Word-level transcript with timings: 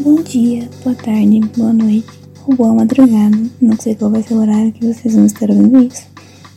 Bom 0.00 0.22
dia, 0.22 0.68
boa 0.82 0.96
tarde, 0.96 1.38
boa 1.54 1.72
noite 1.72 2.08
ou 2.46 2.56
boa 2.56 2.72
madrugada. 2.72 3.36
Não 3.60 3.76
sei 3.78 3.94
qual 3.94 4.10
vai 4.10 4.22
ser 4.22 4.34
o 4.34 4.40
horário 4.40 4.72
que 4.72 4.86
vocês 4.86 5.14
vão 5.14 5.26
estar 5.26 5.50
ouvindo 5.50 5.82
isso, 5.82 6.06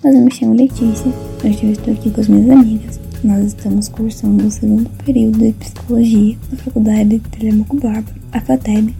mas 0.01 0.15
eu 0.15 0.21
me 0.21 0.33
chamo 0.33 0.55
Letícia. 0.55 1.11
Hoje 1.43 1.59
eu 1.63 1.71
estou 1.73 1.93
aqui 1.93 2.09
com 2.09 2.21
as 2.21 2.29
minhas 2.29 2.49
amigas. 2.49 2.99
Nós 3.25 3.47
estamos 3.47 3.89
cursando 3.89 4.47
o 4.47 4.49
segundo 4.49 4.89
período 5.03 5.37
de 5.37 5.51
psicologia 5.51 6.37
na 6.49 6.57
Faculdade 6.57 7.09
de 7.09 7.19
Telemaco 7.19 7.77
Barba, 7.77 8.09
a 8.31 8.39
FATEB. 8.39 8.95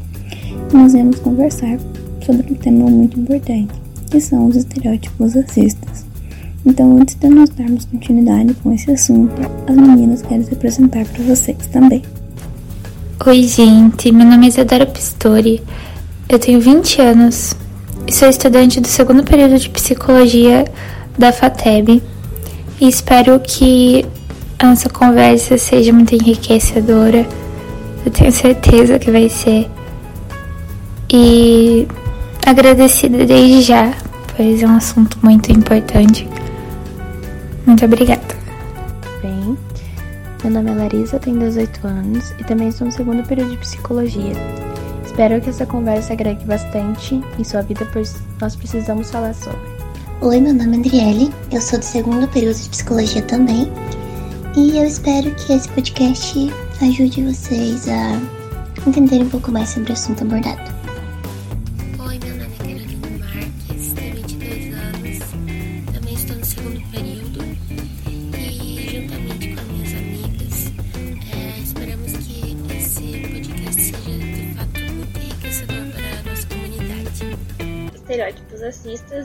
E 0.71 0.75
nós 0.75 0.91
vamos 0.91 1.19
conversar 1.19 1.79
sobre 2.23 2.51
um 2.51 2.55
tema 2.55 2.89
muito 2.89 3.17
importante, 3.17 3.73
que 4.11 4.19
são 4.19 4.47
os 4.47 4.57
estereótipos 4.57 5.33
racistas. 5.33 6.05
Então, 6.65 6.97
antes 6.97 7.15
de 7.15 7.29
nós 7.29 7.49
darmos 7.51 7.85
continuidade 7.85 8.53
com 8.55 8.73
esse 8.73 8.91
assunto, 8.91 9.33
as 9.65 9.75
meninas 9.75 10.21
querem 10.21 10.43
se 10.43 10.53
apresentar 10.53 11.05
para 11.05 11.23
vocês 11.23 11.57
também. 11.71 12.01
Oi, 13.27 13.41
gente. 13.41 14.11
Meu 14.11 14.23
nome 14.23 14.45
é 14.45 14.49
Isadora 14.49 14.85
Pistori. 14.85 15.59
Eu 16.29 16.37
tenho 16.37 16.61
20 16.61 17.01
anos 17.01 17.55
e 18.05 18.13
sou 18.13 18.29
estudante 18.29 18.79
do 18.79 18.87
segundo 18.87 19.23
período 19.23 19.57
de 19.57 19.67
psicologia 19.67 20.63
da 21.17 21.33
FATEB. 21.33 22.03
E 22.79 22.87
espero 22.87 23.39
que 23.39 24.05
a 24.59 24.67
nossa 24.67 24.89
conversa 24.89 25.57
seja 25.57 25.91
muito 25.91 26.13
enriquecedora. 26.13 27.25
Eu 28.05 28.11
tenho 28.11 28.31
certeza 28.31 28.99
que 28.99 29.09
vai 29.09 29.27
ser. 29.27 29.71
E 31.11 31.87
agradecida 32.45 33.25
desde 33.25 33.63
já, 33.63 33.91
pois 34.37 34.61
é 34.61 34.67
um 34.67 34.77
assunto 34.77 35.17
muito 35.23 35.51
importante. 35.51 36.29
Muito 37.65 37.83
obrigada. 37.83 38.34
Meu 40.45 40.53
nome 40.53 40.69
é 40.69 40.75
Larissa, 40.75 41.17
tenho 41.17 41.39
18 41.39 41.87
anos 41.87 42.29
e 42.37 42.43
também 42.43 42.67
estou 42.67 42.85
no 42.85 42.93
segundo 42.93 43.27
período 43.27 43.49
de 43.49 43.57
psicologia. 43.57 44.33
Espero 45.03 45.41
que 45.41 45.49
essa 45.49 45.65
conversa 45.65 46.13
agregue 46.13 46.45
bastante 46.45 47.19
em 47.39 47.43
sua 47.43 47.63
vida, 47.63 47.83
pois 47.91 48.15
nós 48.39 48.55
precisamos 48.55 49.09
falar 49.09 49.33
sobre. 49.33 49.59
Oi, 50.21 50.39
meu 50.39 50.53
nome 50.53 50.75
é 50.75 50.77
Andriele, 50.77 51.33
eu 51.51 51.59
sou 51.59 51.79
do 51.79 51.85
segundo 51.85 52.27
período 52.27 52.59
de 52.59 52.69
psicologia 52.69 53.23
também 53.23 53.67
e 54.55 54.77
eu 54.77 54.85
espero 54.85 55.33
que 55.33 55.51
esse 55.51 55.67
podcast 55.69 56.53
ajude 56.79 57.23
vocês 57.23 57.89
a 57.89 58.21
entenderem 58.85 59.25
um 59.25 59.29
pouco 59.31 59.51
mais 59.51 59.69
sobre 59.69 59.89
o 59.89 59.93
assunto 59.93 60.25
abordado. 60.25 60.74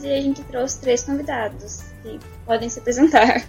E 0.05 0.13
a 0.13 0.21
gente 0.21 0.43
trouxe 0.45 0.81
três 0.81 1.03
convidados 1.03 1.83
que 2.03 2.19
podem 2.47 2.69
se 2.69 2.79
apresentar. 2.79 3.45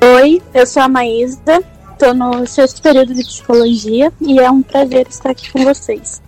Oi, 0.00 0.42
eu 0.52 0.66
sou 0.66 0.82
a 0.82 0.88
Maísa, 0.88 1.62
estou 1.92 2.12
no 2.12 2.46
sexto 2.46 2.82
período 2.82 3.14
de 3.14 3.24
psicologia 3.24 4.12
e 4.20 4.38
é 4.38 4.50
um 4.50 4.62
prazer 4.62 5.06
estar 5.08 5.30
aqui 5.30 5.50
com 5.50 5.64
vocês. 5.64 6.20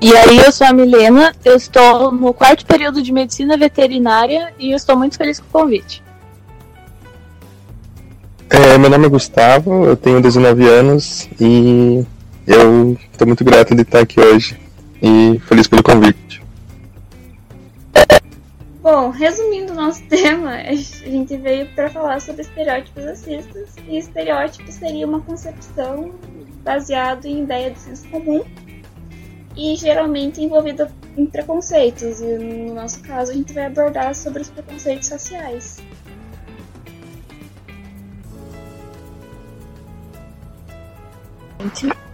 E 0.00 0.14
aí, 0.14 0.38
eu 0.38 0.52
sou 0.52 0.66
a 0.66 0.72
Milena, 0.72 1.34
eu 1.44 1.56
estou 1.56 2.10
no 2.12 2.34
quarto 2.34 2.66
período 2.66 3.02
de 3.02 3.12
medicina 3.12 3.56
veterinária 3.56 4.52
e 4.58 4.72
eu 4.72 4.76
estou 4.76 4.96
muito 4.96 5.16
feliz 5.16 5.40
com 5.40 5.46
o 5.46 5.62
convite. 5.62 6.02
É, 8.48 8.78
meu 8.78 8.90
nome 8.90 9.06
é 9.06 9.08
Gustavo, 9.08 9.84
eu 9.84 9.96
tenho 9.96 10.20
19 10.20 10.68
anos 10.68 11.28
e 11.40 12.06
eu 12.46 12.96
estou 13.12 13.26
muito 13.26 13.44
grato 13.44 13.74
de 13.74 13.82
estar 13.82 14.00
aqui 14.00 14.20
hoje 14.20 14.58
e 15.02 15.38
feliz 15.40 15.66
pelo 15.66 15.82
convite. 15.82 16.42
Bom, 18.80 19.10
resumindo 19.10 19.72
o 19.72 19.74
nosso 19.74 20.02
tema, 20.06 20.52
a 20.52 20.74
gente 20.74 21.36
veio 21.36 21.66
para 21.74 21.90
falar 21.90 22.20
sobre 22.20 22.42
estereótipos 22.42 23.04
racistas. 23.04 23.74
E 23.88 23.98
estereótipo 23.98 24.70
seria 24.70 25.06
uma 25.06 25.20
concepção 25.20 26.12
baseada 26.62 27.26
em 27.26 27.42
ideia 27.42 27.72
de 27.72 27.80
senso 27.80 28.06
comum 28.08 28.44
e 29.56 29.74
geralmente 29.74 30.40
envolvida 30.40 30.92
em 31.16 31.26
preconceitos. 31.26 32.20
E 32.20 32.38
no 32.38 32.74
nosso 32.74 33.00
caso, 33.00 33.32
a 33.32 33.34
gente 33.34 33.52
vai 33.52 33.66
abordar 33.66 34.14
sobre 34.14 34.42
os 34.42 34.50
preconceitos 34.50 35.08
raciais. 35.08 35.78
Gente, 41.58 42.05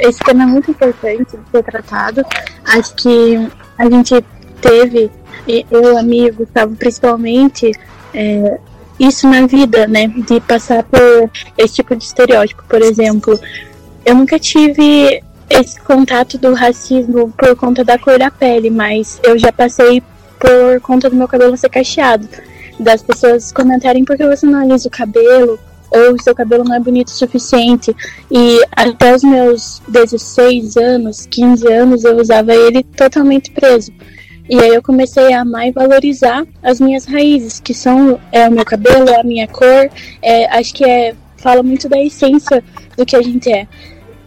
esse 0.00 0.18
tema 0.20 0.42
é 0.44 0.46
muito 0.46 0.70
importante 0.70 1.36
de 1.36 1.50
ser 1.50 1.62
tratado. 1.62 2.22
Acho 2.64 2.94
que 2.94 3.48
a 3.78 3.88
gente 3.88 4.24
teve, 4.60 5.10
eu, 5.70 5.96
amigo, 5.98 6.44
Gustavo, 6.44 6.76
principalmente, 6.76 7.72
é, 8.14 8.58
isso 8.98 9.28
na 9.28 9.46
vida, 9.46 9.86
né? 9.86 10.08
De 10.08 10.40
passar 10.40 10.82
por 10.82 11.30
esse 11.56 11.74
tipo 11.76 11.96
de 11.96 12.04
estereótipo. 12.04 12.62
Por 12.68 12.82
exemplo, 12.82 13.38
eu 14.04 14.14
nunca 14.14 14.38
tive 14.38 15.22
esse 15.48 15.80
contato 15.80 16.38
do 16.38 16.54
racismo 16.54 17.32
por 17.36 17.56
conta 17.56 17.82
da 17.82 17.98
cor 17.98 18.18
da 18.18 18.30
pele, 18.30 18.70
mas 18.70 19.18
eu 19.22 19.38
já 19.38 19.50
passei 19.50 20.02
por 20.38 20.80
conta 20.80 21.10
do 21.10 21.16
meu 21.16 21.26
cabelo 21.26 21.56
ser 21.56 21.70
cacheado. 21.70 22.28
Das 22.78 23.02
pessoas 23.02 23.52
comentarem 23.52 24.04
por 24.04 24.16
que 24.16 24.26
você 24.26 24.46
não 24.46 24.60
alisa 24.60 24.88
o 24.88 24.90
cabelo, 24.90 25.58
ou 25.90 26.20
seu 26.20 26.34
cabelo 26.34 26.64
não 26.64 26.74
é 26.74 26.80
bonito 26.80 27.08
o 27.08 27.12
suficiente. 27.12 27.94
E 28.30 28.64
até 28.72 29.14
os 29.14 29.22
meus 29.22 29.82
16 29.88 30.76
anos, 30.76 31.26
15 31.26 31.72
anos, 31.72 32.04
eu 32.04 32.16
usava 32.18 32.54
ele 32.54 32.82
totalmente 32.82 33.50
preso. 33.50 33.92
E 34.48 34.58
aí 34.58 34.74
eu 34.74 34.82
comecei 34.82 35.32
a 35.32 35.42
amar 35.42 35.68
e 35.68 35.70
valorizar 35.70 36.44
as 36.62 36.80
minhas 36.80 37.04
raízes, 37.04 37.60
que 37.60 37.72
são 37.72 38.18
é, 38.32 38.48
o 38.48 38.52
meu 38.52 38.64
cabelo, 38.64 39.08
a 39.14 39.22
minha 39.22 39.46
cor. 39.46 39.88
É, 40.20 40.46
acho 40.58 40.74
que 40.74 40.84
é, 40.84 41.14
fala 41.36 41.62
muito 41.62 41.88
da 41.88 42.00
essência 42.02 42.62
do 42.96 43.06
que 43.06 43.14
a 43.14 43.22
gente 43.22 43.50
é. 43.50 43.68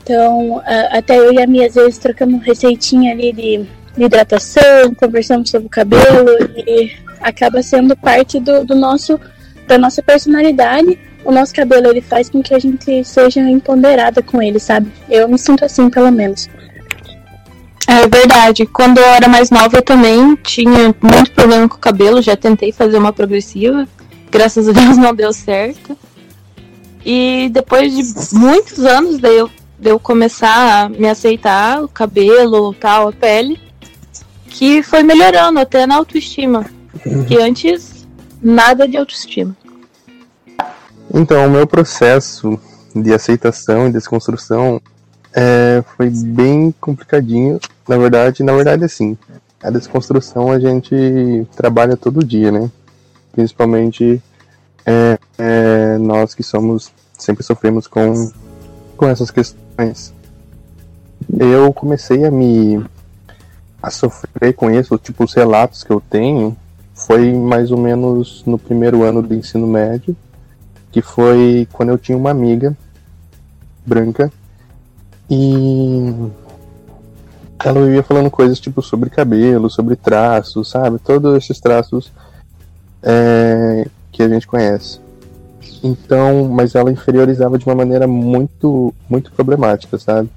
Então, 0.02 0.62
a, 0.66 0.98
até 0.98 1.18
eu 1.18 1.34
e 1.34 1.42
a 1.42 1.48
minha 1.48 1.68
às 1.68 1.76
vezes 1.76 1.98
trocamos 1.98 2.44
receitinha 2.44 3.12
ali 3.14 3.34
de, 3.34 3.66
de 3.98 4.04
hidratação, 4.04 4.94
conversamos 4.96 5.50
sobre 5.50 5.68
o 5.68 5.70
cabelo 5.70 6.38
e 6.56 6.92
acaba 7.20 7.62
sendo 7.62 7.96
parte 7.96 8.40
do, 8.40 8.66
do 8.66 8.76
nosso 8.76 9.20
da 9.66 9.78
nossa 9.78 10.04
personalidade 10.04 11.00
o 11.26 11.32
nosso 11.32 11.54
cabelo 11.54 11.88
ele 11.88 12.02
faz 12.02 12.30
com 12.30 12.42
que 12.42 12.54
a 12.54 12.60
gente 12.60 13.04
seja 13.04 13.42
empoderada 13.42 14.22
com 14.22 14.42
ele, 14.42 14.60
sabe? 14.60 14.92
Eu 15.10 15.28
me 15.28 15.38
sinto 15.38 15.64
assim, 15.66 15.90
pelo 15.90 16.12
menos. 16.12 16.50
É 17.88 18.08
verdade. 18.08 18.66
Quando 18.66 18.98
eu 18.98 19.06
era 19.06 19.28
mais 19.28 19.50
nova, 19.50 19.78
eu 19.78 19.82
também 19.82 20.36
tinha 20.38 20.96
muito 21.02 21.32
problema 21.32 21.68
com 21.68 21.76
o 21.76 21.80
cabelo. 21.80 22.22
Já 22.22 22.36
tentei 22.36 22.72
fazer 22.72 22.98
uma 22.98 23.14
progressiva. 23.14 23.88
Graças 24.32 24.68
a 24.68 24.72
Deus 24.72 24.98
não 24.98 25.14
deu 25.14 25.34
certo. 25.34 25.98
E 27.06 27.50
depois 27.52 27.94
de 27.94 28.36
muitos 28.36 28.80
anos 28.80 29.20
de 29.20 29.30
eu, 29.30 29.50
de 29.78 29.90
eu 29.90 30.00
começar 30.00 30.86
a 30.86 30.90
me 30.90 31.08
aceitar, 31.08 31.84
o 31.84 31.88
cabelo, 31.88 32.74
tal, 32.74 33.10
a 33.10 33.12
pele, 33.12 33.60
que 34.48 34.82
foi 34.82 35.04
melhorando 35.04 35.60
até 35.60 35.86
na 35.86 35.96
autoestima. 35.96 36.66
Que 37.28 37.38
antes, 37.38 38.08
nada 38.42 38.88
de 38.88 38.96
autoestima. 38.96 39.56
Então, 41.16 41.46
o 41.46 41.50
meu 41.50 41.68
processo 41.68 42.60
de 42.96 43.14
aceitação 43.14 43.88
e 43.88 43.92
desconstrução 43.92 44.82
é, 45.32 45.84
foi 45.96 46.10
bem 46.10 46.74
complicadinho. 46.82 47.60
Na 47.88 47.98
verdade, 47.98 48.42
na 48.42 48.52
verdade, 48.52 48.84
assim, 48.84 49.16
a 49.62 49.70
desconstrução 49.70 50.52
a 50.52 50.60
gente 50.60 51.48
trabalha 51.56 51.96
todo 51.96 52.26
dia, 52.26 52.52
né? 52.52 52.68
Principalmente 53.32 54.20
é, 54.84 55.20
é, 55.38 55.98
nós 56.00 56.34
que 56.34 56.42
somos 56.42 56.92
sempre 57.16 57.44
sofremos 57.44 57.86
com 57.86 58.32
com 58.98 59.08
essas 59.08 59.30
questões. 59.30 60.12
Eu 61.38 61.72
comecei 61.74 62.26
a 62.26 62.32
me 62.32 62.84
a 63.82 63.92
sofrer 63.92 64.54
com 64.54 64.72
isso, 64.72 64.98
tipo 64.98 65.26
os 65.26 65.34
relatos 65.34 65.84
que 65.84 65.92
eu 65.92 66.02
tenho, 66.02 66.58
foi 66.96 67.34
mais 67.34 67.70
ou 67.70 67.78
menos 67.78 68.44
no 68.48 68.58
primeiro 68.58 69.04
ano 69.04 69.22
do 69.22 69.36
ensino 69.36 69.68
médio 69.68 70.16
que 70.94 71.02
foi 71.02 71.68
quando 71.74 71.90
eu 71.90 71.98
tinha 71.98 72.16
uma 72.18 72.30
amiga 72.30 72.78
branca 73.84 74.32
e 75.28 76.14
ela 77.64 77.84
vivia 77.84 78.04
falando 78.04 78.30
coisas 78.30 78.60
tipo 78.60 78.80
sobre 78.82 79.10
cabelo, 79.10 79.72
sobre 79.72 79.96
traços, 79.96 80.70
sabe? 80.70 81.00
Todos 81.00 81.36
esses 81.36 81.60
traços 81.60 82.12
é, 83.02 83.88
que 84.12 84.22
a 84.22 84.30
gente 84.30 84.46
conhece. 84.46 85.00
Então, 85.84 86.48
mas 86.48 86.76
ela 86.76 86.92
inferiorizava 86.92 87.58
de 87.58 87.66
uma 87.66 87.76
maneira 87.76 88.06
muito, 88.06 88.94
muito 89.10 89.32
problemática, 89.32 89.98
sabe? 89.98 90.30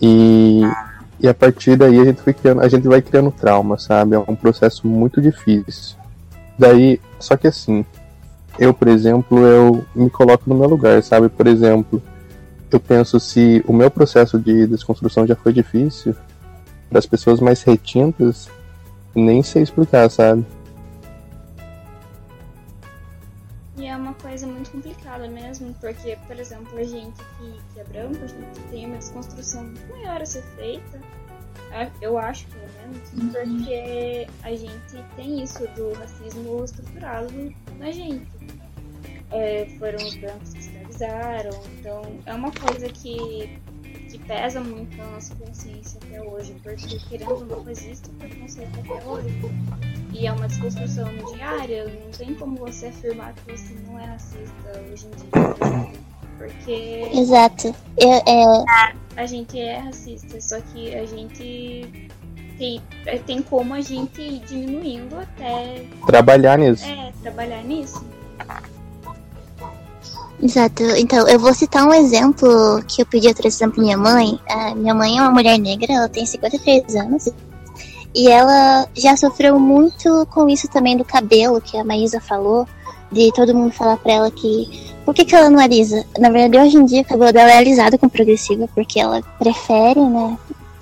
E, 0.00 0.62
e 1.20 1.28
a 1.28 1.34
partir 1.34 1.76
daí 1.76 2.00
a 2.00 2.04
gente, 2.06 2.22
foi 2.22 2.32
criando, 2.32 2.62
a 2.62 2.68
gente 2.68 2.88
vai 2.88 3.02
criando 3.02 3.30
trauma, 3.30 3.76
sabe? 3.78 4.14
É 4.14 4.18
um 4.18 4.34
processo 4.34 4.86
muito 4.86 5.20
difícil. 5.20 5.96
Daí, 6.58 6.98
só 7.20 7.36
que 7.36 7.46
assim, 7.46 7.84
eu, 8.58 8.72
por 8.72 8.88
exemplo, 8.88 9.38
eu 9.38 9.84
me 9.94 10.10
coloco 10.10 10.44
no 10.48 10.54
meu 10.54 10.68
lugar, 10.68 11.02
sabe? 11.02 11.28
Por 11.28 11.46
exemplo, 11.46 12.02
eu 12.70 12.80
penso 12.80 13.20
se 13.20 13.62
o 13.66 13.72
meu 13.72 13.90
processo 13.90 14.38
de 14.38 14.66
desconstrução 14.66 15.26
já 15.26 15.36
foi 15.36 15.52
difícil, 15.52 16.14
para 16.88 16.98
as 16.98 17.06
pessoas 17.06 17.40
mais 17.40 17.62
retintas, 17.62 18.48
nem 19.14 19.42
sei 19.42 19.62
explicar, 19.62 20.10
sabe? 20.10 20.44
E 23.76 23.86
é 23.86 23.96
uma 23.96 24.14
coisa 24.14 24.46
muito 24.46 24.70
complicada 24.70 25.28
mesmo, 25.28 25.74
porque, 25.80 26.16
por 26.26 26.38
exemplo, 26.38 26.78
a 26.78 26.84
gente 26.84 27.16
que, 27.38 27.74
que 27.74 27.80
é 27.80 27.84
branco, 27.84 28.18
a 28.22 28.26
gente 28.26 28.60
tem 28.70 28.86
uma 28.86 28.96
desconstrução 28.96 29.64
muito 29.64 29.88
maior 29.90 30.22
a 30.22 30.26
ser 30.26 30.42
feita, 30.56 31.00
eu 32.00 32.16
acho, 32.16 32.46
pelo 32.48 32.66
menos, 32.80 33.32
porque 33.32 34.26
a 34.42 34.50
gente 34.50 35.04
tem 35.14 35.42
isso 35.42 35.66
do 35.74 35.92
racismo 35.92 36.64
estruturado 36.64 37.54
na 37.78 37.90
gente. 37.90 38.26
É, 39.30 39.66
foram 39.78 39.96
os 40.06 40.14
brancos 40.16 40.52
que 40.52 40.60
escravizaram, 40.60 41.50
então 41.78 42.02
é 42.26 42.34
uma 42.34 42.52
coisa 42.52 42.88
que 42.88 43.58
que 44.08 44.18
pesa 44.18 44.60
muito 44.60 44.96
na 44.96 45.06
nossa 45.06 45.34
consciência 45.34 45.98
até 46.04 46.22
hoje, 46.22 46.54
porque 46.62 46.98
querendo 47.08 47.32
ou 47.32 47.44
não 47.44 47.68
existe 47.68 48.08
preconceito 48.10 48.78
até 48.80 49.04
hoje. 49.04 49.28
E 50.12 50.26
é 50.26 50.32
uma 50.32 50.48
desconstrução 50.48 51.08
diária, 51.34 51.84
não 51.84 52.10
tem 52.12 52.34
como 52.34 52.56
você 52.56 52.86
afirmar 52.86 53.34
que 53.34 53.52
você 53.52 53.74
não 53.86 53.98
é 53.98 54.04
racista 54.06 54.82
hoje 54.90 55.06
em 55.06 55.10
dia. 55.10 56.06
Porque. 56.38 57.10
Exato. 57.12 57.74
Eu, 57.98 58.10
é... 58.10 58.64
A 59.16 59.26
gente 59.26 59.58
é 59.58 59.78
racista, 59.78 60.40
só 60.40 60.60
que 60.60 60.94
a 60.94 61.04
gente 61.04 62.10
tem, 62.58 62.80
tem 63.26 63.42
como 63.42 63.74
a 63.74 63.80
gente 63.80 64.20
ir 64.20 64.40
diminuindo 64.40 65.16
até. 65.18 65.84
Trabalhar 66.06 66.58
nisso. 66.58 66.84
É, 66.84 67.12
trabalhar 67.22 67.62
nisso. 67.62 68.04
Exato. 70.42 70.82
Então, 70.96 71.26
eu 71.26 71.38
vou 71.38 71.54
citar 71.54 71.86
um 71.86 71.94
exemplo 71.94 72.82
que 72.86 73.00
eu 73.00 73.06
pedi 73.06 73.26
outro 73.28 73.46
exemplo 73.46 73.82
minha 73.82 73.96
mãe. 73.96 74.38
A 74.48 74.74
minha 74.74 74.94
mãe 74.94 75.18
é 75.18 75.22
uma 75.22 75.30
mulher 75.30 75.58
negra, 75.58 75.92
ela 75.92 76.08
tem 76.08 76.26
53 76.26 76.94
anos. 76.96 77.28
E 78.14 78.28
ela 78.28 78.88
já 78.94 79.16
sofreu 79.16 79.58
muito 79.58 80.26
com 80.30 80.48
isso 80.48 80.68
também 80.68 80.96
do 80.96 81.04
cabelo, 81.04 81.60
que 81.60 81.76
a 81.76 81.84
Maísa 81.84 82.20
falou, 82.20 82.66
de 83.10 83.30
todo 83.32 83.54
mundo 83.54 83.72
falar 83.72 83.96
pra 83.98 84.12
ela 84.12 84.30
que. 84.30 84.94
Por 85.04 85.14
que, 85.14 85.24
que 85.24 85.36
ela 85.36 85.48
não 85.48 85.60
alisa? 85.60 86.04
Na 86.18 86.30
verdade, 86.30 86.66
hoje 86.66 86.76
em 86.76 86.84
dia 86.84 87.02
o 87.02 87.04
cabelo 87.04 87.32
dela 87.32 87.50
é 87.52 87.58
alisado 87.58 87.98
com 87.98 88.08
progressiva, 88.08 88.68
porque 88.74 88.98
ela 88.98 89.22
prefere, 89.38 90.00
né? 90.00 90.36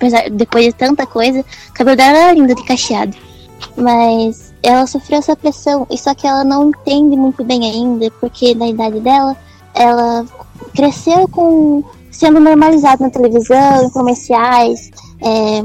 Apesar, 0.05 0.29
depois 0.29 0.65
de 0.65 0.73
tanta 0.73 1.05
coisa, 1.07 1.39
o 1.39 1.73
cabelo 1.73 1.97
dela 1.97 2.31
lindo 2.31 2.53
de 2.53 2.63
cacheado. 2.63 3.15
Mas 3.75 4.53
ela 4.61 4.85
sofreu 4.85 5.19
essa 5.19 5.35
pressão, 5.35 5.87
e 5.89 5.97
só 5.97 6.13
que 6.13 6.27
ela 6.27 6.43
não 6.43 6.69
entende 6.69 7.17
muito 7.17 7.43
bem 7.43 7.65
ainda, 7.65 8.11
porque 8.19 8.53
na 8.53 8.67
idade 8.67 8.99
dela, 8.99 9.35
ela 9.73 10.25
cresceu 10.75 11.27
com 11.27 11.83
sendo 12.11 12.39
normalizada 12.39 13.03
na 13.03 13.09
televisão, 13.09 13.83
em 13.83 13.89
comerciais, 13.89 14.91
é, 15.21 15.63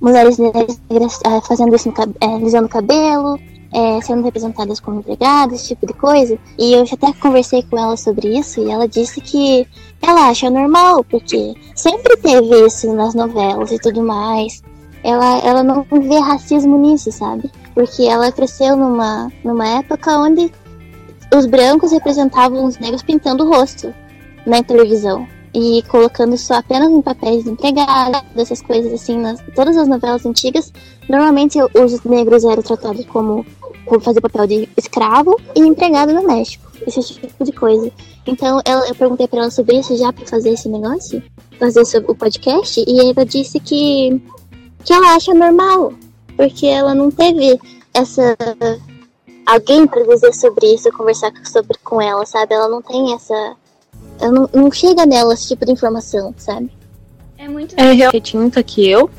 mulheres 0.00 0.38
negras 0.38 1.20
é, 1.24 1.40
fazendo 1.42 1.76
isso, 1.76 1.88
no, 1.88 1.94
é, 2.20 2.34
alisando 2.34 2.66
o 2.66 2.70
cabelo, 2.70 3.38
é, 3.74 4.00
sendo 4.00 4.22
representadas 4.22 4.78
como 4.78 5.00
empregadas, 5.00 5.60
esse 5.60 5.68
tipo 5.68 5.86
de 5.86 5.92
coisa. 5.94 6.38
E 6.56 6.72
eu 6.72 6.86
já 6.86 6.94
até 6.94 7.12
conversei 7.14 7.62
com 7.64 7.76
ela 7.76 7.96
sobre 7.96 8.38
isso 8.38 8.60
e 8.60 8.70
ela 8.70 8.86
disse 8.86 9.20
que 9.20 9.66
ela 10.00 10.28
acha 10.28 10.48
normal, 10.48 11.02
porque 11.04 11.54
sempre 11.74 12.16
teve 12.16 12.66
isso 12.66 12.94
nas 12.94 13.14
novelas 13.14 13.72
e 13.72 13.78
tudo 13.78 14.00
mais. 14.02 14.62
Ela, 15.02 15.38
ela 15.40 15.62
não 15.62 15.84
vê 15.90 16.18
racismo 16.18 16.78
nisso, 16.78 17.10
sabe? 17.10 17.50
Porque 17.74 18.04
ela 18.04 18.30
cresceu 18.30 18.76
numa, 18.76 19.30
numa 19.44 19.66
época 19.66 20.16
onde 20.18 20.50
os 21.36 21.46
brancos 21.46 21.90
representavam 21.90 22.64
os 22.64 22.78
negros 22.78 23.02
pintando 23.02 23.44
o 23.44 23.48
rosto 23.48 23.92
na 24.46 24.62
televisão 24.62 25.26
e 25.54 25.82
colocando 25.88 26.36
só 26.36 26.54
apenas 26.54 26.90
em 26.90 27.00
papéis 27.00 27.44
de 27.44 27.50
empregada, 27.50 28.22
dessas 28.34 28.60
coisas 28.60 28.92
assim, 28.92 29.16
nas 29.16 29.40
todas 29.54 29.76
as 29.76 29.86
novelas 29.86 30.26
antigas, 30.26 30.72
normalmente 31.08 31.58
os 31.62 32.02
negros 32.02 32.44
eram 32.44 32.62
tratados 32.62 33.04
como, 33.06 33.46
fazer 34.00 34.20
papel 34.20 34.46
de 34.46 34.68
escravo 34.76 35.40
e 35.54 35.60
empregado 35.60 36.12
doméstico, 36.14 36.70
esse 36.86 37.02
tipo 37.02 37.44
de 37.44 37.52
coisa. 37.52 37.90
Então 38.26 38.60
ela, 38.64 38.88
eu 38.88 38.94
perguntei 38.94 39.28
para 39.28 39.40
ela 39.40 39.50
sobre 39.50 39.78
isso 39.78 39.96
já 39.96 40.12
para 40.12 40.26
fazer 40.26 40.50
esse 40.50 40.68
negócio, 40.68 41.22
fazer 41.58 41.84
sobre 41.84 42.10
o 42.10 42.14
podcast, 42.14 42.82
e 42.86 43.00
ela 43.00 43.24
disse 43.24 43.60
que 43.60 44.20
que 44.84 44.92
ela 44.92 45.14
acha 45.14 45.32
normal, 45.32 45.92
porque 46.36 46.66
ela 46.66 46.94
não 46.94 47.10
teve 47.10 47.58
essa 47.92 48.36
alguém 49.46 49.86
para 49.86 50.02
dizer 50.04 50.34
sobre 50.34 50.74
isso, 50.74 50.90
conversar 50.92 51.32
sobre 51.44 51.78
com 51.82 52.00
ela, 52.00 52.24
sabe? 52.26 52.54
Ela 52.54 52.68
não 52.68 52.82
tem 52.82 53.14
essa. 53.14 53.56
Não, 54.20 54.48
não 54.52 54.72
chega 54.72 55.04
nela 55.04 55.34
esse 55.34 55.48
tipo 55.48 55.64
de 55.66 55.72
informação, 55.72 56.34
sabe? 56.36 56.70
É 57.36 57.48
muito. 57.48 57.74
É 57.78 57.92
retinta 58.10 58.62
que 58.62 58.88
eu. 58.88 59.10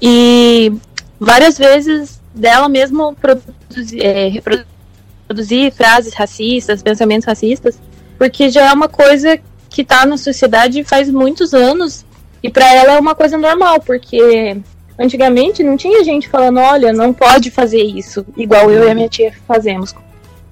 E 0.00 0.72
várias 1.18 1.58
vezes 1.58 2.19
dela 2.34 2.68
mesmo 2.68 3.14
produzir, 3.14 4.00
é, 4.02 4.28
reproduzir 4.28 5.72
frases 5.72 6.14
racistas, 6.14 6.82
pensamentos 6.82 7.26
racistas, 7.26 7.78
porque 8.18 8.50
já 8.50 8.68
é 8.68 8.72
uma 8.72 8.88
coisa 8.88 9.38
que 9.68 9.84
tá 9.84 10.04
na 10.04 10.16
sociedade 10.16 10.84
faz 10.84 11.10
muitos 11.10 11.54
anos 11.54 12.04
e 12.42 12.50
para 12.50 12.72
ela 12.74 12.94
é 12.94 12.98
uma 12.98 13.14
coisa 13.14 13.36
normal, 13.36 13.80
porque 13.80 14.60
Antigamente 15.00 15.62
não 15.62 15.78
tinha 15.78 16.04
gente 16.04 16.28
falando, 16.28 16.60
olha, 16.60 16.92
não 16.92 17.10
pode 17.10 17.50
fazer 17.50 17.82
isso, 17.82 18.22
igual 18.36 18.70
eu 18.70 18.86
e 18.86 18.90
a 18.90 18.94
minha 18.94 19.08
tia 19.08 19.32
fazemos. 19.48 19.94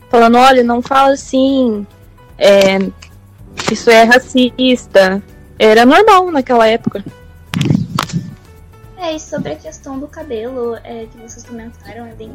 Falando, 0.08 0.38
olha, 0.38 0.64
não 0.64 0.80
fala 0.80 1.12
assim, 1.12 1.86
é, 2.38 2.78
isso 3.70 3.90
é 3.90 4.04
racista. 4.04 5.22
Era 5.58 5.84
normal 5.84 6.30
naquela 6.30 6.66
época. 6.66 7.04
É, 8.98 9.14
e 9.14 9.20
sobre 9.20 9.52
a 9.52 9.56
questão 9.56 9.98
do 9.98 10.08
cabelo 10.08 10.74
é, 10.82 11.06
que 11.06 11.16
vocês 11.18 11.44
comentaram, 11.44 12.06
é 12.06 12.14
bem, 12.14 12.32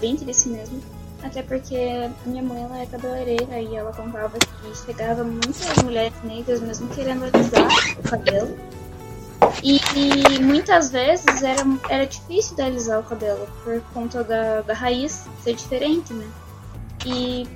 bem 0.00 0.16
triste 0.16 0.48
mesmo. 0.48 0.80
Até 1.22 1.42
porque 1.42 1.76
a 1.76 2.28
minha 2.28 2.42
mãe 2.42 2.62
ela 2.62 2.80
é 2.80 2.86
cabeleireira 2.86 3.60
e 3.60 3.76
ela 3.76 3.92
contava 3.92 4.38
que 4.38 4.86
chegava 4.86 5.24
muitas 5.24 5.82
mulheres 5.82 6.14
negras 6.24 6.60
mesmo 6.60 6.88
querendo 6.88 7.24
alisar 7.24 7.68
o 7.98 8.02
cabelo. 8.02 8.56
E, 9.62 9.80
e, 9.94 10.42
muitas 10.42 10.90
vezes 10.90 11.42
era, 11.42 11.62
era 11.90 12.06
difícil 12.06 12.56
de 12.56 12.62
alisar 12.62 13.00
o 13.00 13.02
cabelo 13.02 13.46
por 13.62 13.80
conta 13.92 14.24
da, 14.24 14.62
da 14.62 14.74
raiz 14.74 15.24
ser 15.42 15.54
diferente, 15.54 16.12
né? 16.14 16.26
E 17.04 17.46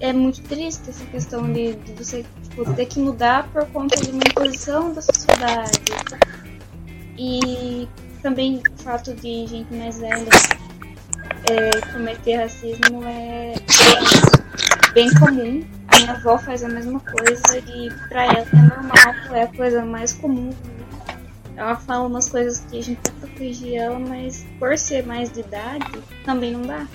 é 0.00 0.12
muito 0.12 0.42
triste 0.42 0.90
essa 0.90 1.04
questão 1.06 1.50
de, 1.50 1.74
de 1.74 1.92
você 1.92 2.24
tipo, 2.42 2.74
ter 2.74 2.86
que 2.86 3.00
mudar 3.00 3.48
por 3.52 3.66
conta 3.66 3.96
de 4.00 4.10
uma 4.10 4.22
imposição 4.26 4.92
da 4.92 5.00
sociedade. 5.00 5.80
E 7.18 7.88
também 8.22 8.58
o 8.58 8.82
fato 8.82 9.14
de 9.14 9.46
gente 9.46 9.72
mais 9.74 9.98
velha 9.98 10.28
é, 11.50 11.80
cometer 11.92 12.36
racismo 12.36 13.02
é 13.04 13.54
bem 14.92 15.12
comum. 15.14 15.64
Minha 15.94 16.12
avó 16.12 16.36
faz 16.36 16.62
a 16.62 16.68
mesma 16.68 17.00
coisa 17.00 17.58
e 17.58 17.90
pra 18.08 18.24
ela 18.24 18.40
é 18.40 18.56
normal, 18.56 19.34
é 19.34 19.42
a 19.42 19.46
coisa 19.46 19.84
mais 19.84 20.12
comum 20.12 20.52
ela 21.56 21.74
fala 21.74 22.06
umas 22.06 22.28
coisas 22.28 22.62
que 22.70 22.78
a 22.78 22.82
gente 22.82 23.00
tenta 23.00 23.26
corrigir 23.26 23.76
ela, 23.76 23.98
mas 23.98 24.44
por 24.58 24.76
ser 24.76 25.06
mais 25.06 25.32
de 25.32 25.40
idade, 25.40 25.86
também 26.24 26.52
não 26.52 26.62
dá. 26.62 26.86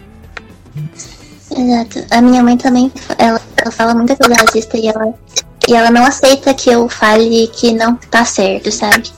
Exato. 1.51 2.05
A 2.11 2.21
minha 2.21 2.43
mãe 2.43 2.57
também, 2.57 2.91
ela, 3.17 3.41
ela 3.57 3.71
fala 3.71 3.95
muita 3.95 4.15
coisa 4.15 4.35
racista 4.35 4.77
e 4.77 4.87
ela, 4.87 5.13
e 5.67 5.73
ela 5.73 5.89
não 5.89 6.05
aceita 6.05 6.53
que 6.53 6.69
eu 6.69 6.87
fale 6.87 7.47
que 7.47 7.73
não 7.73 7.95
tá 7.95 8.23
certo, 8.23 8.71
sabe? 8.71 9.09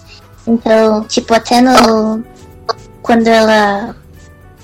Então, 0.47 1.03
tipo, 1.03 1.33
até 1.33 1.62
no. 1.62 2.23
Quando 3.01 3.27
ela. 3.27 3.95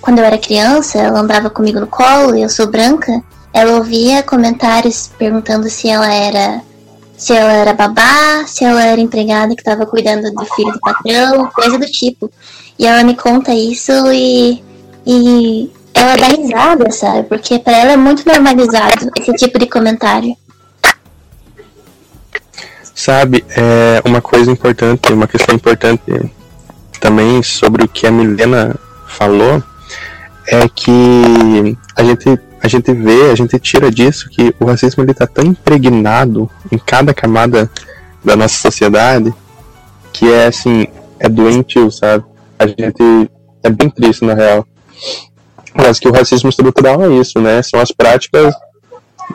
Quando 0.02 0.20
eu 0.20 0.26
era 0.26 0.38
criança, 0.38 0.98
ela 0.98 1.20
andava 1.20 1.50
comigo 1.50 1.80
no 1.80 1.88
colo 1.88 2.36
e 2.36 2.42
eu 2.42 2.50
sou 2.50 2.68
branca. 2.68 3.22
Ela 3.54 3.78
ouvia 3.78 4.24
comentários 4.24 5.12
perguntando 5.18 5.70
se 5.70 5.90
ela 5.90 6.12
era 6.14 6.62
se 7.20 7.34
ela 7.34 7.52
era 7.52 7.74
babá, 7.74 8.46
se 8.48 8.64
ela 8.64 8.82
era 8.82 9.02
empregada 9.02 9.54
que 9.54 9.62
estava 9.62 9.86
cuidando 9.86 10.32
do 10.32 10.46
filho 10.56 10.72
do 10.72 10.80
patrão, 10.80 11.50
coisa 11.54 11.78
do 11.78 11.86
tipo. 11.86 12.32
E 12.78 12.88
ela 12.88 13.04
me 13.04 13.14
conta 13.14 13.54
isso 13.54 13.92
e, 14.14 14.64
e 15.06 15.70
ela 15.94 16.16
dá 16.16 16.28
risada, 16.28 16.90
sabe? 16.92 17.24
Porque 17.24 17.60
para 17.60 17.78
ela 17.78 17.92
é 17.92 17.98
muito 17.98 18.26
normalizado 18.26 19.12
esse 19.20 19.34
tipo 19.34 19.60
de 19.60 19.68
comentário. 19.68 20.34
Sabe, 23.00 23.46
é 23.56 24.02
uma 24.04 24.22
coisa 24.22 24.52
importante, 24.52 25.14
uma 25.14 25.26
questão 25.26 25.56
importante 25.56 26.04
também 27.00 27.42
sobre 27.42 27.86
o 27.86 27.88
que 27.88 28.06
a 28.06 28.12
Milena 28.12 28.76
falou 29.08 29.64
é 30.46 30.68
que 30.68 30.92
a 31.96 32.04
gente 32.04 32.38
a 32.62 32.68
gente 32.68 32.92
vê, 32.92 33.32
a 33.32 33.36
gente 33.36 33.58
tira 33.58 33.90
disso 33.90 34.30
que 34.30 34.54
o 34.60 34.66
racismo 34.66 35.02
ele 35.02 35.14
tá 35.14 35.26
tão 35.26 35.46
impregnado 35.46 36.50
em 36.70 36.78
cada 36.78 37.14
camada 37.14 37.72
da 38.22 38.36
nossa 38.36 38.56
sociedade 38.56 39.34
que 40.12 40.30
é 40.30 40.48
assim, 40.48 40.86
é 41.22 41.30
doentio, 41.30 41.90
sabe? 41.90 42.26
A 42.60 42.68
gente 42.68 43.32
é 43.64 43.70
bem 43.70 43.90
triste 43.90 44.26
na 44.26 44.34
real. 44.34 44.68
Mas 45.74 46.00
que 46.00 46.08
o 46.10 46.12
racismo 46.12 46.50
estrutural 46.50 47.02
é 47.02 47.14
isso, 47.14 47.40
né? 47.40 47.62
São 47.64 47.80
as 47.80 47.94
práticas 47.94 48.54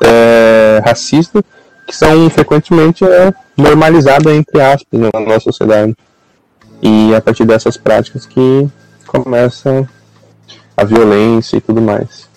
é, 0.02 0.82
racistas 0.84 1.42
que 1.86 1.94
são 1.94 2.28
frequentemente 2.30 3.04
é, 3.04 3.32
normalizadas, 3.56 4.32
entre 4.32 4.60
aspas, 4.60 5.00
na 5.00 5.20
nossa 5.20 5.40
sociedade. 5.40 5.94
E 6.82 7.14
a 7.14 7.20
partir 7.20 7.44
dessas 7.44 7.76
práticas 7.76 8.26
que 8.26 8.68
começa 9.06 9.88
a 10.76 10.84
violência 10.84 11.56
e 11.56 11.60
tudo 11.60 11.80
mais. 11.80 12.28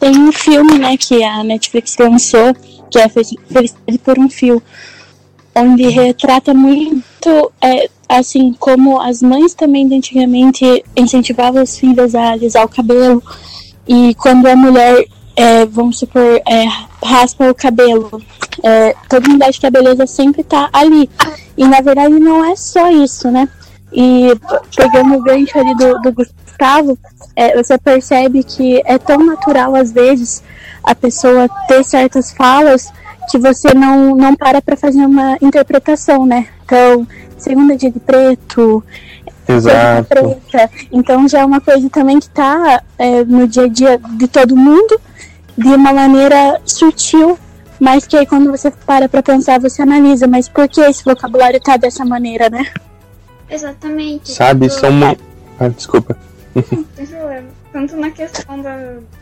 Tem 0.00 0.18
um 0.18 0.32
filme, 0.32 0.78
né, 0.78 0.96
que 0.96 1.22
a 1.22 1.44
Netflix 1.44 1.96
lançou, 1.98 2.54
que 2.90 2.98
é 2.98 3.08
Felicidade 3.08 3.74
por 4.02 4.18
um 4.18 4.28
Fio, 4.28 4.62
onde 5.54 5.88
retrata 5.88 6.52
muito, 6.54 7.52
é, 7.60 7.88
assim, 8.08 8.52
como 8.58 9.00
as 9.00 9.22
mães 9.22 9.54
também 9.54 9.86
de 9.86 9.94
antigamente 9.94 10.84
incentivavam 10.96 11.62
as 11.62 11.78
filhas 11.78 12.14
a 12.14 12.32
alisar 12.32 12.64
o 12.64 12.68
cabelo, 12.68 13.22
e 13.86 14.14
quando 14.14 14.46
a 14.46 14.56
mulher, 14.56 15.06
é, 15.42 15.66
vamos 15.66 15.98
supor, 15.98 16.40
é, 16.48 16.64
raspa 17.04 17.50
o 17.50 17.54
cabelo, 17.54 18.22
é, 18.62 18.94
todo 19.08 19.28
mundo 19.28 19.42
acha 19.42 19.58
que 19.58 19.66
a 19.66 19.70
beleza 19.70 20.06
sempre 20.06 20.44
tá 20.44 20.70
ali, 20.72 21.10
e 21.56 21.66
na 21.66 21.80
verdade 21.80 22.16
não 22.20 22.44
é 22.44 22.54
só 22.54 22.88
isso, 22.92 23.28
né? 23.28 23.48
E 23.92 24.28
pegando 24.76 25.16
o 25.16 25.22
gancho 25.22 25.58
ali 25.58 25.74
do, 25.74 26.00
do 26.00 26.12
Gustavo, 26.12 26.96
é, 27.34 27.60
você 27.60 27.76
percebe 27.76 28.44
que 28.44 28.80
é 28.84 28.96
tão 28.98 29.18
natural 29.18 29.74
às 29.74 29.90
vezes 29.90 30.44
a 30.84 30.94
pessoa 30.94 31.48
ter 31.66 31.82
certas 31.84 32.30
falas 32.30 32.92
que 33.28 33.36
você 33.36 33.74
não, 33.74 34.14
não 34.14 34.36
para 34.36 34.62
para 34.62 34.76
fazer 34.76 35.04
uma 35.04 35.36
interpretação, 35.42 36.24
né? 36.24 36.46
Então, 36.64 37.04
segunda 37.36 37.76
dia 37.76 37.90
de 37.90 37.98
preto, 37.98 38.82
Exato. 39.48 40.08
preta. 40.08 40.70
Então 40.92 41.26
já 41.26 41.40
é 41.40 41.44
uma 41.44 41.60
coisa 41.60 41.90
também 41.90 42.20
que 42.20 42.26
está 42.26 42.80
é, 42.96 43.24
no 43.24 43.48
dia 43.48 43.64
a 43.64 43.68
dia 43.68 44.00
de 44.16 44.28
todo 44.28 44.56
mundo 44.56 45.00
de 45.56 45.68
uma 45.68 45.92
maneira 45.92 46.60
sutil, 46.64 47.38
mas 47.80 48.06
que 48.06 48.16
aí 48.16 48.26
quando 48.26 48.50
você 48.50 48.70
para 48.70 49.08
para 49.08 49.22
pensar, 49.22 49.60
você 49.60 49.82
analisa, 49.82 50.26
mas 50.26 50.48
por 50.48 50.68
que 50.68 50.80
esse 50.80 51.04
vocabulário 51.04 51.60
tá 51.60 51.76
dessa 51.76 52.04
maneira, 52.04 52.48
né? 52.48 52.64
Exatamente. 53.50 54.32
Sabe, 54.32 54.70
são 54.70 54.92
muito. 54.92 55.22
Ah, 55.58 55.68
desculpa. 55.68 56.16
Não 56.54 56.84
tem 56.84 57.06
problema. 57.06 57.48
Tanto 57.72 57.96
na 57.96 58.10
questão 58.10 58.60
da 58.60 58.76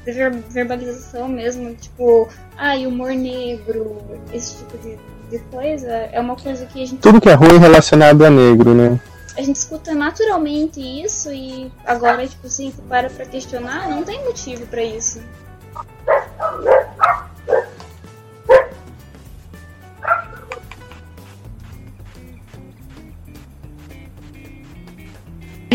ver- 0.04 0.42
verbalização 0.50 1.28
mesmo, 1.28 1.74
tipo, 1.74 2.28
ai, 2.56 2.86
humor 2.86 3.10
negro, 3.12 3.96
esse 4.32 4.56
tipo 4.56 4.76
de, 4.78 4.96
de 5.30 5.38
coisa, 5.44 5.88
é 5.88 6.20
uma 6.20 6.34
coisa 6.36 6.66
que 6.66 6.82
a 6.82 6.86
gente, 6.86 7.00
Tudo 7.00 7.20
que 7.20 7.28
é 7.28 7.34
ruim 7.34 7.58
relacionado 7.58 8.24
a 8.24 8.30
negro, 8.30 8.74
né? 8.74 8.98
a 9.38 9.42
gente 9.42 9.56
escuta 9.56 9.94
naturalmente 9.94 10.80
isso 10.80 11.32
e 11.32 11.70
agora, 11.86 12.26
tipo 12.26 12.46
assim, 12.48 12.72
se 12.72 12.82
para 12.82 13.08
pra 13.08 13.24
questionar, 13.24 13.88
não 13.88 14.02
tem 14.02 14.22
motivo 14.24 14.66
pra 14.66 14.82
isso. 14.82 15.20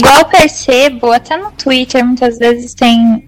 Igual 0.05 0.25
percebo, 0.25 1.11
até 1.11 1.35
no 1.35 1.51
Twitter 1.51 2.05
muitas 2.05 2.37
vezes 2.37 2.75
tem 2.75 3.27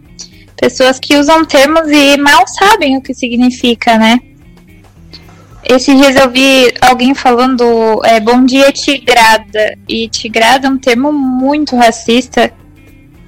pessoas 0.55 1.00
que 1.00 1.17
usam 1.17 1.43
termos 1.43 1.89
e 1.89 2.17
mal 2.17 2.46
sabem 2.48 2.96
o 2.96 3.01
que 3.01 3.15
significa, 3.15 3.98
né? 3.98 4.19
Esses 5.63 6.00
dias 6.00 6.15
eu 6.15 6.29
vi 6.29 6.72
alguém 6.79 7.15
falando 7.15 8.00
é, 8.05 8.19
bom 8.19 8.46
dia 8.46 8.72
tigrada. 8.72 9.75
E 9.89 10.07
tigrada 10.07 10.67
é 10.67 10.69
um 10.69 10.77
termo 10.77 11.12
muito 11.12 11.75
racista 11.75 12.53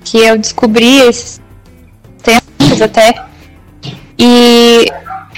que 0.05 0.17
eu 0.17 0.37
descobri 0.37 0.99
esses 0.99 1.41
tempos 2.21 2.79
até. 2.79 3.15
E 4.17 4.85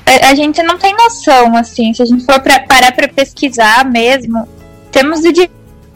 a, 0.06 0.32
a 0.32 0.36
gente 0.36 0.62
não 0.64 0.78
tem 0.78 0.94
noção, 0.98 1.56
assim, 1.56 1.94
se 1.94 2.02
a 2.02 2.06
gente 2.06 2.26
for 2.26 2.42
pra, 2.42 2.60
parar 2.60 2.92
pra 2.92 3.08
pesquisar 3.08 3.90
mesmo, 3.90 4.46
temos 4.92 5.22
do 5.22 5.32
dia 5.32 5.50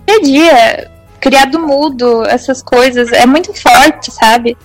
a 0.09 0.21
dia 0.21 0.94
criado 1.25 1.57
mudo, 1.57 2.23
essas 2.23 2.61
coisas. 2.61 3.11
É 3.11 3.25
muito 3.25 3.51
forte, 3.51 4.11
sabe? 4.11 4.55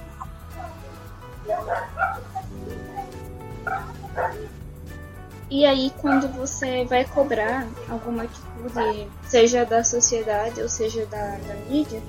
E 5.50 5.64
aí, 5.64 5.90
quando 6.02 6.28
você 6.28 6.84
vai 6.84 7.06
cobrar 7.06 7.66
alguma 7.88 8.24
atitude, 8.24 9.08
seja 9.26 9.64
da 9.64 9.82
sociedade 9.82 10.60
ou 10.60 10.68
seja 10.68 11.06
da, 11.06 11.38
da 11.48 11.54
mídia, 11.66 12.02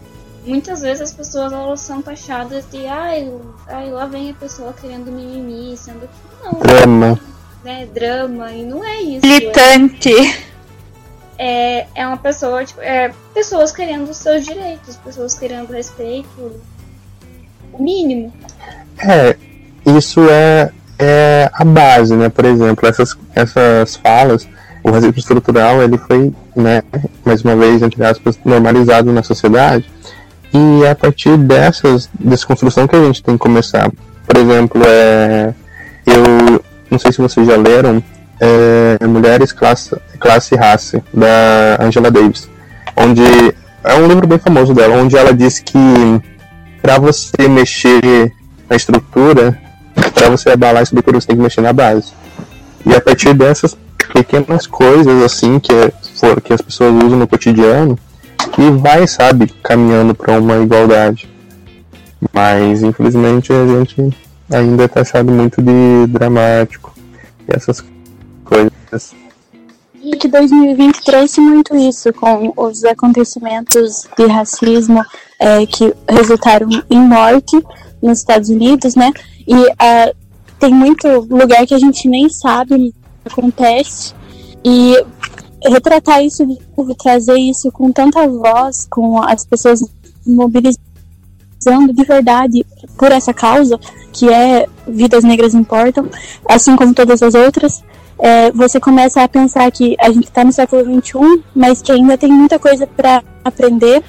muitas 0.45 0.81
vezes 0.81 1.01
as 1.01 1.13
pessoas 1.13 1.53
elas 1.53 1.79
são 1.79 2.01
taxadas 2.01 2.65
de 2.69 2.85
ai, 2.85 3.33
ai, 3.67 3.89
lá 3.89 4.05
vem 4.05 4.31
a 4.31 4.33
pessoa 4.33 4.73
querendo 4.73 5.09
mimimi, 5.09 5.77
sendo 5.77 6.01
que 6.01 6.43
não, 6.43 6.59
Drama. 6.59 7.19
né? 7.63 7.85
Drama, 7.85 8.51
e 8.51 8.65
não 8.65 8.83
é 8.83 9.01
isso. 9.01 9.25
É, 9.25 9.29
Militante. 9.29 10.13
é, 10.13 10.50
é 11.37 12.07
uma 12.07 12.17
pessoa, 12.17 12.63
tipo, 12.63 12.81
é 12.81 13.11
pessoas 13.33 13.71
querendo 13.71 14.09
os 14.09 14.17
seus 14.17 14.45
direitos, 14.45 14.95
pessoas 14.97 15.33
querendo 15.33 15.71
respeito. 15.71 16.61
O 17.73 17.81
mínimo. 17.81 18.33
É, 18.99 19.35
isso 19.85 20.21
é, 20.29 20.71
é 20.99 21.49
a 21.53 21.63
base, 21.63 22.15
né? 22.15 22.29
Por 22.29 22.45
exemplo, 22.45 22.87
essas, 22.87 23.17
essas 23.33 23.95
falas, 23.95 24.47
o 24.83 24.91
racismo 24.91 25.17
estrutural, 25.17 25.81
ele 25.81 25.97
foi, 25.97 26.33
né, 26.55 26.83
mais 27.25 27.41
uma 27.43 27.55
vez, 27.55 27.81
entre 27.81 28.03
aspas, 28.03 28.37
normalizado 28.43 29.11
na 29.11 29.23
sociedade. 29.23 29.89
E 30.53 30.83
é 30.83 30.91
a 30.91 30.95
partir 30.95 31.37
dessas 31.37 32.09
desconstrução 32.19 32.87
que 32.87 32.95
a 32.95 33.03
gente 33.03 33.23
tem 33.23 33.35
que 33.35 33.39
começar. 33.39 33.89
Por 34.25 34.37
exemplo, 34.37 34.81
é, 34.85 35.53
eu 36.05 36.61
não 36.89 36.99
sei 36.99 37.11
se 37.11 37.21
vocês 37.21 37.47
já 37.47 37.55
leram 37.55 38.03
é, 38.39 39.07
Mulheres, 39.07 39.51
Classe, 39.51 39.95
Classe 40.21 40.53
e 40.53 40.57
Raça, 40.57 41.03
da 41.13 41.77
Angela 41.83 42.11
Davis, 42.11 42.47
onde 42.95 43.21
é 43.83 43.95
um 43.95 44.07
livro 44.07 44.27
bem 44.27 44.37
famoso 44.37 44.73
dela, 44.73 44.95
onde 44.95 45.17
ela 45.17 45.33
diz 45.33 45.59
que 45.59 45.77
para 46.81 46.99
você 46.99 47.47
mexer 47.49 48.31
na 48.69 48.75
estrutura, 48.75 49.59
para 50.13 50.29
você 50.29 50.51
abalar 50.51 50.79
a 50.79 50.83
estrutura, 50.83 51.19
você 51.19 51.27
tem 51.27 51.35
que 51.35 51.41
mexer 51.41 51.61
na 51.61 51.73
base. 51.73 52.13
E 52.85 52.93
a 52.95 53.01
partir 53.01 53.33
dessas 53.33 53.75
pequenas 54.13 54.67
coisas 54.67 55.21
assim 55.23 55.59
que, 55.59 55.71
é- 55.73 55.91
for, 56.15 56.39
que 56.39 56.53
as 56.53 56.61
pessoas 56.61 56.93
usam 57.03 57.17
no 57.19 57.27
cotidiano, 57.27 57.97
que 58.51 58.69
vai, 58.71 59.07
sabe, 59.07 59.47
caminhando 59.63 60.13
para 60.13 60.39
uma 60.39 60.57
igualdade. 60.57 61.29
Mas 62.33 62.83
infelizmente 62.83 63.51
a 63.51 63.65
gente 63.65 64.15
ainda 64.51 64.83
é 64.83 64.87
taxado 64.87 65.31
muito 65.31 65.61
de 65.61 66.07
dramático 66.07 66.93
e 67.47 67.55
essas 67.55 67.83
coisas. 68.43 68.71
Que 70.19 70.27
2020 70.27 71.03
trouxe 71.03 71.39
muito 71.39 71.75
isso 71.75 72.11
com 72.13 72.51
os 72.57 72.83
acontecimentos 72.83 74.07
de 74.17 74.25
racismo 74.25 75.03
é, 75.39 75.65
que 75.65 75.93
resultaram 76.09 76.67
em 76.89 76.99
morte 76.99 77.61
nos 78.01 78.19
Estados 78.19 78.49
Unidos, 78.49 78.95
né? 78.95 79.11
E 79.47 79.53
ah, 79.77 80.11
tem 80.59 80.73
muito 80.73 81.07
lugar 81.29 81.67
que 81.67 81.75
a 81.75 81.79
gente 81.79 82.07
nem 82.09 82.29
sabe 82.29 82.93
acontece. 83.23 84.15
E 84.63 84.95
retratar 85.63 86.23
isso, 86.23 86.43
trazer 86.97 87.37
isso 87.37 87.71
com 87.71 87.91
tanta 87.91 88.27
voz, 88.27 88.87
com 88.89 89.21
as 89.21 89.45
pessoas 89.45 89.81
mobilizando 90.25 90.79
de 91.93 92.03
verdade 92.03 92.65
por 92.97 93.11
essa 93.11 93.33
causa, 93.33 93.79
que 94.11 94.27
é 94.29 94.67
vidas 94.87 95.23
negras 95.23 95.53
importam, 95.53 96.09
assim 96.47 96.75
como 96.75 96.93
todas 96.93 97.21
as 97.21 97.35
outras, 97.35 97.83
é, 98.21 98.51
você 98.51 98.79
começa 98.79 99.23
a 99.23 99.27
pensar 99.27 99.71
que 99.71 99.95
a 99.99 100.11
gente 100.11 100.25
está 100.25 100.43
no 100.43 100.51
século 100.51 100.83
XXI, 100.83 101.43
mas 101.55 101.81
que 101.81 101.91
ainda 101.91 102.15
tem 102.15 102.31
muita 102.31 102.59
coisa 102.59 102.85
para 102.85 103.23
aprender, 103.43 104.03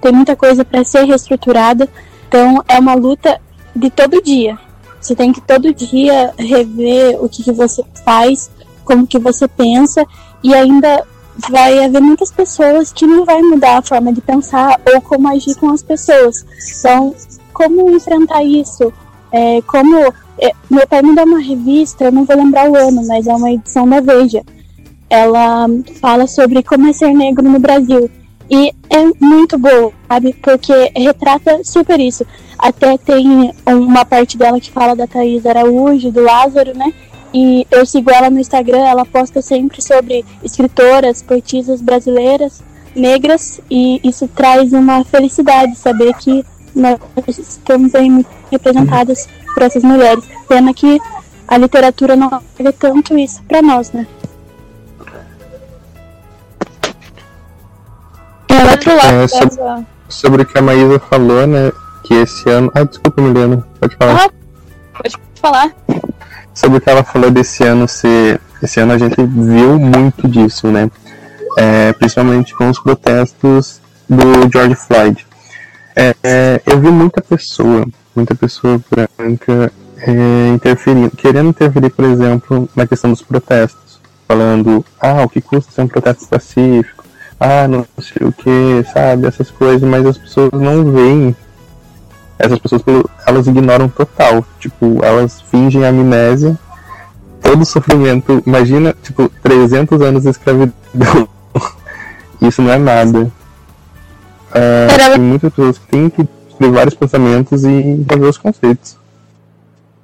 tem 0.00 0.12
muita 0.12 0.34
coisa 0.34 0.64
para 0.64 0.82
ser 0.82 1.04
reestruturada. 1.04 1.88
Então 2.26 2.64
é 2.66 2.76
uma 2.80 2.94
luta 2.94 3.40
de 3.74 3.90
todo 3.90 4.20
dia. 4.20 4.58
Você 5.00 5.14
tem 5.14 5.32
que 5.32 5.40
todo 5.40 5.72
dia 5.72 6.34
rever 6.36 7.22
o 7.22 7.28
que, 7.28 7.44
que 7.44 7.52
você 7.52 7.84
faz, 8.04 8.50
como 8.84 9.06
que 9.06 9.20
você 9.20 9.46
pensa 9.46 10.04
e 10.42 10.52
ainda 10.52 11.06
vai 11.48 11.84
haver 11.84 12.00
muitas 12.00 12.32
pessoas 12.32 12.92
que 12.92 13.06
não 13.06 13.24
vai 13.24 13.40
mudar 13.40 13.78
a 13.78 13.82
forma 13.82 14.12
de 14.12 14.20
pensar 14.20 14.80
ou 14.92 15.00
como 15.00 15.28
agir 15.28 15.54
com 15.54 15.70
as 15.70 15.82
pessoas. 15.82 16.44
Então, 16.76 17.14
como 17.52 17.88
enfrentar 17.90 18.42
isso? 18.42 18.92
É, 19.30 19.62
como 19.62 20.12
meu 20.70 20.86
pai 20.86 21.02
me 21.02 21.14
dá 21.14 21.24
uma 21.24 21.40
revista, 21.40 22.04
eu 22.04 22.12
não 22.12 22.24
vou 22.24 22.36
lembrar 22.36 22.70
o 22.70 22.76
ano, 22.76 23.04
mas 23.06 23.26
é 23.26 23.34
uma 23.34 23.50
edição 23.50 23.88
da 23.88 24.00
Veja. 24.00 24.42
Ela 25.10 25.66
fala 26.00 26.26
sobre 26.26 26.62
como 26.62 26.86
é 26.88 26.92
ser 26.92 27.12
negro 27.12 27.48
no 27.48 27.58
Brasil. 27.58 28.10
E 28.50 28.72
é 28.88 29.04
muito 29.20 29.58
boa, 29.58 29.92
sabe? 30.08 30.34
Porque 30.34 30.72
retrata 30.96 31.60
super 31.64 32.00
isso. 32.00 32.26
Até 32.58 32.96
tem 32.96 33.52
uma 33.66 34.04
parte 34.04 34.38
dela 34.38 34.60
que 34.60 34.70
fala 34.70 34.96
da 34.96 35.06
Thaís 35.06 35.44
Araújo, 35.44 36.10
do 36.10 36.22
Lázaro, 36.22 36.76
né? 36.76 36.92
E 37.32 37.66
eu 37.70 37.84
sigo 37.84 38.10
ela 38.10 38.30
no 38.30 38.40
Instagram, 38.40 38.78
ela 38.78 39.04
posta 39.04 39.42
sempre 39.42 39.82
sobre 39.82 40.24
escritoras, 40.42 41.22
poetisas 41.22 41.82
brasileiras, 41.82 42.62
negras, 42.96 43.60
e 43.70 44.00
isso 44.02 44.26
traz 44.28 44.72
uma 44.72 45.04
felicidade 45.04 45.76
saber 45.76 46.14
que 46.14 46.44
nós 46.74 46.98
estamos 47.38 47.94
aí 47.94 48.08
muito 48.08 48.28
representadas 48.50 49.28
por 49.58 49.62
essas 49.62 49.82
mulheres. 49.82 50.24
Pena 50.48 50.72
que 50.72 51.00
a 51.48 51.58
literatura 51.58 52.14
não 52.14 52.30
vê 52.56 52.70
tanto 52.70 53.18
isso 53.18 53.42
para 53.42 53.60
nós, 53.60 53.90
né? 53.90 54.06
É, 58.48 58.70
outro 58.70 58.96
lado 58.96 59.14
é, 59.14 59.28
sobre, 59.28 59.86
sobre, 60.08 60.42
o 60.42 60.46
que 60.46 60.56
a 60.56 60.62
Maísa 60.62 61.00
falou, 61.00 61.46
né? 61.46 61.72
Que 62.04 62.14
esse 62.14 62.48
ano. 62.48 62.70
Ah, 62.72 62.84
desculpa, 62.84 63.20
Milena, 63.20 63.66
pode 63.80 63.96
falar. 63.96 64.26
Ah, 64.26 64.30
pode 64.96 65.16
falar. 65.42 65.74
Sobre 66.54 66.78
o 66.78 66.80
que 66.80 66.88
ela 66.88 67.02
falou 67.02 67.30
desse 67.30 67.64
ano 67.64 67.88
ser. 67.88 68.40
Esse 68.62 68.80
ano 68.80 68.92
a 68.92 68.98
gente 68.98 69.16
viu 69.16 69.78
muito 69.78 70.28
disso, 70.28 70.68
né? 70.68 70.88
É, 71.56 71.92
principalmente 71.94 72.54
com 72.54 72.70
os 72.70 72.78
protestos 72.78 73.80
do 74.08 74.48
George 74.52 74.76
Floyd. 74.76 75.26
É, 75.96 76.14
é, 76.22 76.62
eu 76.64 76.80
vi 76.80 76.90
muita 76.90 77.20
pessoa, 77.20 77.84
muita 78.18 78.34
pessoa 78.34 78.80
branca 78.90 79.72
é, 79.96 80.48
interferindo, 80.48 81.10
querendo 81.16 81.50
interferir, 81.50 81.90
por 81.90 82.04
exemplo, 82.04 82.68
na 82.74 82.84
questão 82.84 83.10
dos 83.10 83.22
protestos, 83.22 84.00
falando, 84.26 84.84
ah, 85.00 85.22
o 85.22 85.28
que 85.28 85.40
custa 85.40 85.70
ser 85.70 85.82
um 85.82 85.88
protesto 85.88 86.26
pacífico, 86.26 87.04
ah, 87.38 87.68
não 87.68 87.86
sei 88.00 88.26
o 88.26 88.32
que, 88.32 88.84
sabe, 88.92 89.28
essas 89.28 89.50
coisas, 89.50 89.88
mas 89.88 90.04
as 90.04 90.18
pessoas 90.18 90.50
não 90.52 90.90
veem. 90.90 91.36
Essas 92.38 92.58
pessoas, 92.58 92.82
elas 93.26 93.46
ignoram 93.46 93.88
total, 93.88 94.44
tipo, 94.58 94.98
elas 95.04 95.40
fingem 95.40 95.84
amnésia, 95.84 96.58
todo 97.40 97.62
o 97.62 97.66
sofrimento, 97.66 98.42
imagina, 98.44 98.94
tipo, 99.02 99.28
300 99.42 100.00
anos 100.02 100.22
de 100.24 100.30
escravidão, 100.30 101.28
isso 102.42 102.62
não 102.62 102.72
é 102.72 102.78
nada. 102.78 103.32
Uh, 104.50 105.12
tem 105.12 105.20
muitas 105.20 105.52
pessoas 105.52 105.78
que 105.78 105.86
têm 105.86 106.08
que 106.08 106.26
ter 106.58 106.70
vários 106.70 106.94
pensamentos 106.94 107.64
e 107.64 108.04
fazer 108.08 108.26
os 108.26 108.38
conceitos. 108.38 108.96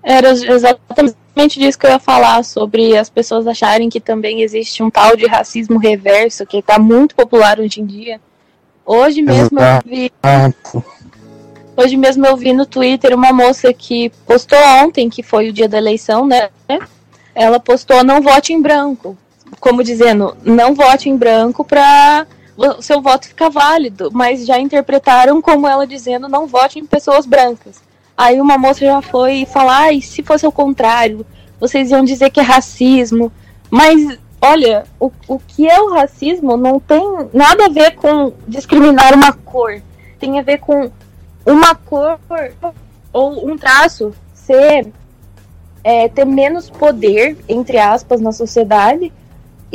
Era 0.03 0.31
exatamente 0.31 1.59
disso 1.59 1.79
que 1.79 1.87
eu 1.87 1.91
ia 1.91 1.99
falar, 1.99 2.45
sobre 2.45 2.97
as 2.97 3.09
pessoas 3.09 3.47
acharem 3.47 3.89
que 3.89 4.01
também 4.01 4.43
existe 4.43 4.83
um 4.83 4.91
tal 4.91 5.17
de 5.17 5.27
racismo 5.27 5.79
reverso, 5.79 6.47
que 6.47 6.59
está 6.59 6.79
muito 6.79 7.15
popular 7.15 7.59
hoje 7.59 7.81
em 7.81 7.87
dia. 7.87 8.21
Hoje 8.87 9.23
mesmo 9.23 9.59
eu 9.59 9.81
vi. 9.85 10.13
Hoje 11.77 11.97
mesmo 11.97 12.25
eu 12.27 12.37
vi 12.37 12.53
no 12.53 12.67
Twitter 12.67 13.15
uma 13.15 13.33
moça 13.33 13.73
que 13.73 14.11
postou 14.27 14.59
ontem, 14.83 15.09
que 15.09 15.23
foi 15.23 15.49
o 15.49 15.53
dia 15.53 15.69
da 15.69 15.79
eleição, 15.79 16.27
né? 16.27 16.51
Ela 17.35 17.59
postou 17.59 18.05
não 18.05 18.21
vote 18.21 18.53
em 18.53 18.61
branco. 18.63 19.17
Como 19.59 19.83
dizendo, 19.83 20.37
não 20.45 20.75
vote 20.75 21.09
em 21.09 21.17
branco 21.17 21.65
para 21.65 22.27
o 22.57 22.83
seu 22.83 23.01
voto 23.01 23.29
ficar 23.29 23.49
válido. 23.49 24.11
Mas 24.13 24.47
já 24.47 24.59
interpretaram 24.59 25.41
como 25.41 25.67
ela 25.67 25.87
dizendo 25.87 26.29
não 26.29 26.47
vote 26.47 26.79
em 26.79 26.87
pessoas 26.87 27.27
brancas. 27.27 27.83
Aí 28.17 28.41
uma 28.41 28.57
moça 28.57 28.85
já 28.85 29.03
foi 29.03 29.45
falar, 29.45 29.93
e 29.93 30.01
se 30.01 30.23
fosse 30.23 30.47
o 30.47 30.53
contrário, 30.53 31.27
vocês 31.59 31.91
iam 31.91 32.05
dizer 32.05 32.31
que 32.31 32.41
é 32.41 32.43
racismo. 32.43 33.33
Mas, 33.71 34.19
olha, 34.41 34.85
o, 35.01 35.11
o 35.27 35.39
que 35.39 35.69
é 35.69 35.81
o 35.81 35.93
racismo 35.93 36.57
não 36.57 36.79
tem 36.79 37.03
nada 37.33 37.67
a 37.67 37.69
ver 37.69 37.97
com 37.97 38.33
discriminar 38.47 39.15
uma 39.15 39.33
cor. 39.33 39.83
Tem 40.19 40.39
a 40.39 40.43
ver 40.43 40.59
com 40.59 40.91
uma 41.45 41.75
cor 41.75 42.19
ou 43.13 43.49
um 43.49 43.59
traço 43.59 44.13
ser 44.33 44.93
é, 45.83 46.09
ter 46.09 46.25
menos 46.25 46.71
poder, 46.71 47.37
entre 47.49 47.79
aspas, 47.79 48.21
na 48.21 48.33
sociedade, 48.33 49.13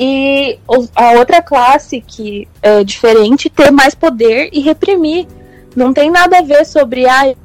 e 0.01 0.57
a 0.95 1.11
outra 1.19 1.41
classe 1.41 1.99
que 1.99 2.47
é 2.61 2.85
diferente 2.85 3.49
ter 3.49 3.69
mais 3.69 3.93
poder 3.93 4.49
e 4.53 4.61
reprimir. 4.61 5.27
Não 5.75 5.93
tem 5.93 6.09
nada 6.09 6.37
a 6.37 6.41
ver 6.41 6.65
sobre 6.65 7.05
ah, 7.05 7.35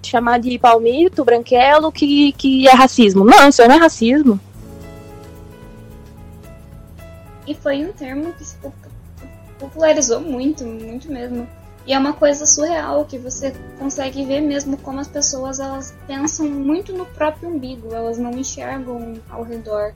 chamar 0.00 0.38
de 0.38 0.56
palmito, 0.56 1.24
branquelo, 1.24 1.90
que, 1.90 2.30
que 2.30 2.68
é 2.68 2.72
racismo. 2.72 3.24
Não, 3.24 3.48
isso 3.48 3.66
não 3.66 3.74
é 3.74 3.78
racismo. 3.78 4.38
E 7.44 7.54
foi 7.56 7.84
um 7.84 7.92
termo 7.92 8.32
que 8.34 8.44
se 8.44 8.56
popularizou 9.58 10.20
muito, 10.20 10.64
muito 10.64 11.10
mesmo. 11.10 11.48
E 11.88 11.92
é 11.92 11.98
uma 11.98 12.12
coisa 12.12 12.46
surreal 12.46 13.04
que 13.04 13.18
você 13.18 13.52
consegue 13.80 14.24
ver 14.24 14.42
mesmo 14.42 14.76
como 14.76 15.00
as 15.00 15.08
pessoas 15.08 15.58
elas 15.58 15.92
pensam 16.06 16.48
muito 16.48 16.92
no 16.92 17.04
próprio 17.04 17.48
umbigo, 17.48 17.92
elas 17.92 18.16
não 18.16 18.30
enxergam 18.30 19.14
ao 19.28 19.42
redor. 19.42 19.92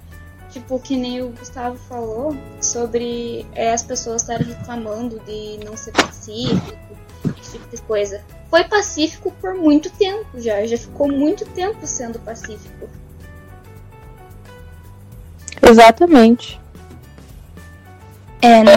Tipo, 0.52 0.78
que 0.78 0.96
nem 0.96 1.22
o 1.22 1.30
Gustavo 1.30 1.76
falou 1.88 2.36
sobre 2.60 3.46
é, 3.54 3.72
as 3.72 3.82
pessoas 3.82 4.22
estarem 4.22 4.46
reclamando 4.46 5.18
de 5.20 5.58
não 5.64 5.76
ser 5.76 5.92
pacífico, 5.92 6.76
esse 7.40 7.52
tipo 7.52 7.74
de 7.74 7.82
coisa 7.82 8.22
foi 8.50 8.64
pacífico 8.64 9.32
por 9.40 9.54
muito 9.54 9.88
tempo 9.90 10.26
já, 10.38 10.66
já 10.66 10.76
ficou 10.76 11.10
muito 11.10 11.46
tempo 11.46 11.86
sendo 11.86 12.18
pacífico. 12.18 12.86
Exatamente. 15.62 16.60
É, 18.42 18.62
na, 18.62 18.72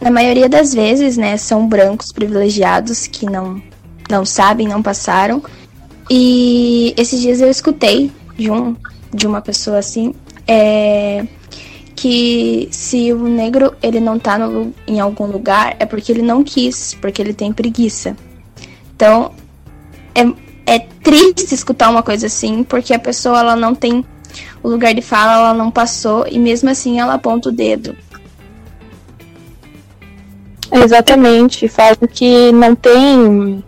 na 0.00 0.10
maioria 0.10 0.48
das 0.48 0.74
vezes, 0.74 1.16
né, 1.16 1.36
são 1.36 1.68
brancos 1.68 2.10
privilegiados 2.10 3.06
que 3.06 3.26
não, 3.26 3.62
não 4.10 4.24
sabem, 4.24 4.66
não 4.66 4.82
passaram. 4.82 5.40
E 6.10 6.92
esses 6.96 7.20
dias 7.20 7.40
eu 7.40 7.48
escutei 7.48 8.10
de, 8.36 8.50
um, 8.50 8.74
de 9.14 9.26
uma 9.26 9.40
pessoa 9.40 9.78
assim, 9.78 10.14
é, 10.46 11.26
que 11.94 12.68
se 12.70 13.12
o 13.12 13.26
negro 13.26 13.74
ele 13.82 14.00
não 14.00 14.18
tá 14.18 14.38
no, 14.38 14.72
em 14.86 15.00
algum 15.00 15.26
lugar 15.26 15.76
é 15.78 15.86
porque 15.86 16.12
ele 16.12 16.22
não 16.22 16.44
quis, 16.44 16.94
porque 17.00 17.20
ele 17.20 17.32
tem 17.32 17.52
preguiça. 17.52 18.16
Então, 18.94 19.32
é, 20.14 20.74
é 20.74 20.78
triste 20.78 21.54
escutar 21.54 21.90
uma 21.90 22.02
coisa 22.02 22.26
assim, 22.26 22.62
porque 22.62 22.92
a 22.94 22.98
pessoa 22.98 23.40
ela 23.40 23.56
não 23.56 23.74
tem 23.74 24.04
o 24.62 24.68
lugar 24.68 24.94
de 24.94 25.02
fala, 25.02 25.34
ela 25.34 25.54
não 25.54 25.70
passou 25.70 26.26
e 26.28 26.38
mesmo 26.38 26.68
assim 26.68 27.00
ela 27.00 27.14
aponta 27.14 27.48
o 27.48 27.52
dedo. 27.52 27.96
Exatamente, 30.72 31.68
fala 31.68 31.96
que 31.96 32.52
não 32.52 32.74
tem. 32.74 33.64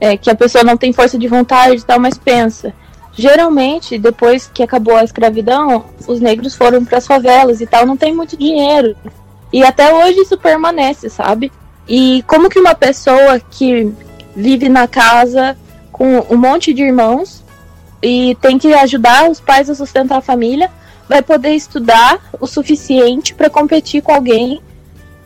É, 0.00 0.16
que 0.16 0.28
a 0.28 0.34
pessoa 0.34 0.64
não 0.64 0.76
tem 0.76 0.92
força 0.92 1.16
de 1.16 1.28
vontade 1.28 1.76
e 1.76 1.84
tal, 1.84 2.00
mas 2.00 2.18
pensa. 2.18 2.74
Geralmente, 3.14 3.98
depois 3.98 4.50
que 4.52 4.62
acabou 4.62 4.96
a 4.96 5.04
escravidão, 5.04 5.84
os 6.06 6.20
negros 6.20 6.54
foram 6.54 6.84
para 6.84 6.98
as 6.98 7.06
favelas 7.06 7.60
e 7.60 7.66
tal, 7.66 7.86
não 7.86 7.96
tem 7.96 8.14
muito 8.14 8.36
dinheiro. 8.36 8.96
E 9.52 9.62
até 9.62 9.92
hoje 9.92 10.20
isso 10.20 10.38
permanece, 10.38 11.10
sabe? 11.10 11.52
E 11.86 12.24
como 12.26 12.48
que 12.48 12.58
uma 12.58 12.74
pessoa 12.74 13.38
que 13.38 13.92
vive 14.34 14.68
na 14.68 14.88
casa 14.88 15.56
com 15.90 16.24
um 16.30 16.38
monte 16.38 16.72
de 16.72 16.82
irmãos 16.82 17.44
e 18.02 18.34
tem 18.40 18.58
que 18.58 18.72
ajudar 18.72 19.30
os 19.30 19.40
pais 19.40 19.68
a 19.68 19.74
sustentar 19.74 20.18
a 20.18 20.22
família, 20.22 20.70
vai 21.08 21.22
poder 21.22 21.50
estudar 21.50 22.18
o 22.40 22.46
suficiente 22.46 23.34
para 23.34 23.50
competir 23.50 24.02
com 24.02 24.12
alguém 24.12 24.60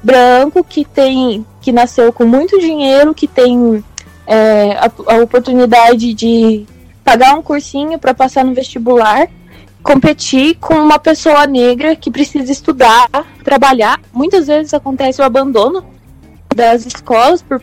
branco 0.02 0.64
que 0.64 0.84
tem 0.84 1.46
que 1.60 1.72
nasceu 1.72 2.12
com 2.12 2.24
muito 2.24 2.58
dinheiro, 2.60 3.14
que 3.14 3.26
tem 3.26 3.84
é, 4.26 4.72
a, 4.72 5.14
a 5.14 5.16
oportunidade 5.22 6.12
de 6.14 6.66
pagar 7.06 7.38
um 7.38 7.42
cursinho 7.42 8.00
para 8.00 8.12
passar 8.12 8.44
no 8.44 8.52
vestibular, 8.52 9.28
competir 9.80 10.56
com 10.56 10.74
uma 10.74 10.98
pessoa 10.98 11.46
negra 11.46 11.94
que 11.94 12.10
precisa 12.10 12.50
estudar, 12.50 13.08
trabalhar. 13.44 14.00
Muitas 14.12 14.48
vezes 14.48 14.74
acontece 14.74 15.22
o 15.22 15.24
abandono 15.24 15.86
das 16.52 16.84
escolas 16.84 17.40
por 17.40 17.62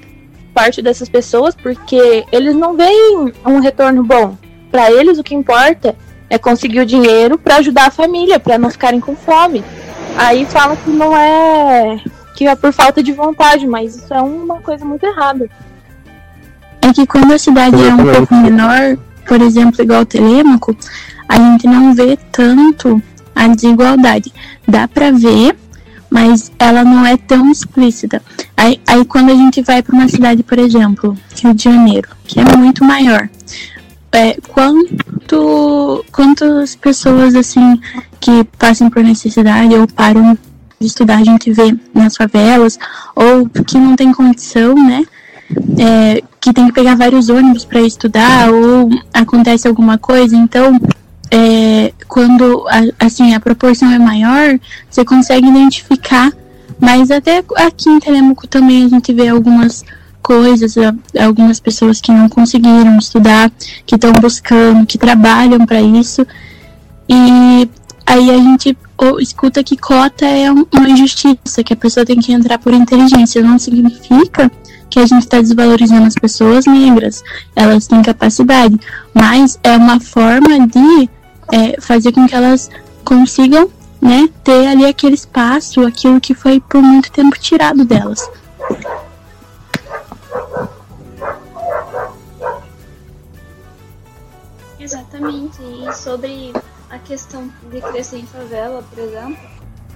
parte 0.54 0.82
dessas 0.82 1.10
pessoas 1.10 1.54
porque 1.54 2.24
eles 2.32 2.56
não 2.56 2.78
veem 2.78 3.34
um 3.46 3.60
retorno 3.60 4.02
bom. 4.02 4.38
Para 4.72 4.90
eles 4.90 5.20
o 5.20 5.24
que 5.24 5.36
importa 5.36 5.94
é 6.30 6.38
conseguir 6.38 6.80
o 6.80 6.86
dinheiro 6.86 7.38
para 7.38 7.58
ajudar 7.58 7.88
a 7.88 7.92
família, 7.92 8.40
para 8.40 8.58
não 8.58 8.70
ficarem 8.70 9.02
com 9.02 9.14
fome. 9.14 9.62
Aí 10.18 10.46
fala 10.46 10.78
que 10.78 10.90
não 10.90 11.18
é 11.18 12.02
que 12.34 12.48
é 12.48 12.56
por 12.56 12.72
falta 12.72 13.04
de 13.04 13.12
vontade, 13.12 13.68
mas 13.68 13.94
isso 13.98 14.14
é 14.14 14.22
uma 14.22 14.62
coisa 14.62 14.86
muito 14.86 15.06
errada. 15.06 15.50
É 16.82 16.94
que 16.94 17.06
quando 17.06 17.34
a 17.34 17.38
cidade 17.38 17.76
é 17.76 17.94
um 17.94 18.16
pouco 18.16 18.36
menor, 18.36 18.98
por 19.28 19.42
exemplo, 19.42 19.82
igual 19.82 20.06
Telêmaco, 20.06 20.76
a 21.28 21.38
gente 21.38 21.68
não 21.68 21.94
vê 21.94 22.18
tanto 22.32 23.02
a 23.36 23.48
desigualdade. 23.48 24.32
Dá 24.68 24.88
para 24.88 25.12
ver, 25.12 25.56
mas 26.10 26.52
ela 26.60 26.84
não 26.84 27.06
é 27.06 27.18
tão 27.18 27.52
explícita. 27.52 28.22
Aí, 28.56 28.80
aí 28.88 29.04
quando 29.06 29.32
a 29.32 29.36
gente 29.36 29.62
vai 29.62 29.82
para 29.82 29.96
uma 29.96 30.08
cidade, 30.08 30.44
por 30.44 30.60
exemplo, 30.60 31.18
Rio 31.42 31.54
de 31.54 31.64
Janeiro, 31.64 32.10
que 32.26 32.40
é 32.40 32.58
muito 32.58 32.84
maior, 32.84 33.30
é, 34.12 34.38
quanto, 34.48 36.06
quantas 36.12 36.76
pessoas 36.76 37.34
assim 37.34 37.80
que 38.20 38.44
passam 38.60 38.90
por 38.90 39.04
necessidade 39.04 39.74
ou 39.74 39.88
param 39.88 40.38
de 40.80 40.88
estudar 40.88 41.18
a 41.18 41.24
gente 41.24 41.52
vê 41.52 41.76
nas 41.94 42.16
favelas 42.16 42.78
ou 43.16 43.50
que 43.50 43.78
não 43.78 43.96
tem 43.96 44.14
condição, 44.14 44.76
né? 44.76 45.04
É, 45.78 46.24
que 46.40 46.54
tem 46.54 46.68
que 46.68 46.74
pegar 46.74 46.96
vários 46.96 47.30
ônibus 47.30 47.66
para 47.66 47.82
estudar 47.82 48.52
ou 48.52 48.90
acontece 49.14 49.68
alguma 49.68 49.98
coisa, 49.98 50.36
então 50.36 50.80
é, 51.32 51.94
quando 52.08 52.66
a, 52.68 53.06
assim 53.06 53.34
a 53.34 53.40
proporção 53.40 53.92
é 53.92 53.98
maior, 53.98 54.60
você 54.90 55.04
consegue 55.04 55.48
identificar. 55.48 56.32
Mas 56.80 57.10
até 57.10 57.44
aqui 57.56 57.90
em 57.90 58.00
Telemaco 58.00 58.46
também 58.48 58.86
a 58.86 58.90
gente 58.90 59.14
vê 59.14 59.30
algumas 59.30 59.84
coisas, 60.22 60.76
algumas 61.20 61.60
pessoas 61.60 62.00
que 62.00 62.12
não 62.12 62.30
conseguiram 62.30 62.98
estudar, 62.98 63.52
que 63.86 63.96
estão 63.96 64.12
buscando, 64.14 64.86
que 64.86 64.98
trabalham 64.98 65.66
para 65.66 65.82
isso. 65.82 66.26
E 67.10 67.70
aí 68.06 68.30
a 68.30 68.38
gente 68.38 68.78
escuta 69.20 69.64
que 69.64 69.76
cota 69.76 70.26
é 70.26 70.52
uma 70.52 70.90
injustiça, 70.90 71.64
que 71.64 71.74
a 71.74 71.78
pessoa 71.78 72.06
tem 72.06 72.20
que 72.20 72.32
entrar 72.32 72.60
por 72.60 72.74
inteligência. 72.74 73.42
Não 73.42 73.58
significa 73.58 74.52
que 74.94 75.00
a 75.00 75.08
gente 75.08 75.24
está 75.24 75.42
desvalorizando 75.42 76.06
as 76.06 76.14
pessoas 76.14 76.68
negras. 76.68 77.24
Elas 77.56 77.88
têm 77.88 78.04
capacidade, 78.04 78.80
mas 79.12 79.60
é 79.64 79.76
uma 79.76 80.00
forma 80.00 80.68
de 80.68 81.10
é, 81.52 81.82
fazer 81.82 82.12
com 82.12 82.28
que 82.28 82.36
elas 82.36 82.70
consigam 83.04 83.72
né, 84.00 84.30
ter 84.44 84.68
ali 84.68 84.86
aquele 84.86 85.16
espaço, 85.16 85.82
aquilo 85.82 86.22
que 86.22 86.36
foi 86.36 86.60
por 86.60 86.80
muito 86.80 87.12
tempo 87.12 87.40
tirado 87.40 87.84
delas. 87.84 88.30
Exatamente. 94.80 95.58
E 95.64 95.92
sobre 95.96 96.54
a 96.92 97.00
questão 97.00 97.50
de 97.72 97.82
crescer 97.82 98.20
em 98.20 98.28
favela, 98.28 98.84
por 98.84 99.00
exemplo, 99.00 99.53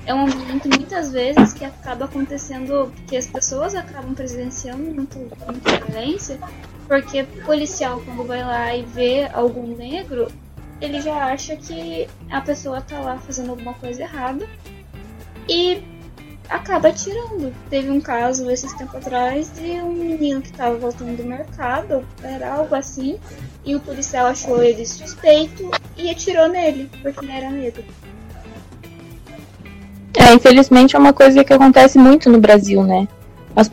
é 0.07 0.13
um 0.13 0.21
ambiente 0.21 0.69
muitas 0.69 1.11
vezes 1.11 1.51
que 1.51 1.65
acaba 1.65 2.05
acontecendo 2.05 2.91
que 3.07 3.17
as 3.17 3.27
pessoas 3.27 3.75
acabam 3.75 4.15
presenciando 4.15 4.81
muito, 4.83 5.17
muita 5.17 5.85
violência, 5.85 6.39
porque 6.87 7.23
o 7.23 7.45
policial 7.45 8.01
quando 8.05 8.25
vai 8.25 8.41
lá 8.41 8.73
e 8.73 8.83
vê 8.83 9.27
algum 9.33 9.75
negro, 9.75 10.31
ele 10.79 11.01
já 11.01 11.25
acha 11.25 11.57
que 11.57 12.07
a 12.31 12.39
pessoa 12.39 12.79
tá 12.79 13.01
lá 13.01 13.17
fazendo 13.17 13.49
alguma 13.49 13.73
coisa 13.73 14.03
errada 14.03 14.47
e 15.49 15.83
acaba 16.47 16.89
tirando. 16.93 17.53
Teve 17.69 17.89
um 17.91 17.99
caso 17.99 18.49
esses 18.49 18.71
tempos 18.75 18.95
atrás 18.95 19.51
de 19.55 19.81
um 19.81 19.91
menino 19.91 20.41
que 20.41 20.51
estava 20.51 20.77
voltando 20.77 21.17
do 21.17 21.25
mercado, 21.25 22.07
era 22.23 22.53
algo 22.53 22.73
assim, 22.73 23.19
e 23.65 23.75
o 23.75 23.79
policial 23.81 24.27
achou 24.27 24.63
ele 24.63 24.85
suspeito 24.85 25.69
e 25.97 26.09
atirou 26.09 26.47
nele, 26.47 26.89
porque 27.01 27.25
ele 27.25 27.33
era 27.33 27.49
negro. 27.49 27.83
É, 30.17 30.33
infelizmente 30.33 30.95
é 30.95 30.99
uma 30.99 31.13
coisa 31.13 31.43
que 31.43 31.53
acontece 31.53 31.97
muito 31.99 32.29
no 32.29 32.39
Brasil, 32.39 32.83
né? 32.83 33.07
As, 33.55 33.71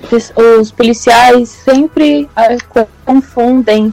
os 0.60 0.70
policiais 0.70 1.48
sempre 1.48 2.24
uh, 2.24 2.86
confundem 3.04 3.92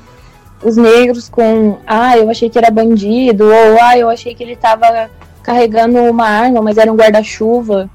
os 0.63 0.77
negros 0.77 1.27
com 1.27 1.79
ah, 1.87 2.17
eu 2.17 2.29
achei 2.29 2.49
que 2.49 2.57
era 2.57 2.69
bandido, 2.69 3.45
ou 3.45 3.81
ah, 3.81 3.97
eu 3.97 4.09
achei 4.09 4.35
que 4.35 4.43
ele 4.43 4.53
estava 4.53 5.09
carregando 5.41 5.97
uma 5.99 6.27
arma, 6.27 6.61
mas 6.61 6.77
era 6.77 6.91
um 6.91 6.95
guarda-chuva. 6.95 7.89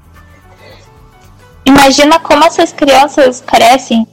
Imagina 1.65 2.19
como 2.19 2.43
essas 2.43 2.73
crianças 2.73 3.41
crescem 3.41 4.07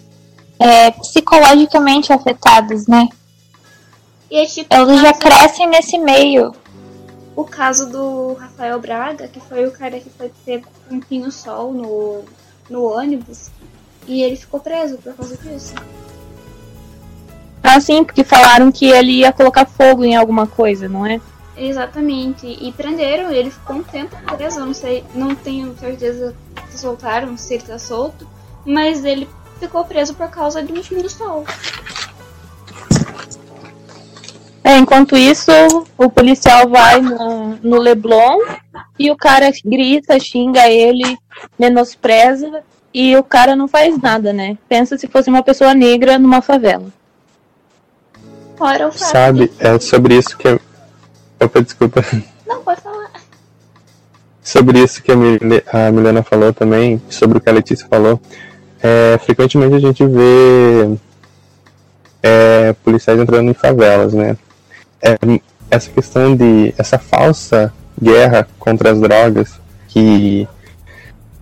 é, 0.59 0.90
psicologicamente 0.92 2.12
afetadas, 2.12 2.87
né? 2.87 3.09
E 4.30 4.38
é 4.38 4.46
tipo, 4.46 4.74
Elas 4.74 5.00
já 5.00 5.12
crescem 5.12 5.68
nesse 5.68 5.98
meio 5.98 6.52
o 7.36 7.44
caso 7.44 7.90
do 7.90 8.34
Rafael 8.34 8.78
Braga, 8.80 9.28
que 9.28 9.40
foi 9.40 9.66
o 9.66 9.72
cara 9.72 9.98
que 9.98 10.10
foi 10.10 10.30
ter 10.44 10.62
um 10.90 11.00
pinho-sol 11.00 11.72
no, 11.72 12.22
no 12.70 12.84
ônibus, 12.84 13.50
e 14.06 14.22
ele 14.22 14.36
ficou 14.36 14.60
preso 14.60 14.98
por 14.98 15.14
causa 15.14 15.36
disso. 15.36 15.74
Ah, 17.62 17.80
sim, 17.80 18.04
porque 18.04 18.22
falaram 18.22 18.70
que 18.70 18.86
ele 18.86 19.12
ia 19.20 19.32
colocar 19.32 19.64
fogo 19.64 20.04
em 20.04 20.14
alguma 20.14 20.46
coisa, 20.46 20.88
não 20.88 21.06
é? 21.06 21.20
Exatamente. 21.56 22.46
E 22.46 22.70
prenderam, 22.72 23.30
ele 23.30 23.50
ficou 23.50 23.76
um 23.76 23.82
tempo 23.82 24.14
preso, 24.36 24.60
eu 24.60 24.66
não 24.66 24.74
sei, 24.74 25.04
não 25.14 25.34
tenho 25.34 25.76
certeza 25.78 26.34
se 26.70 26.78
soltaram, 26.78 27.36
se 27.36 27.54
ele 27.54 27.62
tá 27.62 27.78
solto, 27.78 28.28
mas 28.66 29.04
ele 29.04 29.28
ficou 29.58 29.84
preso 29.84 30.14
por 30.14 30.28
causa 30.28 30.62
de 30.62 30.72
um 30.72 30.82
pinho-sol. 30.82 31.44
É, 34.66 34.79
enquanto 34.79 35.14
isso, 35.14 35.53
o 35.98 36.09
policial 36.09 36.66
vai 36.70 36.98
no, 36.98 37.59
no 37.62 37.77
Leblon 37.77 38.38
e 38.98 39.11
o 39.11 39.16
cara 39.16 39.53
grita, 39.62 40.18
xinga 40.18 40.66
ele, 40.70 41.18
menospreza 41.59 42.62
e 42.92 43.14
o 43.14 43.22
cara 43.22 43.55
não 43.55 43.68
faz 43.68 44.00
nada, 44.00 44.33
né? 44.33 44.57
Pensa 44.66 44.96
se 44.96 45.07
fosse 45.07 45.29
uma 45.29 45.42
pessoa 45.42 45.74
negra 45.74 46.18
numa 46.18 46.40
favela. 46.40 46.87
Fora 48.57 48.88
o 48.88 48.92
fato 48.92 49.11
Sabe, 49.11 49.53
é 49.59 49.79
sobre 49.79 50.16
isso 50.16 50.35
que. 50.38 50.59
Opa, 51.38 51.61
desculpa. 51.61 52.03
Não, 52.46 52.62
pode 52.62 52.81
falar. 52.81 53.11
Sobre 54.42 54.79
isso 54.83 55.03
que 55.03 55.12
a, 55.12 55.88
a 55.88 55.92
Milena 55.92 56.22
falou 56.22 56.55
também, 56.55 57.03
sobre 57.11 57.37
o 57.37 57.40
que 57.40 57.50
a 57.50 57.53
Letícia 57.53 57.87
falou, 57.87 58.18
é, 58.83 59.18
frequentemente 59.18 59.74
a 59.74 59.81
gente 59.81 60.07
vê 60.07 60.96
é, 62.22 62.72
policiais 62.85 63.20
entrando 63.20 63.50
em 63.50 63.55
favelas, 63.55 64.14
né? 64.14 64.38
É, 65.04 65.16
essa 65.70 65.90
questão 65.90 66.34
de 66.34 66.74
essa 66.78 66.98
falsa 66.98 67.72
guerra 68.00 68.48
contra 68.58 68.90
as 68.90 68.98
drogas 68.98 69.60
que 69.88 70.48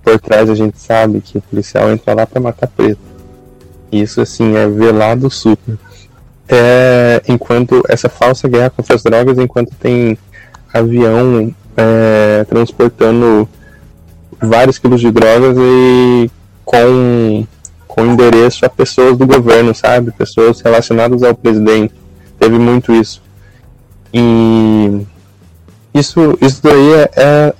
por 0.03 0.19
trás 0.19 0.51
a 0.51 0.55
gente 0.55 0.79
sabe 0.79 1.21
que 1.21 1.39
o 1.39 1.43
policial 1.43 1.91
entra 1.93 2.13
lá 2.13 2.27
para 2.27 2.41
matar 2.41 2.67
preto. 2.67 3.01
Isso 3.91 4.21
assim 4.21 4.57
é 4.57 4.67
velado 4.67 5.31
super. 5.31 5.79
É, 6.49 7.23
enquanto 7.29 7.83
essa 7.89 8.09
falsa 8.09 8.49
guerra 8.49 8.71
contra 8.71 8.97
as 8.97 9.03
drogas, 9.03 9.39
enquanto 9.39 9.73
tem 9.77 10.19
avião 10.75 11.55
é, 11.77 12.45
transportando 12.49 13.49
vários 14.41 14.77
quilos 14.77 15.01
de 15.01 15.11
drogas 15.11 15.57
e 15.57 16.31
com, 16.65 17.47
com 17.87 18.07
endereço 18.07 18.67
a 18.67 18.69
pessoas 18.69 19.17
do 19.17 19.27
governo, 19.27 19.73
sabe? 19.73 20.11
Pessoas 20.11 20.61
relacionadas 20.61 21.23
ao 21.23 21.35
presidente. 21.35 21.95
Teve 22.39 22.59
muito 22.59 22.93
isso. 22.93 23.23
E 24.13 25.07
isso, 25.95 26.39
isso 26.41 26.63
daí 26.63 26.93
é, 26.95 27.11
é 27.17 27.55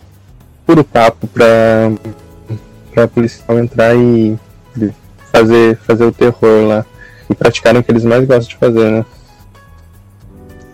puro 0.67 0.85
papo 0.85 1.27
pra, 1.27 1.91
pra 2.93 3.09
policial 3.09 3.59
entrar 3.59 3.95
e 3.97 4.39
fazer, 5.33 5.77
fazer 5.79 6.05
o 6.05 6.13
terror 6.13 6.67
lá. 6.67 6.87
E 7.29 7.35
praticarem 7.35 7.81
o 7.81 7.85
que 7.85 7.91
eles 7.91 8.05
mais 8.05 8.27
gostam 8.27 8.49
de 8.49 8.57
fazer, 8.57 8.91
né? 8.91 9.07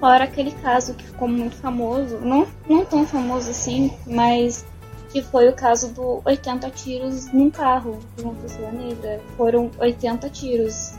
Fora 0.00 0.24
aquele 0.24 0.52
caso 0.52 0.94
que 0.94 1.04
ficou 1.04 1.28
muito 1.28 1.56
famoso, 1.56 2.18
não, 2.18 2.46
não 2.68 2.84
tão 2.84 3.04
famoso 3.04 3.50
assim, 3.50 3.92
mas 4.06 4.64
que 5.10 5.22
foi 5.22 5.48
o 5.48 5.52
caso 5.52 5.88
do 5.88 6.20
80 6.24 6.70
tiros 6.70 7.32
num 7.32 7.50
carro 7.50 7.98
de 8.16 8.22
uma 8.22 8.34
pessoa 8.34 8.70
negra. 8.70 9.20
Foram 9.36 9.70
80 9.78 10.28
tiros. 10.30 10.92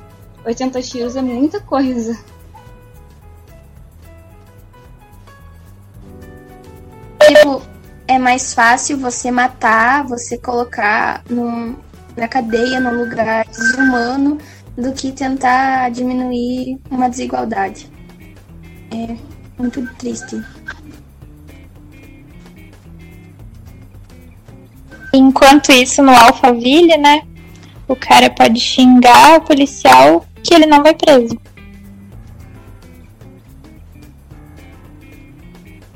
80 0.46 0.82
tiros 0.82 1.16
é 1.16 1.22
muita 1.22 1.62
coisa. 1.62 2.18
Tipo, 7.30 7.62
é 8.08 8.18
mais 8.18 8.56
fácil 8.56 8.98
você 8.98 9.30
matar, 9.30 10.04
você 10.04 10.36
colocar 10.36 11.24
num, 11.30 11.76
na 12.18 12.28
cadeia, 12.28 12.80
num 12.80 13.04
lugar 13.04 13.46
desumano, 13.46 14.40
do 14.76 14.92
que 14.94 15.12
tentar 15.12 15.92
diminuir 15.92 16.80
uma 16.90 17.08
desigualdade. 17.08 17.88
É 18.92 19.16
muito 19.60 19.86
triste. 19.96 20.42
Enquanto 25.14 25.72
isso, 25.72 26.02
no 26.02 26.12
Alphaville, 26.12 26.98
né? 26.98 27.22
O 27.88 27.96
cara 27.96 28.30
pode 28.32 28.60
xingar 28.60 29.38
o 29.38 29.42
policial 29.42 30.26
que 30.44 30.56
ele 30.56 30.66
não 30.66 30.82
vai 30.82 30.96
preso. 30.96 31.40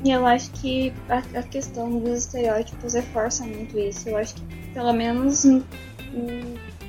E 0.04 0.10
eu 0.10 0.26
acho 0.26 0.50
que 0.50 0.92
a, 1.08 1.38
a, 1.38 1.42
questão 1.42 1.98
dos 1.98 2.18
estereótipos 2.18 2.92
reforça 2.92 3.42
muito 3.44 3.78
isso. 3.78 4.06
Eu 4.06 4.18
acho 4.18 4.34
que, 4.34 4.42
pelo 4.74 4.92
menos 4.92 5.44
no, 5.44 5.64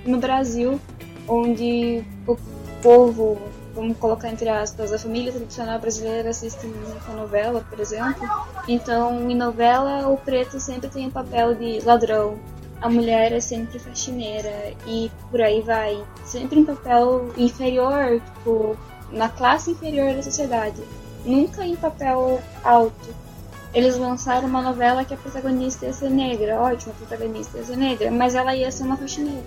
no 0.05 0.17
Brasil, 0.19 0.79
onde 1.25 2.03
o 2.27 2.35
povo, 2.83 3.37
vamos 3.73 3.97
colocar 3.97 4.29
entre 4.29 4.49
aspas, 4.49 4.91
a 4.91 4.99
família 4.99 5.31
tradicional 5.31 5.79
brasileira 5.79 6.29
assiste 6.29 6.67
muita 6.67 7.13
novela, 7.13 7.65
por 7.69 7.79
exemplo. 7.79 8.27
Então, 8.67 9.31
em 9.31 9.35
novela, 9.35 10.09
o 10.09 10.17
preto 10.17 10.59
sempre 10.59 10.89
tem 10.89 11.07
o 11.07 11.11
papel 11.11 11.55
de 11.55 11.79
ladrão, 11.85 12.37
a 12.81 12.89
mulher 12.89 13.31
é 13.31 13.39
sempre 13.39 13.79
faxineira 13.79 14.73
e 14.85 15.09
por 15.31 15.41
aí 15.41 15.61
vai. 15.61 16.03
Sempre 16.25 16.59
um 16.59 16.65
papel 16.65 17.31
inferior, 17.37 18.21
tipo, 18.21 18.77
na 19.09 19.29
classe 19.29 19.71
inferior 19.71 20.13
da 20.13 20.21
sociedade 20.21 20.83
nunca 21.25 21.65
em 21.65 21.75
papel 21.75 22.41
alto. 22.63 23.25
Eles 23.73 23.97
lançaram 23.97 24.47
uma 24.47 24.61
novela 24.61 25.03
que 25.03 25.13
a 25.13 25.17
protagonista 25.17 25.85
ia 25.85 25.93
ser 25.93 26.09
negra, 26.09 26.59
ótimo, 26.59 26.93
a 26.93 27.05
protagonista 27.05 27.57
ia 27.57 27.63
ser 27.65 27.75
negra, 27.75 28.09
mas 28.09 28.33
ela 28.33 28.55
ia 28.55 28.71
ser 28.71 28.83
uma 28.83 28.95
faxineira. 28.95 29.43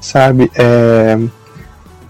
Sabe, 0.00 0.50
é... 0.54 1.16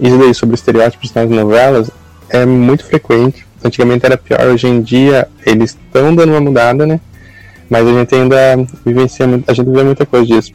isso 0.01 0.19
daí 0.19 0.35
sobre 0.35 0.55
estereótipos 0.55 1.13
nas 1.13 1.29
novelas 1.29 1.91
é 2.29 2.45
muito 2.47 2.85
frequente. 2.85 3.47
Antigamente 3.63 4.07
era 4.07 4.17
pior, 4.17 4.47
hoje 4.47 4.67
em 4.67 4.81
dia 4.81 5.29
eles 5.45 5.71
estão 5.71 6.15
dando 6.15 6.31
uma 6.31 6.41
mudada, 6.41 6.87
né? 6.87 7.01
Mas 7.69 7.87
a 7.87 7.93
gente 7.93 8.15
ainda 8.15 8.37
vivencia, 8.85 9.27
a 9.47 9.53
gente 9.53 9.71
vê 9.71 9.83
muita 9.83 10.07
coisa 10.07 10.25
disso. 10.27 10.53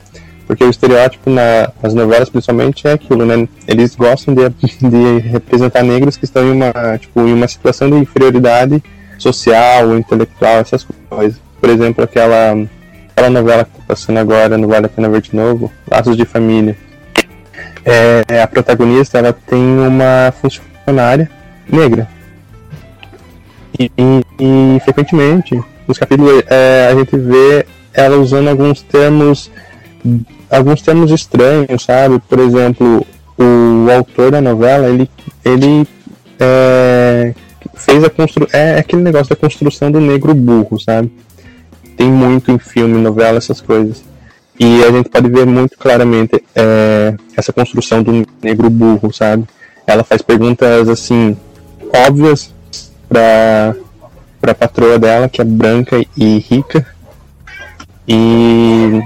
Porque 0.52 0.66
o 0.66 0.70
estereótipo 0.70 1.30
na, 1.30 1.72
nas 1.82 1.94
novelas, 1.94 2.30
principalmente, 2.30 2.86
é 2.86 2.92
aquilo, 2.92 3.26
né? 3.26 3.48
Eles 3.66 3.96
gostam 3.96 4.36
de, 4.36 4.50
de 4.50 5.20
representar 5.30 5.82
negros 5.82 6.18
que 6.18 6.26
estão 6.26 6.44
em 6.44 6.52
uma, 6.52 6.98
tipo, 7.00 7.22
em 7.22 7.32
uma 7.32 7.48
situação 7.48 7.90
de 7.90 7.96
inferioridade 7.96 8.84
social, 9.18 9.98
intelectual, 9.98 10.58
essas 10.58 10.86
coisas. 11.10 11.40
Por 11.58 11.70
exemplo, 11.70 12.04
aquela, 12.04 12.68
aquela 13.12 13.30
novela 13.30 13.64
que 13.64 13.72
está 13.72 13.84
passando 13.88 14.18
agora, 14.18 14.58
no 14.58 14.68
Vale 14.68 14.88
a 14.88 14.90
Pena 14.90 15.08
Ver 15.08 15.22
de 15.22 15.34
Novo, 15.34 15.72
Laços 15.90 16.18
de 16.18 16.26
Família. 16.26 16.76
É, 17.86 18.42
a 18.42 18.46
protagonista, 18.46 19.20
ela 19.20 19.32
tem 19.32 19.58
uma 19.58 20.34
funcionária 20.34 21.32
negra. 21.66 22.10
E, 23.80 23.90
e, 23.98 24.22
e 24.38 24.80
frequentemente, 24.82 25.58
nos 25.88 25.98
capítulos, 25.98 26.44
é, 26.50 26.90
a 26.92 26.96
gente 26.96 27.16
vê 27.16 27.66
ela 27.94 28.18
usando 28.18 28.50
alguns 28.50 28.82
termos 28.82 29.50
alguns 30.50 30.82
termos 30.82 31.12
estranhos, 31.12 31.84
sabe? 31.84 32.20
Por 32.28 32.40
exemplo, 32.40 33.06
o 33.38 33.92
autor 33.92 34.32
da 34.32 34.42
novela, 34.42 34.88
ele, 34.88 35.10
ele 35.44 35.88
é, 36.40 37.34
fez 37.74 38.04
a 38.04 38.10
construção. 38.10 38.60
É 38.60 38.80
aquele 38.80 39.02
negócio 39.02 39.30
da 39.30 39.36
construção 39.36 39.92
do 39.92 40.00
negro 40.00 40.34
burro, 40.34 40.80
sabe? 40.80 41.12
Tem 41.96 42.10
muito 42.10 42.52
em 42.52 42.60
filme, 42.60 43.00
novela, 43.00 43.38
essas 43.38 43.62
coisas. 43.62 44.04
E 44.60 44.84
a 44.84 44.92
gente 44.92 45.10
pode 45.10 45.30
ver 45.30 45.46
muito 45.46 45.78
claramente 45.78 46.44
é, 46.56 47.16
essa 47.36 47.52
construção 47.52 48.04
do 48.04 48.26
negro 48.42 48.70
burro, 48.70 49.12
sabe? 49.14 49.46
Ela 49.88 50.04
faz 50.04 50.22
perguntas 50.22 50.88
assim 50.88 51.36
óbvias 52.08 52.54
para 53.10 53.76
para 54.40 54.56
patroa 54.56 54.98
dela, 54.98 55.30
que 55.30 55.40
é 55.40 55.44
branca 55.44 56.04
e 56.18 56.40
rica. 56.40 56.86
E 58.08 59.02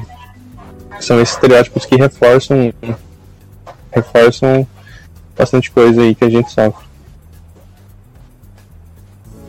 são 0.99 1.19
esses 1.21 1.35
estereótipos 1.35 1.85
que 1.85 1.95
reforçam 1.95 2.73
reforçam 3.91 4.67
bastante 5.37 5.71
coisa 5.71 6.01
aí 6.01 6.13
que 6.13 6.25
a 6.25 6.29
gente 6.29 6.51
sofre. 6.51 6.85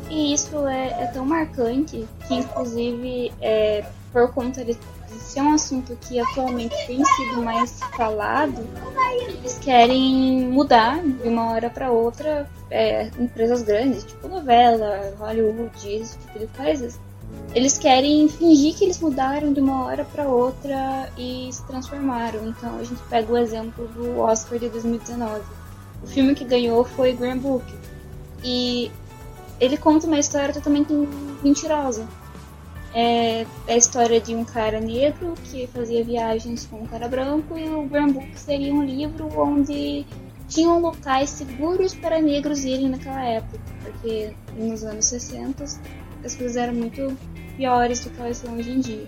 E 0.08 0.32
isso 0.32 0.66
é, 0.66 1.02
é 1.02 1.06
tão 1.12 1.26
marcante 1.26 2.06
que, 2.26 2.34
inclusive, 2.34 3.32
é, 3.40 3.84
por 4.12 4.32
conta 4.32 4.64
de, 4.64 4.78
ser 5.18 5.40
um 5.40 5.54
assunto 5.54 5.96
que 6.02 6.20
atualmente 6.20 6.74
tem 6.86 7.04
sido 7.04 7.42
mais 7.42 7.78
falado, 7.96 8.66
eles 9.28 9.58
querem 9.58 10.46
mudar 10.48 11.02
de 11.02 11.28
uma 11.28 11.52
hora 11.52 11.70
para 11.70 11.90
outra 11.90 12.48
é, 12.70 13.10
empresas 13.18 13.62
grandes, 13.62 14.04
tipo 14.04 14.28
novela, 14.28 15.14
Hollywood, 15.18 15.70
esse 15.84 16.18
tipo 16.18 16.38
de 16.38 16.46
coisas. 16.48 16.98
Eles 17.54 17.78
querem 17.78 18.28
fingir 18.28 18.74
que 18.74 18.84
eles 18.84 19.00
mudaram 19.00 19.52
de 19.52 19.60
uma 19.60 19.86
hora 19.86 20.04
para 20.04 20.28
outra 20.28 21.10
e 21.16 21.48
se 21.50 21.62
transformaram. 21.66 22.48
Então 22.48 22.78
a 22.78 22.84
gente 22.84 23.00
pega 23.08 23.32
o 23.32 23.36
exemplo 23.36 23.88
do 23.88 24.18
Oscar 24.18 24.58
de 24.58 24.68
2019. 24.68 25.42
O 26.02 26.06
filme 26.06 26.34
que 26.34 26.44
ganhou 26.44 26.84
foi 26.84 27.14
Green 27.14 27.38
Book. 27.38 27.64
E 28.44 28.90
ele 29.58 29.76
conta 29.76 30.06
uma 30.06 30.18
história 30.18 30.52
totalmente 30.52 30.92
mentirosa. 31.42 32.06
É, 32.92 33.46
é 33.66 33.74
a 33.74 33.76
história 33.76 34.20
de 34.20 34.34
um 34.34 34.44
cara 34.44 34.80
negro 34.80 35.34
que 35.44 35.66
fazia 35.66 36.04
viagens 36.04 36.66
com 36.66 36.80
um 36.80 36.86
cara 36.86 37.08
branco 37.08 37.56
e 37.56 37.68
o 37.68 37.82
Green 37.84 38.12
Book 38.12 38.38
seria 38.38 38.72
um 38.72 38.82
livro 38.82 39.28
onde 39.38 40.06
tinham 40.48 40.78
locais 40.80 41.30
seguros 41.30 41.94
para 41.94 42.20
negros 42.20 42.64
irem 42.64 42.88
naquela 42.88 43.22
época, 43.24 43.58
porque 43.82 44.32
nos 44.56 44.84
anos 44.84 45.06
60 45.06 45.64
as 46.26 46.34
coisas 46.34 46.56
eram 46.56 46.74
muito 46.74 47.16
piores 47.56 48.00
do 48.00 48.10
que 48.10 48.20
elas 48.20 48.36
são 48.36 48.54
hoje 48.54 48.70
em 48.70 48.80
dia. 48.80 49.06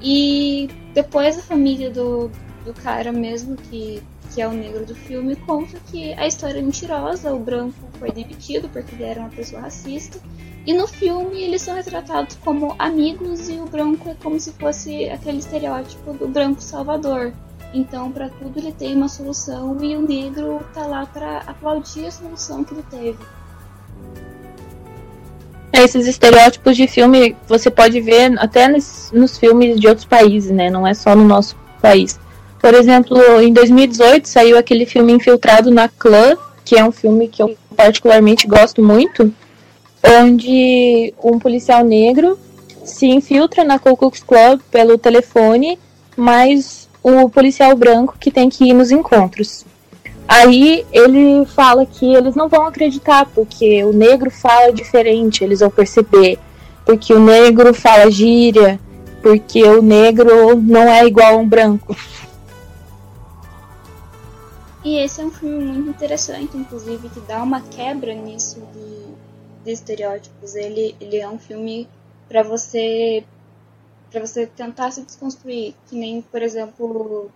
E 0.00 0.68
depois 0.94 1.38
a 1.38 1.42
família 1.42 1.90
do, 1.90 2.30
do 2.64 2.72
cara 2.72 3.12
mesmo, 3.12 3.56
que, 3.56 4.02
que 4.32 4.40
é 4.40 4.48
o 4.48 4.52
negro 4.52 4.86
do 4.86 4.94
filme, 4.94 5.36
conta 5.36 5.78
que 5.90 6.12
a 6.14 6.26
história 6.26 6.58
é 6.58 6.62
mentirosa, 6.62 7.34
o 7.34 7.38
branco 7.38 7.76
foi 7.98 8.10
demitido 8.10 8.68
porque 8.68 8.94
ele 8.94 9.04
era 9.04 9.20
uma 9.20 9.28
pessoa 9.28 9.62
racista. 9.62 10.18
E 10.66 10.74
no 10.74 10.86
filme 10.86 11.42
eles 11.42 11.62
são 11.62 11.74
retratados 11.74 12.36
como 12.36 12.74
amigos 12.78 13.48
e 13.48 13.54
o 13.54 13.64
branco 13.64 14.10
é 14.10 14.14
como 14.14 14.38
se 14.38 14.52
fosse 14.52 15.08
aquele 15.08 15.38
estereótipo 15.38 16.12
do 16.12 16.28
branco 16.28 16.60
salvador. 16.60 17.32
Então, 17.72 18.10
para 18.10 18.28
tudo 18.28 18.58
ele 18.58 18.72
tem 18.72 18.94
uma 18.94 19.08
solução 19.08 19.82
e 19.82 19.96
o 19.96 20.02
negro 20.02 20.60
tá 20.74 20.86
lá 20.86 21.06
para 21.06 21.38
aplaudir 21.38 22.06
a 22.06 22.10
solução 22.10 22.64
que 22.64 22.74
ele 22.74 22.82
teve. 22.90 23.18
Esses 25.72 26.06
estereótipos 26.06 26.76
de 26.76 26.86
filme 26.86 27.36
você 27.46 27.70
pode 27.70 28.00
ver 28.00 28.32
até 28.38 28.68
nos, 28.68 29.10
nos 29.12 29.38
filmes 29.38 29.78
de 29.78 29.86
outros 29.86 30.06
países, 30.06 30.50
né? 30.50 30.68
Não 30.68 30.86
é 30.86 30.94
só 30.94 31.14
no 31.14 31.24
nosso 31.24 31.56
país. 31.80 32.18
Por 32.60 32.74
exemplo, 32.74 33.18
em 33.40 33.52
2018 33.52 34.28
saiu 34.28 34.58
aquele 34.58 34.84
filme 34.84 35.12
Infiltrado 35.12 35.70
na 35.70 35.88
Clã, 35.88 36.36
que 36.64 36.76
é 36.76 36.84
um 36.84 36.92
filme 36.92 37.28
que 37.28 37.42
eu 37.42 37.56
particularmente 37.74 38.46
gosto 38.46 38.82
muito, 38.82 39.32
onde 40.04 41.14
um 41.22 41.38
policial 41.38 41.84
negro 41.84 42.38
se 42.84 43.06
infiltra 43.06 43.64
na 43.64 43.78
Ku 43.78 43.96
Klux 43.96 44.22
Klan 44.22 44.58
pelo 44.70 44.98
telefone, 44.98 45.78
mas 46.16 46.88
o 47.02 47.28
policial 47.30 47.74
branco 47.76 48.16
que 48.18 48.30
tem 48.30 48.48
que 48.48 48.64
ir 48.64 48.74
nos 48.74 48.90
encontros. 48.90 49.64
Aí 50.26 50.86
ele 50.92 51.44
fala 51.46 51.84
que 51.84 52.14
eles 52.14 52.34
não 52.34 52.48
vão 52.48 52.66
acreditar, 52.66 53.26
porque 53.26 53.82
o 53.84 53.92
negro 53.92 54.30
fala 54.30 54.72
diferente, 54.72 55.42
eles 55.42 55.60
vão 55.60 55.70
perceber. 55.70 56.38
Porque 56.84 57.12
o 57.12 57.20
negro 57.20 57.74
fala 57.74 58.10
gíria, 58.10 58.80
porque 59.22 59.62
o 59.64 59.82
negro 59.82 60.56
não 60.56 60.82
é 60.82 61.06
igual 61.06 61.34
a 61.34 61.36
um 61.36 61.48
branco. 61.48 61.96
E 64.82 64.96
esse 64.96 65.20
é 65.20 65.24
um 65.24 65.30
filme 65.30 65.62
muito 65.62 65.90
interessante, 65.90 66.56
inclusive, 66.56 67.08
que 67.10 67.20
dá 67.20 67.42
uma 67.42 67.60
quebra 67.60 68.14
nisso 68.14 68.62
de, 68.72 69.64
de 69.64 69.72
estereótipos. 69.72 70.54
Ele, 70.54 70.96
ele 71.00 71.18
é 71.18 71.28
um 71.28 71.38
filme 71.38 71.86
para 72.28 72.42
você 72.42 73.24
para 74.10 74.26
você 74.26 74.44
tentar 74.44 74.90
se 74.90 75.02
desconstruir, 75.02 75.74
que 75.88 75.96
nem, 75.96 76.20
por 76.20 76.42
exemplo, 76.42 77.30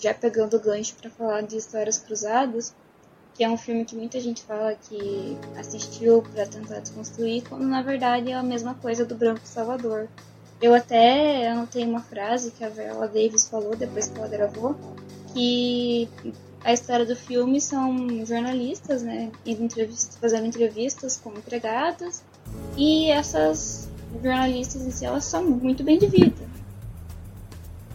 já 0.00 0.14
pegando 0.14 0.56
o 0.56 0.60
gancho 0.60 0.94
para 1.00 1.10
falar 1.10 1.42
de 1.42 1.56
Histórias 1.56 1.98
Cruzadas, 1.98 2.74
que 3.34 3.44
é 3.44 3.48
um 3.48 3.56
filme 3.56 3.84
que 3.84 3.94
muita 3.94 4.18
gente 4.20 4.42
fala 4.42 4.74
que 4.74 5.36
assistiu 5.56 6.22
para 6.22 6.46
tentar 6.46 6.80
desconstruir, 6.80 7.44
quando 7.48 7.66
na 7.66 7.82
verdade 7.82 8.30
é 8.30 8.34
a 8.34 8.42
mesma 8.42 8.74
coisa 8.74 9.04
do 9.04 9.14
Branco 9.14 9.42
Salvador. 9.44 10.08
Eu 10.60 10.74
até 10.74 11.48
anotei 11.48 11.84
uma 11.84 12.00
frase 12.00 12.50
que 12.50 12.64
a 12.64 12.68
Viola 12.68 13.06
Davis 13.06 13.48
falou 13.48 13.76
depois 13.76 14.08
que 14.08 14.18
ela 14.18 14.26
gravou, 14.26 14.74
que 15.32 16.08
a 16.64 16.72
história 16.72 17.06
do 17.06 17.14
filme 17.14 17.60
são 17.60 18.24
jornalistas, 18.26 19.02
né, 19.02 19.30
entrevistas, 19.46 20.16
fazendo 20.16 20.46
entrevistas 20.46 21.16
com 21.16 21.30
empregadas, 21.30 22.24
e 22.76 23.08
essas 23.10 23.88
jornalistas 24.20 24.82
em 24.82 24.90
si, 24.90 25.04
elas 25.04 25.24
são 25.24 25.44
muito 25.44 25.84
bem 25.84 25.98
de 25.98 26.06
vida. 26.08 26.57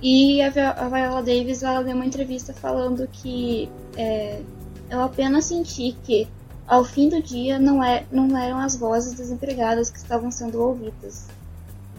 E 0.04 0.42
a 0.42 0.50
Viola 0.50 1.24
Davis 1.24 1.64
ela 1.64 1.82
deu 1.82 1.96
uma 1.96 2.06
entrevista 2.06 2.54
falando 2.54 3.08
que 3.10 3.70
é, 3.96 4.42
eu 4.90 5.02
apenas 5.02 5.46
senti 5.46 5.96
que 6.04 6.28
ao 6.68 6.84
fim 6.84 7.08
do 7.08 7.22
dia 7.22 7.58
não, 7.58 7.82
é, 7.82 8.04
não 8.12 8.38
eram 8.38 8.60
as 8.60 8.76
vozes 8.76 9.14
das 9.14 9.32
empregadas 9.32 9.90
que 9.90 9.98
estavam 9.98 10.30
sendo 10.30 10.62
ouvidas. 10.62 11.28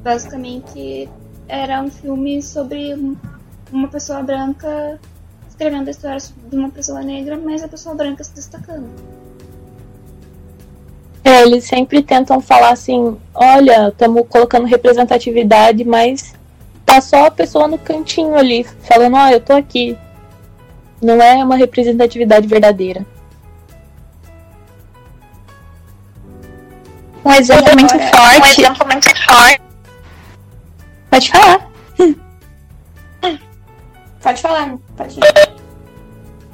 Basicamente 0.02 1.08
era 1.48 1.80
um 1.80 1.90
filme 1.90 2.42
sobre 2.42 2.94
uma 3.72 3.88
pessoa 3.88 4.22
branca 4.22 5.00
escrevendo 5.48 5.88
a 5.88 5.90
história 5.90 6.18
de 6.50 6.56
uma 6.58 6.68
pessoa 6.68 7.00
negra, 7.00 7.38
mas 7.38 7.62
a 7.62 7.68
pessoa 7.68 7.94
branca 7.94 8.22
se 8.22 8.34
destacando. 8.34 8.86
É, 11.24 11.40
eles 11.40 11.64
sempre 11.64 12.02
tentam 12.02 12.38
falar 12.38 12.72
assim: 12.72 13.16
olha, 13.34 13.88
estamos 13.88 14.26
colocando 14.28 14.66
representatividade, 14.66 15.84
mas 15.84 16.34
tá 16.94 17.00
só 17.00 17.26
a 17.26 17.30
pessoa 17.30 17.66
no 17.66 17.78
cantinho 17.78 18.36
ali, 18.36 18.64
falando, 18.80 19.16
ó, 19.16 19.26
oh, 19.26 19.28
eu 19.28 19.40
tô 19.40 19.52
aqui. 19.54 19.96
Não 21.02 21.20
é 21.20 21.42
uma 21.42 21.56
representatividade 21.56 22.46
verdadeira. 22.46 23.04
Um 27.24 27.32
exemplo 27.32 27.72
muito 27.74 27.98
forte. 27.98 28.60
Um 28.60 28.64
exemplo 28.64 28.86
muito 28.86 29.08
forte. 29.24 29.60
Pode 31.10 31.30
falar. 31.30 31.70
Pode 34.22 34.40
falar, 34.40 34.74
pode 34.96 35.20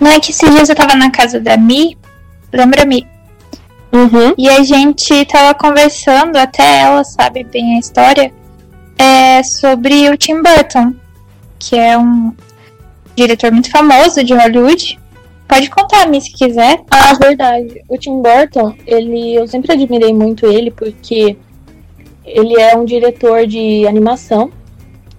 Não 0.00 0.10
é 0.10 0.18
que 0.18 0.32
esses 0.32 0.50
dias 0.50 0.68
eu 0.68 0.74
tava 0.74 0.96
na 0.96 1.08
casa 1.10 1.38
da 1.38 1.56
Mi, 1.56 1.96
lembra 2.52 2.84
Mi? 2.84 3.06
Uhum. 3.92 4.34
E 4.36 4.48
a 4.48 4.62
gente 4.64 5.24
tava 5.26 5.54
conversando, 5.54 6.36
até 6.36 6.80
ela 6.80 7.04
sabe 7.04 7.44
bem 7.44 7.76
a 7.76 7.78
história, 7.78 8.32
é 9.00 9.42
sobre 9.42 10.10
o 10.10 10.16
Tim 10.16 10.42
Burton, 10.42 10.94
que 11.58 11.74
é 11.74 11.96
um 11.96 12.34
diretor 13.16 13.50
muito 13.50 13.70
famoso 13.70 14.22
de 14.22 14.34
Hollywood. 14.34 15.00
Pode 15.48 15.70
contar, 15.70 16.06
Miss, 16.06 16.24
se 16.24 16.32
quiser. 16.32 16.82
Ah, 16.90 17.14
verdade. 17.14 17.82
O 17.88 17.96
Tim 17.96 18.20
Burton, 18.20 18.74
ele, 18.86 19.34
eu 19.34 19.48
sempre 19.48 19.72
admirei 19.72 20.12
muito 20.12 20.46
ele 20.46 20.70
porque 20.70 21.34
ele 22.26 22.60
é 22.60 22.76
um 22.76 22.84
diretor 22.84 23.46
de 23.46 23.86
animação 23.86 24.52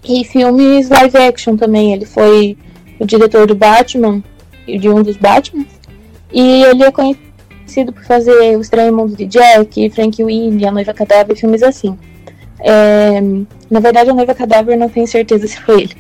e 0.08 0.24
filmes 0.24 0.90
live 0.90 1.18
action 1.18 1.58
também. 1.58 1.92
Ele 1.92 2.06
foi 2.06 2.56
o 3.00 3.06
diretor 3.06 3.48
do 3.48 3.56
Batman, 3.56 4.24
de 4.68 4.90
um 4.90 5.02
dos 5.02 5.18
Batman, 5.18 5.66
e 6.32 6.64
ele 6.66 6.84
é 6.84 6.92
conhecido 6.92 7.92
por 7.92 8.04
fazer 8.04 8.56
O 8.56 8.62
Estranho 8.62 8.96
Mundo 8.96 9.16
de 9.16 9.26
Jack, 9.26 9.90
Frank 9.90 10.24
Winnie, 10.24 10.68
A 10.68 10.72
Noiva 10.72 10.94
Cadáver, 10.94 11.36
filmes 11.36 11.64
assim. 11.64 11.98
É, 12.64 13.22
na 13.70 13.80
verdade, 13.80 14.10
A 14.10 14.14
Noiva 14.14 14.34
Cadáver 14.36 14.78
não 14.78 14.90
tenho 14.90 15.08
certeza 15.08 15.48
se 15.48 15.60
foi 15.60 15.82
ele. 15.84 15.96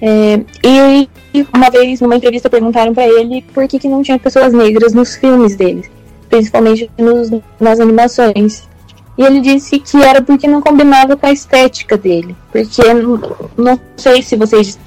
É, 0.00 0.40
e 0.64 1.08
uma 1.54 1.70
vez, 1.70 2.00
numa 2.00 2.16
entrevista, 2.16 2.50
perguntaram 2.50 2.94
para 2.94 3.06
ele 3.06 3.42
por 3.54 3.66
que, 3.66 3.78
que 3.78 3.88
não 3.88 4.02
tinha 4.02 4.18
pessoas 4.18 4.52
negras 4.52 4.92
nos 4.92 5.16
filmes 5.16 5.56
dele, 5.56 5.84
principalmente 6.28 6.90
nos, 6.98 7.30
nas 7.60 7.80
animações. 7.80 8.66
E 9.18 9.22
ele 9.22 9.40
disse 9.40 9.78
que 9.78 9.96
era 10.02 10.20
porque 10.20 10.46
não 10.46 10.60
combinava 10.60 11.16
com 11.16 11.26
a 11.26 11.32
estética 11.32 11.96
dele. 11.96 12.36
Porque 12.52 12.82
não 13.56 13.80
sei 13.96 14.22
se 14.22 14.36
vocês. 14.36 14.78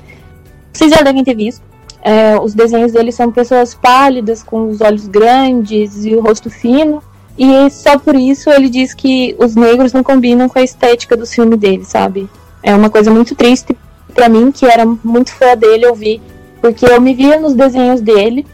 Vocês 0.71 0.91
já 0.91 1.01
devem 1.01 1.23
ter 1.23 1.35
visto. 1.35 1.63
É, 2.01 2.39
os 2.39 2.53
desenhos 2.53 2.91
dele 2.91 3.11
são 3.11 3.31
pessoas 3.31 3.73
pálidas, 3.73 4.43
com 4.43 4.69
os 4.69 4.81
olhos 4.81 5.07
grandes 5.07 6.05
e 6.05 6.15
o 6.15 6.21
rosto 6.21 6.49
fino. 6.49 7.01
E 7.39 7.69
só 7.69 7.97
por 7.97 8.15
isso 8.17 8.49
ele 8.49 8.69
diz 8.69 8.93
que 8.93 9.33
os 9.39 9.55
negros 9.55 9.93
não 9.93 10.03
combinam 10.03 10.49
com 10.49 10.59
a 10.59 10.61
estética 10.61 11.15
do 11.15 11.25
filme 11.25 11.55
dele, 11.55 11.85
sabe? 11.85 12.29
É 12.61 12.75
uma 12.75 12.89
coisa 12.89 13.09
muito 13.09 13.33
triste 13.33 13.77
para 14.13 14.27
mim, 14.27 14.51
que 14.51 14.65
era 14.65 14.85
muito 14.85 15.31
fã 15.31 15.55
dele, 15.55 15.87
ouvir. 15.87 16.21
Porque 16.59 16.85
eu 16.85 16.99
me 16.99 17.13
via 17.13 17.39
nos 17.39 17.53
desenhos 17.53 18.01
dele 18.01 18.45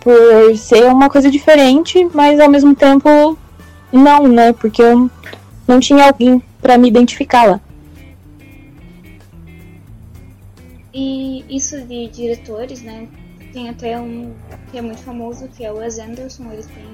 por 0.00 0.56
ser 0.56 0.86
uma 0.86 1.10
coisa 1.10 1.30
diferente, 1.30 2.08
mas 2.14 2.40
ao 2.40 2.48
mesmo 2.48 2.74
tempo 2.74 3.36
não, 3.92 4.26
né? 4.26 4.54
Porque 4.54 4.80
eu 4.80 5.10
não 5.68 5.78
tinha 5.78 6.06
alguém 6.06 6.42
para 6.62 6.78
me 6.78 6.88
identificar 6.88 7.44
lá. 7.44 7.60
E 10.94 11.44
isso 11.54 11.82
de 11.82 12.08
diretores, 12.08 12.80
né? 12.80 13.06
Tem 13.52 13.68
até 13.68 14.00
um 14.00 14.32
que 14.70 14.78
é 14.78 14.80
muito 14.80 15.02
famoso, 15.02 15.48
que 15.48 15.62
é 15.62 15.70
o 15.70 15.76
Wes 15.76 15.98
Anderson. 15.98 16.50
Eles 16.50 16.66
têm 16.66 16.86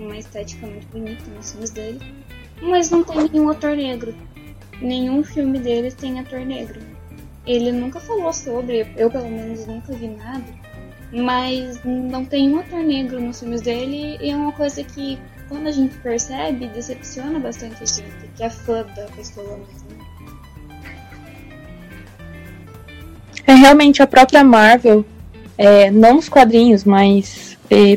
uma 0.00 0.16
estética 0.16 0.66
muito 0.66 0.86
bonita 0.88 1.24
nos 1.36 1.52
filmes 1.52 1.70
dele. 1.70 2.00
Mas 2.60 2.90
não 2.90 3.04
tem 3.04 3.28
nenhum 3.28 3.48
ator 3.48 3.76
negro. 3.76 4.14
Nenhum 4.80 5.22
filme 5.22 5.58
deles 5.58 5.94
tem 5.94 6.18
ator 6.18 6.40
negro. 6.40 6.80
Ele 7.46 7.72
nunca 7.72 7.98
falou 8.00 8.32
sobre, 8.32 8.86
eu 8.96 9.10
pelo 9.10 9.30
menos 9.30 9.66
nunca 9.66 9.92
vi 9.92 10.08
nada. 10.08 10.44
Mas 11.12 11.82
não 11.84 12.24
tem 12.24 12.50
um 12.50 12.58
ator 12.58 12.80
negro 12.80 13.20
nos 13.20 13.40
filmes 13.40 13.62
dele 13.62 14.18
e 14.20 14.30
é 14.30 14.36
uma 14.36 14.52
coisa 14.52 14.84
que 14.84 15.18
quando 15.48 15.66
a 15.66 15.72
gente 15.72 15.96
percebe, 15.98 16.68
decepciona 16.68 17.38
bastante 17.38 17.82
a 17.82 17.86
gente, 17.86 18.30
que 18.36 18.42
é 18.42 18.50
fã 18.50 18.84
da 18.94 19.04
pessoa 19.16 19.56
mesmo. 19.56 19.88
É 23.46 23.54
realmente 23.54 24.02
a 24.02 24.06
própria 24.06 24.44
Marvel, 24.44 25.06
é, 25.56 25.90
não 25.90 26.16
nos 26.16 26.28
quadrinhos, 26.28 26.84
mas 26.84 27.47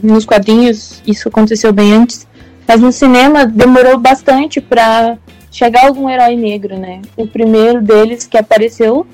nos 0.04 0.26
quadrinhos 0.26 1.02
isso 1.06 1.28
aconteceu 1.30 1.72
bem 1.72 1.94
antes, 1.94 2.28
mas 2.68 2.80
no 2.80 2.92
cinema 2.92 3.46
demorou 3.46 3.98
bastante 3.98 4.62
para 4.62 5.18
chegar 5.52 5.88
algum 5.88 6.10
herói 6.10 6.36
negro, 6.36 6.78
né? 6.78 7.02
O 7.18 7.28
primeiro 7.28 7.82
deles 7.82 8.26
que 8.26 8.38
apareceu, 8.38 9.06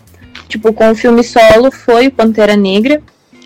tipo, 0.48 0.72
com 0.74 0.92
o 0.92 0.96
filme 0.96 1.24
solo 1.24 1.72
foi 1.72 2.08
o 2.08 2.12
Pantera 2.12 2.56
Negra, 2.56 3.02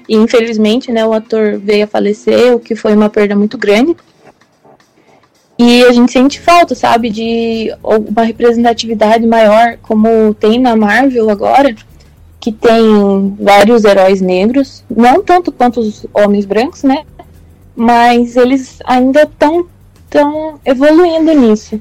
e 0.08 0.16
infelizmente, 0.16 0.92
né, 0.92 1.06
o 1.06 1.14
ator 1.14 1.58
veio 1.58 1.86
a 1.86 1.88
falecer, 1.88 2.54
o 2.54 2.60
que 2.60 2.76
foi 2.76 2.94
uma 2.94 3.10
perda 3.10 3.36
muito 3.36 3.58
grande. 3.58 3.96
E 5.58 5.84
a 5.84 5.92
gente 5.94 6.12
sente 6.12 6.40
falta, 6.40 6.74
sabe, 6.74 7.10
de 7.10 7.72
uma 7.82 8.24
representatividade 8.24 9.26
maior, 9.26 9.78
como 9.82 10.34
tem 10.34 10.60
na 10.60 10.76
Marvel 10.76 11.30
agora, 11.30 11.74
que 12.42 12.52
tem 12.52 13.36
vários 13.40 13.86
heróis 13.86 14.20
negros, 14.20 14.84
não 14.90 15.24
tanto 15.24 15.52
quanto 15.52 15.80
os 15.80 16.08
homens 16.12 16.44
brancos, 16.44 16.82
né? 16.82 17.06
Mas 17.76 18.36
eles 18.36 18.80
ainda 18.84 19.22
estão 19.22 19.68
tão 20.10 20.60
evoluindo 20.66 21.32
nisso. 21.34 21.80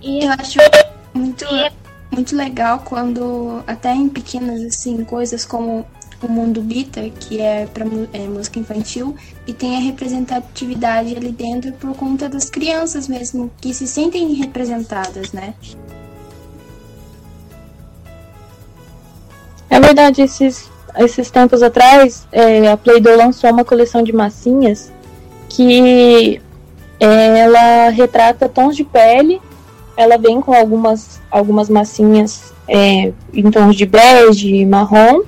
E 0.00 0.24
eu 0.24 0.30
acho 0.32 0.58
muito, 1.12 1.44
muito 2.12 2.36
legal 2.36 2.80
quando, 2.84 3.60
até 3.66 3.92
em 3.92 4.08
pequenas 4.08 4.62
assim, 4.62 5.04
coisas 5.04 5.44
como 5.44 5.84
o 6.22 6.28
mundo 6.28 6.62
Bita, 6.62 7.10
que 7.10 7.40
é 7.40 7.66
para 7.66 7.84
é, 8.12 8.18
música 8.28 8.60
infantil, 8.60 9.16
e 9.48 9.52
tem 9.52 9.76
a 9.76 9.80
representatividade 9.80 11.16
ali 11.16 11.32
dentro 11.32 11.72
por 11.72 11.94
conta 11.96 12.28
das 12.28 12.48
crianças 12.48 13.08
mesmo, 13.08 13.50
que 13.60 13.74
se 13.74 13.88
sentem 13.88 14.32
representadas, 14.34 15.32
né? 15.32 15.54
É 19.70 19.80
verdade, 19.80 20.22
esses, 20.22 20.70
esses 20.98 21.30
tempos 21.30 21.62
atrás, 21.62 22.26
é, 22.30 22.70
a 22.70 22.76
Play-Doh 22.76 23.16
lançou 23.16 23.50
uma 23.50 23.64
coleção 23.64 24.02
de 24.02 24.12
massinhas 24.12 24.92
que 25.48 26.40
é, 27.00 27.38
ela 27.40 27.88
retrata 27.90 28.48
tons 28.48 28.76
de 28.76 28.84
pele, 28.84 29.40
ela 29.96 30.16
vem 30.16 30.40
com 30.40 30.52
algumas, 30.52 31.20
algumas 31.30 31.68
massinhas 31.68 32.52
é, 32.68 33.12
em 33.32 33.50
tons 33.50 33.76
de 33.76 33.86
bege, 33.86 34.64
marrom, 34.66 35.22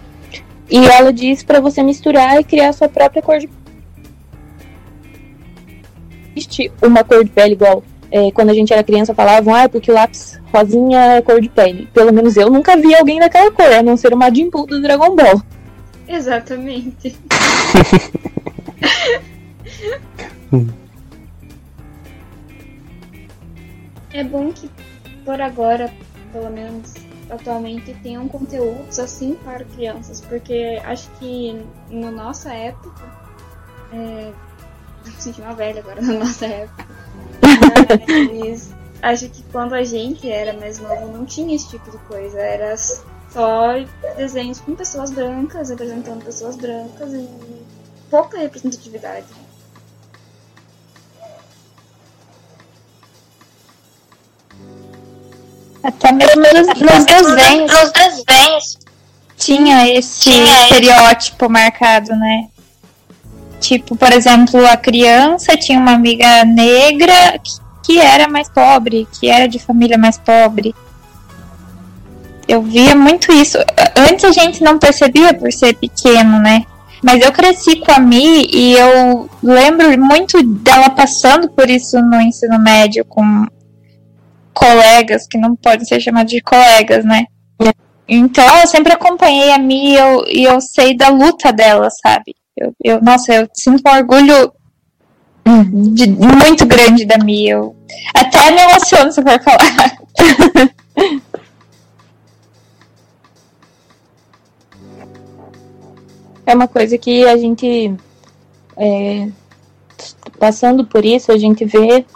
e 0.70 0.85
ela 0.87 1.12
diz 1.12 1.42
para 1.42 1.61
você 1.61 1.83
misturar 1.83 2.40
e 2.40 2.44
criar 2.44 2.72
sua 2.72 2.88
própria 2.88 3.22
cor 3.22 3.38
de 3.38 3.49
existe 6.35 6.70
uma 6.83 7.03
cor 7.03 7.25
de 7.25 7.31
pele 7.31 7.53
igual 7.55 7.83
é, 8.16 8.31
quando 8.31 8.48
a 8.48 8.55
gente 8.55 8.72
era 8.72 8.83
criança 8.83 9.14
falavam, 9.14 9.55
ah, 9.55 9.68
porque 9.68 9.90
o 9.90 9.94
lápis 9.94 10.40
rosinha 10.50 11.16
é 11.16 11.20
cor 11.20 11.38
de 11.38 11.50
pele. 11.50 11.87
Pelo 11.92 12.11
menos 12.14 12.35
eu 12.35 12.48
nunca 12.48 12.74
vi 12.74 12.94
alguém 12.94 13.20
daquela 13.20 13.50
cor, 13.50 13.70
a 13.70 13.83
não 13.83 13.94
ser 13.94 14.14
uma 14.14 14.33
Jimpu 14.35 14.64
do 14.66 14.81
Dragon 14.81 15.14
Ball. 15.14 15.42
Exatamente. 16.09 17.14
é 24.14 24.24
bom 24.24 24.50
que 24.50 24.70
por 25.22 25.38
agora, 25.38 25.92
pelo 26.33 26.48
menos 26.48 26.94
atualmente 27.29 27.92
tenham 28.02 28.26
conteúdos 28.29 28.98
assim 28.98 29.35
para 29.44 29.62
crianças, 29.64 30.22
porque 30.22 30.81
acho 30.87 31.11
que 31.18 31.62
na 31.90 32.11
nossa 32.11 32.50
época, 32.55 33.05
é, 33.92 34.33
me 35.05 35.12
senti 35.18 35.42
uma 35.42 35.52
velha 35.52 35.81
agora 35.81 36.00
na 36.00 36.14
nossa 36.14 36.46
época, 36.46 36.87
mas 38.33 38.70
acho 39.02 39.29
que 39.29 39.42
quando 39.52 39.74
a 39.74 39.85
gente 39.85 40.31
era 40.31 40.52
mais 40.55 40.79
novo 40.79 41.07
não 41.09 41.24
tinha 41.24 41.55
esse 41.55 41.68
tipo 41.68 41.90
de 41.90 41.98
coisa, 41.98 42.38
era 42.38 42.76
só 42.76 43.74
desenhos 44.16 44.61
com 44.61 44.74
pessoas 44.74 45.11
brancas, 45.11 45.70
representando 45.70 46.24
pessoas 46.24 46.57
brancas 46.57 47.12
e 47.12 47.29
pouca 48.11 48.38
representatividade. 48.38 49.26
Até 55.83 56.11
mesmo 56.11 56.42
nos, 56.42 56.66
nos 56.81 57.05
desenhos. 57.05 57.72
Nos 57.72 57.92
desenhos. 57.92 58.79
Tinha 59.37 59.88
esse 59.88 60.20
tinha 60.22 60.62
estereótipo 60.64 61.44
esse. 61.44 61.52
marcado, 61.52 62.16
né? 62.16 62.48
Tipo, 63.61 63.97
por 63.97 64.12
exemplo, 64.12 64.64
a 64.66 64.77
criança 64.77 65.57
tinha 65.57 65.79
uma 65.79 65.92
amiga 65.92 66.45
negra 66.45 67.38
que, 67.38 67.53
que 67.85 67.99
era 67.99 68.29
mais 68.29 68.49
pobre, 68.49 69.07
que 69.19 69.29
era 69.29 69.47
de 69.49 69.59
família 69.59 69.97
mais 69.97 70.19
pobre. 70.19 70.75
Eu 72.47 72.62
via 72.62 72.95
muito 72.95 73.33
isso. 73.33 73.59
Antes 73.97 74.25
a 74.25 74.33
gente 74.33 74.62
não 74.62 74.79
percebia 74.79 75.35
por 75.35 75.53
ser 75.53 75.75
pequeno, 75.75 76.38
né? 76.38 76.64
Mas 77.03 77.25
eu 77.25 77.33
cresci 77.33 77.77
com 77.77 77.92
a 77.92 77.99
Mi 77.99 78.47
e 78.51 78.73
eu 78.73 79.29
lembro 79.42 79.99
muito 80.01 80.42
dela 80.42 80.90
passando 80.90 81.50
por 81.50 81.69
isso 81.69 82.00
no 82.00 82.21
ensino 82.21 82.59
médio 82.59 83.04
com 83.04 83.46
colegas, 84.54 85.27
que 85.27 85.37
não 85.37 85.54
podem 85.54 85.85
ser 85.85 86.00
chamados 86.00 86.33
de 86.33 86.40
colegas, 86.40 87.04
né? 87.04 87.25
Então 88.09 88.44
eu 88.61 88.67
sempre 88.67 88.92
acompanhei 88.92 89.52
a 89.52 89.59
Mi 89.59 89.92
e 89.92 89.94
eu, 89.96 90.25
e 90.29 90.44
eu 90.44 90.61
sei 90.61 90.96
da 90.96 91.09
luta 91.09 91.52
dela, 91.52 91.88
sabe? 91.90 92.35
Eu, 92.57 92.75
eu, 92.83 93.02
nossa, 93.02 93.35
eu 93.35 93.48
sinto 93.52 93.83
um 93.87 93.92
orgulho 93.94 94.52
de, 95.92 96.09
muito 96.09 96.65
grande 96.67 97.04
da 97.04 97.19
Mi. 97.19 97.48
Eu 97.48 97.77
até 98.15 98.50
me 98.50 98.63
emociono 98.63 99.13
se 99.13 99.23
for 99.23 99.42
falar. 99.42 99.98
é 106.46 106.54
uma 106.54 106.69
coisa 106.69 106.96
que 106.96 107.27
a 107.27 107.37
gente 107.37 107.94
é, 108.77 109.29
passando 110.38 110.87
por 110.87 111.04
isso, 111.04 111.31
a 111.33 111.38
gente 111.38 111.65
vê 111.65 112.07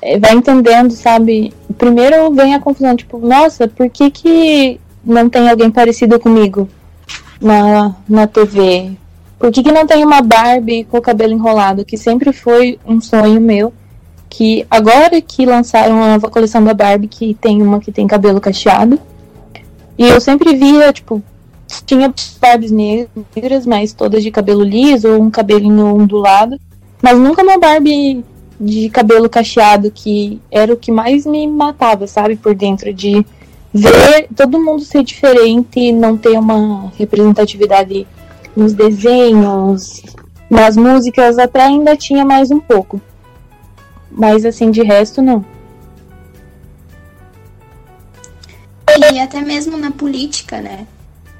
é, 0.00 0.18
vai 0.18 0.32
entendendo, 0.32 0.92
sabe? 0.92 1.52
Primeiro 1.78 2.32
vem 2.32 2.54
a 2.54 2.60
confusão, 2.60 2.96
tipo, 2.96 3.18
nossa, 3.18 3.68
por 3.68 3.88
que, 3.88 4.10
que 4.10 4.80
não 5.04 5.28
tem 5.28 5.48
alguém 5.48 5.70
parecido 5.70 6.18
comigo 6.18 6.68
na, 7.40 7.94
na 8.08 8.26
TV? 8.26 8.96
Por 9.42 9.50
que, 9.50 9.60
que 9.60 9.72
não 9.72 9.84
tem 9.84 10.04
uma 10.04 10.22
Barbie 10.22 10.84
com 10.84 10.98
o 10.98 11.02
cabelo 11.02 11.32
enrolado? 11.32 11.84
Que 11.84 11.96
sempre 11.96 12.32
foi 12.32 12.78
um 12.86 13.00
sonho 13.00 13.40
meu. 13.40 13.72
que 14.30 14.64
agora 14.70 15.20
que 15.20 15.44
lançaram 15.44 16.00
a 16.00 16.12
nova 16.12 16.30
coleção 16.30 16.62
da 16.62 16.72
Barbie, 16.72 17.08
que 17.08 17.34
tem 17.34 17.60
uma 17.60 17.80
que 17.80 17.90
tem 17.90 18.06
cabelo 18.06 18.40
cacheado. 18.40 19.00
E 19.98 20.06
eu 20.06 20.20
sempre 20.20 20.54
via, 20.54 20.92
tipo, 20.92 21.20
tinha 21.84 22.14
Barbies 22.40 22.70
negras, 22.70 23.66
mas 23.66 23.92
todas 23.92 24.22
de 24.22 24.30
cabelo 24.30 24.62
liso 24.62 25.08
ou 25.08 25.20
um 25.20 25.28
cabelinho 25.28 25.86
ondulado. 25.86 26.56
Mas 27.02 27.18
nunca 27.18 27.42
uma 27.42 27.58
Barbie 27.58 28.24
de 28.60 28.88
cabelo 28.90 29.28
cacheado, 29.28 29.90
que 29.90 30.40
era 30.52 30.72
o 30.72 30.76
que 30.76 30.92
mais 30.92 31.26
me 31.26 31.48
matava, 31.48 32.06
sabe, 32.06 32.36
por 32.36 32.54
dentro, 32.54 32.94
de 32.94 33.26
ver 33.74 34.28
todo 34.36 34.60
mundo 34.60 34.84
ser 34.84 35.02
diferente 35.02 35.80
e 35.80 35.92
não 35.92 36.16
ter 36.16 36.38
uma 36.38 36.92
representatividade 36.96 38.06
nos 38.56 38.72
desenhos, 38.72 40.02
nas 40.50 40.76
músicas, 40.76 41.38
até 41.38 41.62
ainda 41.62 41.96
tinha 41.96 42.24
mais 42.24 42.50
um 42.50 42.60
pouco. 42.60 43.00
Mas 44.10 44.44
assim, 44.44 44.70
de 44.70 44.82
resto, 44.82 45.22
não. 45.22 45.44
E 49.12 49.18
até 49.18 49.40
mesmo 49.40 49.76
na 49.76 49.90
política, 49.90 50.60
né? 50.60 50.86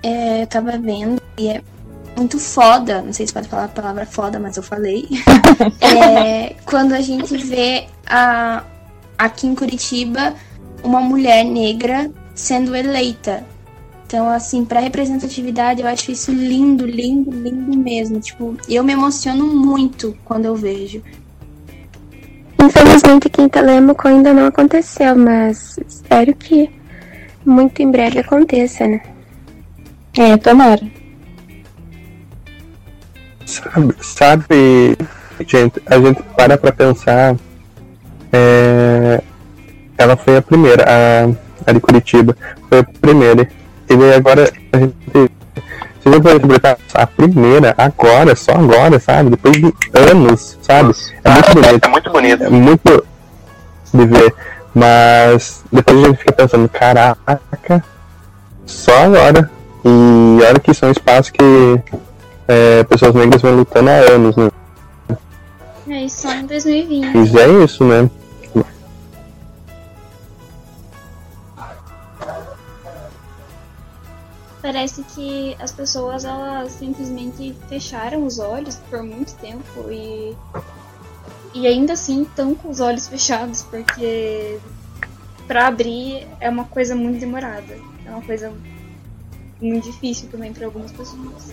É, 0.02 0.42
eu 0.42 0.46
tava 0.46 0.78
vendo 0.78 1.20
e 1.38 1.48
é 1.48 1.62
muito 2.16 2.38
foda, 2.38 3.02
não 3.02 3.12
sei 3.12 3.26
se 3.26 3.32
pode 3.32 3.48
falar 3.48 3.64
a 3.64 3.68
palavra 3.68 4.06
foda, 4.06 4.38
mas 4.38 4.56
eu 4.56 4.62
falei. 4.62 5.08
é, 5.80 6.54
quando 6.64 6.92
a 6.92 7.00
gente 7.00 7.36
vê 7.36 7.86
a, 8.06 8.64
aqui 9.18 9.46
em 9.46 9.54
Curitiba 9.54 10.34
uma 10.82 11.00
mulher 11.00 11.44
negra 11.44 12.10
sendo 12.34 12.74
eleita. 12.74 13.44
Então, 14.12 14.28
assim, 14.28 14.62
para 14.62 14.78
representatividade, 14.78 15.80
eu 15.80 15.88
acho 15.88 16.12
isso 16.12 16.30
lindo, 16.30 16.84
lindo, 16.84 17.30
lindo 17.30 17.78
mesmo. 17.78 18.20
Tipo, 18.20 18.54
eu 18.68 18.84
me 18.84 18.92
emociono 18.92 19.46
muito 19.46 20.14
quando 20.22 20.44
eu 20.44 20.54
vejo. 20.54 21.02
Infelizmente, 22.62 23.30
Quinta 23.30 23.62
Lêmuco 23.62 24.06
ainda 24.06 24.34
não 24.34 24.48
aconteceu, 24.48 25.16
mas 25.16 25.78
espero 25.88 26.34
que 26.34 26.70
muito 27.42 27.80
em 27.80 27.90
breve 27.90 28.18
aconteça, 28.18 28.86
né? 28.86 29.00
É, 30.18 30.36
tomara. 30.36 30.82
Sabe, 33.46 33.94
sabe, 34.02 34.98
gente, 35.48 35.82
a 35.86 35.98
gente 35.98 36.22
para 36.36 36.58
pra 36.58 36.70
pensar. 36.70 37.34
É, 38.30 39.22
ela 39.96 40.18
foi 40.18 40.36
a 40.36 40.42
primeira, 40.42 40.84
a, 40.86 41.70
a 41.70 41.72
de 41.72 41.80
Curitiba, 41.80 42.36
foi 42.68 42.80
a 42.80 42.84
primeira. 42.84 43.61
E 43.93 43.97
daí 43.97 44.14
agora 44.14 44.51
a 44.72 44.78
gente. 44.78 44.97
Se 46.01 46.09
a 46.09 46.12
gente 46.12 46.26
interpretar 46.26 46.78
a 46.95 47.07
primeira, 47.07 47.74
agora, 47.76 48.34
só 48.34 48.53
agora, 48.53 48.99
sabe? 48.99 49.30
Depois 49.30 49.55
de 49.55 49.72
anos, 49.93 50.59
sabe? 50.62 50.93
É 51.22 51.30
muito 51.30 51.55
bonito. 51.55 51.84
É 51.84 51.88
muito 51.88 52.11
bonito. 52.11 52.45
É 52.45 52.51
muito 52.51 53.07
de 53.93 54.07
ver. 54.07 54.34
Mas 54.74 55.62
depois 55.70 56.03
a 56.03 56.07
gente 56.09 56.16
fica 56.16 56.32
pensando, 56.32 56.68
caraca, 56.68 57.84
só 58.64 59.05
agora. 59.05 59.51
E 59.84 60.43
olha 60.43 60.59
que 60.59 60.72
são 60.72 60.90
espaços 60.90 61.30
que 61.30 61.45
é, 62.49 62.82
pessoas 62.84 63.14
negras 63.14 63.43
vêm 63.43 63.55
lutando 63.55 63.90
há 63.90 64.12
anos, 64.12 64.36
né? 64.36 64.51
É, 65.88 66.05
isso 66.05 66.22
só 66.22 66.32
em 66.32 66.47
2020. 66.47 67.14
E 67.14 67.38
é 67.38 67.64
isso, 67.64 67.84
né? 67.84 68.09
Parece 74.62 75.02
que 75.02 75.56
as 75.58 75.72
pessoas 75.72 76.24
elas 76.24 76.72
simplesmente 76.72 77.54
fecharam 77.68 78.24
os 78.24 78.38
olhos 78.38 78.76
por 78.88 79.02
muito 79.02 79.34
tempo 79.34 79.90
e 79.90 80.36
e 81.54 81.66
ainda 81.66 81.92
assim 81.92 82.22
estão 82.22 82.54
com 82.54 82.70
os 82.70 82.80
olhos 82.80 83.08
fechados 83.08 83.62
porque 83.62 84.58
para 85.46 85.66
abrir 85.66 86.26
é 86.40 86.48
uma 86.48 86.64
coisa 86.64 86.94
muito 86.94 87.20
demorada, 87.20 87.76
é 88.06 88.10
uma 88.10 88.22
coisa 88.22 88.52
muito 89.60 89.84
difícil 89.84 90.28
também 90.30 90.52
para 90.52 90.66
algumas 90.66 90.92
pessoas. 90.92 91.52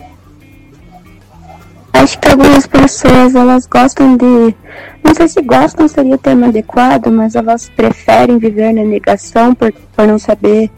Acho 1.93 2.19
que 2.19 2.29
algumas 2.29 2.65
pessoas 2.65 3.35
elas 3.35 3.65
gostam 3.65 4.15
de. 4.15 4.55
Não 5.03 5.13
sei 5.13 5.27
se 5.27 5.41
gostam 5.41 5.87
seria 5.87 6.15
o 6.15 6.17
termo 6.17 6.45
adequado, 6.45 7.07
mas 7.07 7.35
elas 7.35 7.67
preferem 7.69 8.37
viver 8.37 8.73
na 8.73 8.83
negação 8.83 9.53
por, 9.53 9.71
por 9.71 10.07
não 10.07 10.17
saber 10.17 10.71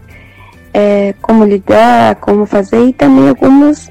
é, 0.73 1.13
como 1.21 1.45
lidar, 1.45 2.15
como 2.15 2.45
fazer, 2.45 2.87
e 2.87 2.93
também 2.93 3.29
algumas 3.29 3.89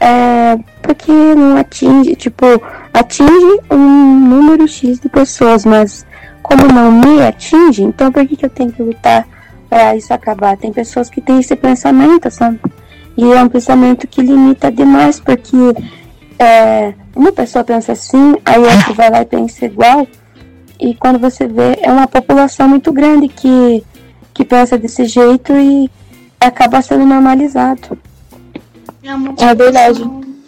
é, 0.00 0.58
porque 0.82 1.12
não 1.12 1.58
atinge, 1.58 2.16
tipo, 2.16 2.46
atinge 2.92 3.60
um 3.70 4.18
número 4.18 4.66
X 4.66 4.98
de 4.98 5.08
pessoas, 5.10 5.66
mas 5.66 6.06
como 6.42 6.66
não 6.66 6.90
me 6.90 7.22
atinge, 7.22 7.82
então 7.82 8.10
por 8.10 8.26
que, 8.26 8.34
que 8.34 8.46
eu 8.46 8.50
tenho 8.50 8.72
que 8.72 8.82
lutar 8.82 9.28
para 9.68 9.94
isso 9.94 10.12
acabar? 10.12 10.56
Tem 10.56 10.72
pessoas 10.72 11.10
que 11.10 11.20
têm 11.20 11.38
esse 11.38 11.54
pensamento, 11.54 12.30
sabe? 12.30 12.58
E 13.16 13.30
é 13.30 13.42
um 13.42 13.48
pensamento 13.48 14.06
que 14.08 14.22
limita 14.22 14.72
demais, 14.72 15.20
porque 15.20 15.56
é, 16.38 16.94
uma 17.14 17.30
pessoa 17.30 17.62
pensa 17.62 17.92
assim, 17.92 18.36
aí 18.44 18.58
outra 18.58 18.94
vai 18.94 19.10
lá 19.10 19.20
e 19.20 19.26
pensa 19.26 19.66
igual, 19.66 20.06
e 20.80 20.94
quando 20.94 21.18
você 21.18 21.46
vê, 21.46 21.78
é 21.82 21.92
uma 21.92 22.08
população 22.08 22.66
muito 22.66 22.90
grande 22.90 23.28
que, 23.28 23.84
que 24.32 24.46
pensa 24.46 24.78
desse 24.78 25.04
jeito 25.04 25.52
e 25.52 25.90
acaba 26.40 26.80
sendo 26.82 27.04
normalizado. 27.04 27.98
É 29.02 29.14
uma 29.14 29.34
É 29.38 29.54
verdade. 29.54 30.02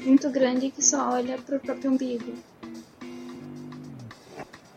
muito 0.05 0.31
grande 0.31 0.71
que 0.71 0.85
só 0.85 1.13
olha 1.13 1.37
pro 1.47 1.59
próprio 1.61 1.91
umbigo. 1.93 2.33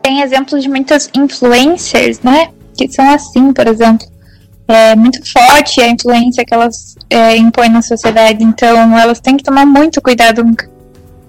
Tem 0.01 0.21
exemplos 0.21 0.61
de 0.61 0.69
muitas 0.69 1.09
influencers, 1.15 2.19
né? 2.21 2.49
Que 2.77 2.91
são 2.91 3.09
assim, 3.09 3.51
por 3.51 3.67
exemplo. 3.67 4.05
É 4.67 4.95
muito 4.95 5.19
forte 5.31 5.79
a 5.81 5.89
influência 5.89 6.43
que 6.43 6.53
elas 6.53 6.95
é, 7.09 7.37
impõem 7.37 7.69
na 7.69 7.81
sociedade, 7.81 8.43
então 8.43 8.97
elas 8.97 9.19
têm 9.19 9.37
que 9.37 9.43
tomar 9.43 9.65
muito 9.65 10.01
cuidado 10.01 10.43
com 10.43 10.51
o 10.51 10.55
que 10.55 10.65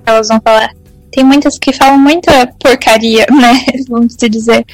elas 0.06 0.28
vão 0.28 0.40
falar. 0.42 0.70
Tem 1.10 1.22
muitas 1.22 1.58
que 1.58 1.72
falam 1.72 1.98
muita 1.98 2.46
porcaria, 2.58 3.26
né? 3.32 3.64
Vamos 3.88 4.16
dizer. 4.16 4.64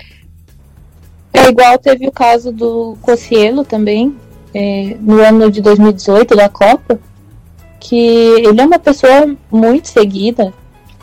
É 1.32 1.48
igual 1.48 1.78
teve 1.78 2.06
o 2.06 2.12
caso 2.12 2.52
do 2.52 2.96
Cocielo 3.00 3.64
também, 3.64 4.14
é, 4.55 4.96
no 5.00 5.20
ano 5.20 5.50
de 5.50 5.61
2018, 5.61 6.36
da 6.36 6.48
Copa, 6.48 6.98
que 7.80 7.96
ele 7.96 8.61
é 8.61 8.64
uma 8.64 8.78
pessoa 8.78 9.34
muito 9.50 9.88
seguida 9.88 10.53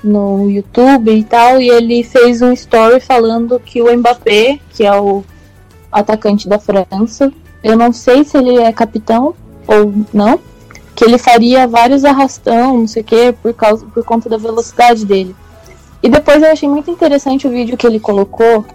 no 0.04 0.50
YouTube 0.50 1.12
e 1.12 1.24
tal, 1.24 1.60
e 1.60 1.70
ele 1.70 2.04
fez 2.04 2.42
um 2.42 2.54
story 2.54 3.00
falando 3.00 3.60
que 3.60 3.82
o 3.82 3.98
Mbappé, 3.98 4.60
que 4.72 4.86
é 4.86 5.00
o 5.00 5.24
atacante 5.92 6.48
da 6.48 6.58
França, 6.58 7.32
eu 7.64 7.76
não 7.76 7.92
sei 7.92 8.24
se 8.24 8.38
ele 8.38 8.58
é 8.58 8.72
capitão 8.72 9.34
ou 9.68 9.94
não, 10.14 10.40
que 10.96 11.04
ele 11.04 11.18
faria 11.18 11.68
vários 11.68 12.06
arrastão, 12.06 12.78
não 12.78 12.88
sei 12.88 13.02
o 13.02 13.06
que, 13.06 13.32
por, 13.34 13.54
causa, 13.54 13.86
por 13.86 14.04
conta 14.04 14.30
da 14.30 14.38
velocidade 14.38 15.06
dele. 15.06 15.36
E 16.02 16.10
depois 16.10 16.42
eu 16.42 16.52
achei 16.52 16.70
muito 16.70 16.90
interessante 16.90 17.46
o 17.46 17.50
vídeo 17.50 17.78
que 17.78 17.86
ele 17.86 18.00
colocou, 18.00 18.66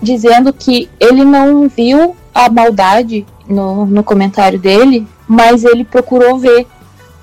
dizendo 0.00 0.52
que 0.52 0.88
ele 0.98 1.24
não 1.24 1.68
viu 1.68 2.16
a 2.34 2.48
maldade 2.48 3.26
no, 3.50 3.84
no 3.86 4.02
comentário 4.02 4.58
dele, 4.58 5.06
mas 5.28 5.64
ele 5.64 5.84
procurou 5.84 6.38
ver. 6.38 6.66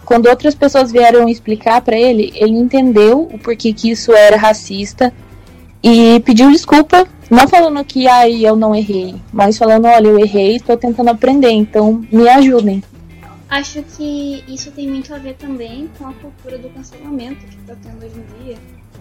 Quando 0.05 0.27
outras 0.27 0.55
pessoas 0.55 0.91
vieram 0.91 1.27
explicar 1.27 1.81
para 1.81 1.97
ele, 1.97 2.31
ele 2.35 2.57
entendeu 2.57 3.27
o 3.31 3.37
porquê 3.37 3.73
que 3.73 3.89
isso 3.89 4.13
era 4.13 4.37
racista 4.37 5.13
e 5.83 6.19
pediu 6.21 6.49
desculpa, 6.49 7.07
não 7.29 7.47
falando 7.47 7.83
que 7.83 8.07
ai 8.07 8.45
eu 8.45 8.55
não 8.55 8.73
errei, 8.73 9.15
mas 9.33 9.57
falando, 9.57 9.85
olha, 9.85 10.07
eu 10.07 10.19
errei, 10.19 10.55
estou 10.55 10.77
tentando 10.77 11.09
aprender, 11.09 11.51
então 11.51 12.05
me 12.11 12.27
ajudem. 12.29 12.81
Acho 13.49 13.81
que 13.83 14.43
isso 14.47 14.71
tem 14.71 14.89
muito 14.89 15.13
a 15.13 15.17
ver 15.17 15.35
também 15.35 15.89
com 15.97 16.07
a 16.07 16.13
cultura 16.13 16.57
do 16.57 16.69
cancelamento 16.69 17.45
que 17.45 17.57
tá 17.59 17.75
tendo 17.81 18.05
hoje 18.05 18.15
em 18.19 18.43
dia. 18.43 18.57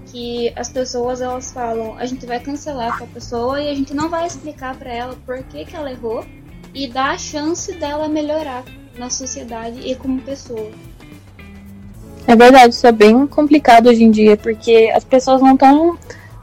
Que 0.07 0.53
as 0.55 0.69
pessoas 0.69 1.21
elas 1.21 1.51
falam, 1.51 1.97
a 1.99 2.07
gente 2.07 2.25
vai 2.27 2.39
cancelar 2.39 3.03
a 3.03 3.07
pessoa 3.07 3.61
e 3.61 3.69
a 3.69 3.75
gente 3.75 3.93
não 3.93 4.09
vai 4.09 4.27
explicar 4.27 4.77
para 4.77 4.93
ela 4.93 5.17
por 5.27 5.43
que, 5.45 5.65
que 5.65 5.75
ela 5.75 5.91
errou 5.91 6.25
e 6.77 6.87
dar 6.87 7.15
a 7.15 7.19
chance 7.19 7.73
dela 7.73 8.07
melhorar 8.07 8.63
na 8.99 9.09
sociedade 9.09 9.81
e 9.81 9.95
como 9.95 10.21
pessoa. 10.21 10.71
É 12.27 12.37
verdade, 12.37 12.75
isso 12.75 12.87
é 12.87 12.93
bem 12.93 13.27
complicado 13.27 13.89
hoje 13.89 14.05
em 14.05 14.11
dia, 14.11 14.37
porque 14.37 14.93
as 14.95 15.03
pessoas 15.03 15.41
não 15.41 15.55
estão 15.55 15.99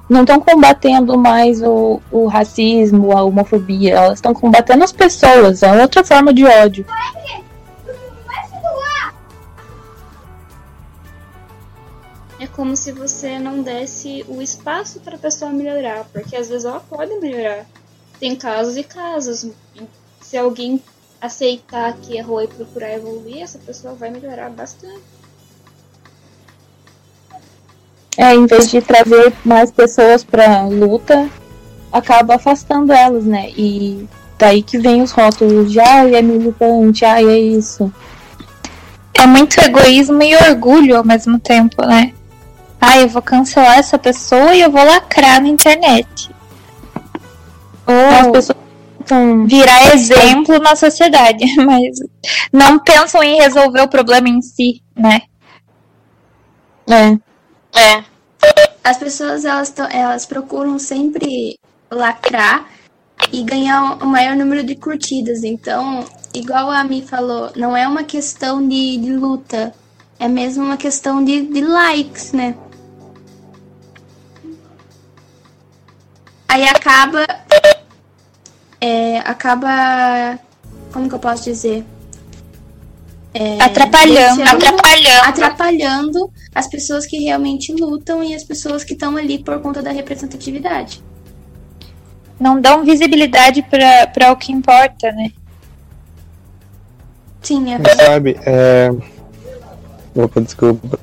não 0.10 0.22
estão 0.22 0.40
combatendo 0.40 1.18
mais 1.18 1.62
o, 1.62 2.02
o 2.12 2.26
racismo, 2.26 3.16
a 3.16 3.24
homofobia, 3.24 3.94
elas 3.94 4.16
estão 4.16 4.34
combatendo 4.34 4.84
as 4.84 4.92
pessoas, 4.92 5.62
é 5.62 5.82
outra 5.82 6.04
forma 6.04 6.34
de 6.34 6.46
ódio. 6.46 6.86
É 12.40 12.48
como 12.48 12.76
se 12.76 12.92
você 12.92 13.40
não 13.40 13.62
desse 13.62 14.26
o 14.28 14.42
espaço 14.42 15.00
para 15.00 15.16
a 15.16 15.20
pessoa 15.20 15.52
melhorar, 15.52 16.06
porque 16.12 16.36
às 16.36 16.50
vezes 16.50 16.66
ela 16.66 16.80
pode 16.82 17.16
melhorar. 17.20 17.66
Tem 18.20 18.36
casos 18.36 18.76
e 18.76 18.84
casos. 18.84 19.48
Se 20.34 20.38
alguém 20.40 20.82
aceitar 21.22 21.94
que 21.94 22.18
errou 22.18 22.42
e 22.42 22.48
procurar 22.48 22.92
evoluir, 22.94 23.44
essa 23.44 23.60
pessoa 23.60 23.94
vai 23.94 24.10
melhorar 24.10 24.50
bastante. 24.50 25.04
É, 28.18 28.34
em 28.34 28.48
vez 28.48 28.72
de 28.72 28.82
trazer 28.82 29.32
mais 29.46 29.70
pessoas 29.70 30.24
pra 30.24 30.64
luta, 30.64 31.30
acaba 31.92 32.34
afastando 32.34 32.92
elas, 32.92 33.26
né? 33.26 33.52
E 33.52 34.10
daí 34.40 34.64
que 34.64 34.80
vem 34.80 35.04
os 35.04 35.12
rótulos 35.12 35.72
de 35.72 35.80
ai, 35.80 36.16
é 36.16 36.22
militante, 36.24 37.06
ai, 37.06 37.28
é 37.28 37.38
isso. 37.38 37.94
É 39.14 39.28
muito 39.28 39.62
egoísmo 39.62 40.24
e 40.24 40.36
orgulho 40.36 40.98
ao 40.98 41.06
mesmo 41.06 41.38
tempo, 41.38 41.86
né? 41.86 42.12
Ah, 42.82 42.98
eu 42.98 43.08
vou 43.08 43.22
cancelar 43.22 43.78
essa 43.78 44.00
pessoa 44.00 44.56
e 44.56 44.62
eu 44.62 44.72
vou 44.72 44.84
lacrar 44.84 45.40
na 45.44 45.50
internet. 45.50 46.32
As 47.86 48.26
Ou 48.26 48.32
pessoas 48.32 48.63
são 49.06 49.46
virar 49.46 49.94
exemplo 49.94 50.60
na 50.60 50.76
sociedade, 50.76 51.46
mas 51.64 52.00
não 52.52 52.80
pensam 52.80 53.24
em 53.24 53.38
resolver 53.38 53.82
o 53.82 53.88
problema 53.88 54.30
em 54.30 54.42
si, 54.42 54.82
né? 54.96 55.22
é, 56.88 57.20
É. 57.76 58.04
As 58.84 58.98
pessoas 58.98 59.46
elas, 59.46 59.74
elas 59.92 60.26
procuram 60.26 60.78
sempre 60.78 61.58
lacrar 61.90 62.68
e 63.32 63.44
ganhar 63.44 64.04
o 64.04 64.06
maior 64.06 64.36
número 64.36 64.64
de 64.64 64.76
curtidas. 64.76 65.44
Então, 65.44 66.06
igual 66.34 66.70
a 66.70 66.84
Mi 66.84 67.02
falou, 67.02 67.52
não 67.56 67.78
é 67.78 67.88
uma 67.88 68.04
questão 68.04 68.68
de, 68.68 68.98
de 68.98 69.14
luta, 69.14 69.74
é 70.20 70.28
mesmo 70.28 70.66
uma 70.66 70.78
questão 70.78 71.24
de, 71.24 71.42
de 71.48 71.62
likes, 71.62 72.34
né? 72.34 72.56
Aí 76.48 76.64
acaba. 76.68 77.26
É, 78.86 79.20
acaba. 79.20 80.38
Como 80.92 81.08
que 81.08 81.16
eu 81.16 81.20
posso 81.20 81.46
dizer? 81.46 81.86
É, 83.34 83.62
Atrapalhando, 83.64 84.36
deixando- 84.44 84.56
atrapalhando. 84.58 85.24
atrapalhando 85.30 86.32
as 86.54 86.68
pessoas 86.68 87.06
que 87.06 87.18
realmente 87.18 87.72
lutam 87.74 88.22
e 88.22 88.36
as 88.36 88.44
pessoas 88.44 88.84
que 88.84 88.92
estão 88.92 89.16
ali 89.16 89.42
por 89.42 89.60
conta 89.62 89.82
da 89.82 89.90
representatividade. 89.92 91.02
Não 92.38 92.60
dão 92.60 92.84
visibilidade 92.84 93.66
para 94.12 94.34
o 94.34 94.36
que 94.36 94.52
importa, 94.52 95.14
né? 95.14 95.32
Sim, 97.42 97.74
é 97.74 97.78
Mas 97.80 97.94
sabe, 98.06 98.38
é. 98.46 98.90
Opa, 100.14 100.42
desculpa. 100.42 101.00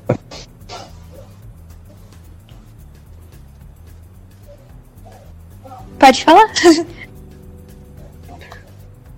Pode 5.99 6.25
falar. 6.25 6.51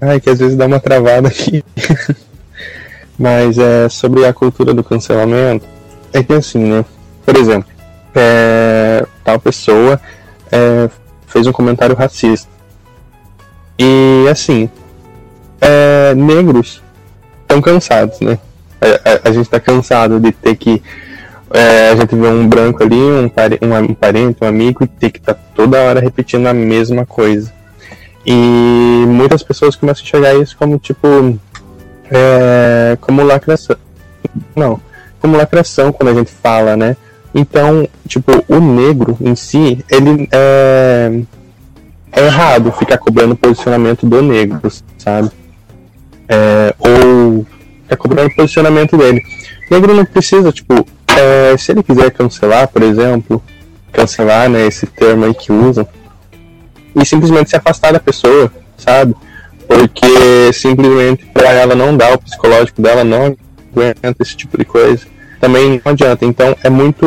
Ai, 0.05 0.20
que 0.20 0.28
às 0.30 0.38
vezes 0.40 0.57
dá 0.57 0.66
uma 0.66 0.80
travada 0.80 1.28
aqui. 1.28 1.64
Mas 3.18 3.57
é 3.57 3.88
sobre 3.88 4.26
a 4.26 4.32
cultura 4.32 4.74
do 4.74 4.82
cancelamento. 4.82 5.64
É 6.12 6.22
que 6.22 6.32
assim, 6.32 6.59
né? 6.59 6.84
Por 7.24 7.36
exemplo, 7.36 7.70
é, 8.14 9.07
tal 9.24 9.38
pessoa 9.38 10.00
é, 10.50 10.90
fez 11.26 11.46
um 11.46 11.53
comentário 11.53 11.94
racista. 11.94 12.50
E 13.78 14.26
assim, 14.30 14.68
é, 15.61 16.14
negros 16.14 16.82
estão 17.42 17.61
cansados, 17.62 18.20
né? 18.20 18.38
A, 18.80 18.86
a- 19.11 19.20
a 19.28 19.32
gente 19.32 19.48
tá 19.48 19.61
cansado 19.61 20.18
de 20.18 20.32
ter 20.32 20.57
que. 20.57 20.82
é, 21.55 21.90
a 21.90 21.96
gente 21.96 22.16
vê 22.16 22.26
um 22.26 22.48
branco 22.48 22.82
ali, 22.82 22.96
um, 22.96 23.30
um, 23.62 23.76
um 23.90 23.94
parente, 23.94 24.38
um 24.42 24.46
amigo, 24.48 24.82
e 24.82 24.86
ter 24.88 25.11
que 25.11 25.18
estar 25.20 25.34
toda 25.55 25.80
hora 25.80 26.00
repetindo 26.00 26.46
a 26.48 26.53
mesma 26.55 27.07
coisa. 27.07 27.53
E 28.25 29.05
muitas 29.07 29.43
pessoas 29.43 29.75
começam 29.77 30.03
a 30.03 30.07
enxergar 30.07 30.35
isso 30.35 30.57
como 30.57 30.79
tipo. 30.79 31.07
É, 32.11 32.97
como 33.01 33.23
lacração. 33.23 33.77
Não, 34.55 34.81
como 35.20 35.37
lacração 35.37 35.93
quando 35.93 36.11
a 36.11 36.14
gente 36.14 36.31
fala, 36.31 36.77
né? 36.77 36.97
Então, 37.35 37.89
tipo, 38.07 38.45
o 38.47 38.61
negro 38.61 39.16
em 39.20 39.35
si, 39.35 39.83
ele 39.91 40.29
é, 40.31 41.23
é 42.12 42.27
errado 42.27 42.70
ficar 42.73 42.99
cobrando 42.99 43.33
o 43.33 43.37
posicionamento 43.37 44.07
do 44.07 44.20
negro, 44.20 44.61
sabe? 44.99 45.31
É, 46.29 46.75
ou 46.79 47.47
ficar 47.83 47.97
cobrando 47.97 48.29
o 48.29 48.37
posicionamento 48.37 48.97
dele. 48.97 49.23
O 49.70 49.75
negro 49.75 49.95
não 49.95 50.05
precisa, 50.05 50.53
tipo, 50.53 50.87
é, 51.07 51.57
se 51.57 51.73
ele 51.73 51.83
quiser 51.83 52.11
cancelar, 52.11 52.68
por 52.68 52.83
exemplo, 52.83 53.43
cancelar, 53.93 54.49
né, 54.51 54.66
esse 54.66 54.87
termo 54.87 55.25
aí 55.25 55.35
que 55.35 55.51
usam, 55.51 55.87
e 56.95 57.05
simplesmente 57.05 57.51
se 57.51 57.57
afastar 57.57 57.93
da 57.93 58.01
pessoa, 58.01 58.51
sabe? 58.76 59.14
Porque 59.66 60.53
simplesmente 60.53 61.24
pra 61.26 61.51
ela 61.53 61.74
não 61.74 61.97
dá, 61.97 62.12
o 62.12 62.18
psicológico 62.18 62.82
dela 62.82 63.05
não 63.05 63.36
aguenta 63.72 64.16
esse 64.20 64.36
tipo 64.36 64.59
de 64.59 64.64
coisa. 64.64 65.07
Também 65.40 65.80
não 65.84 65.93
adianta. 65.93 66.24
Então 66.24 66.57
é 66.62 66.70
muito. 66.70 67.07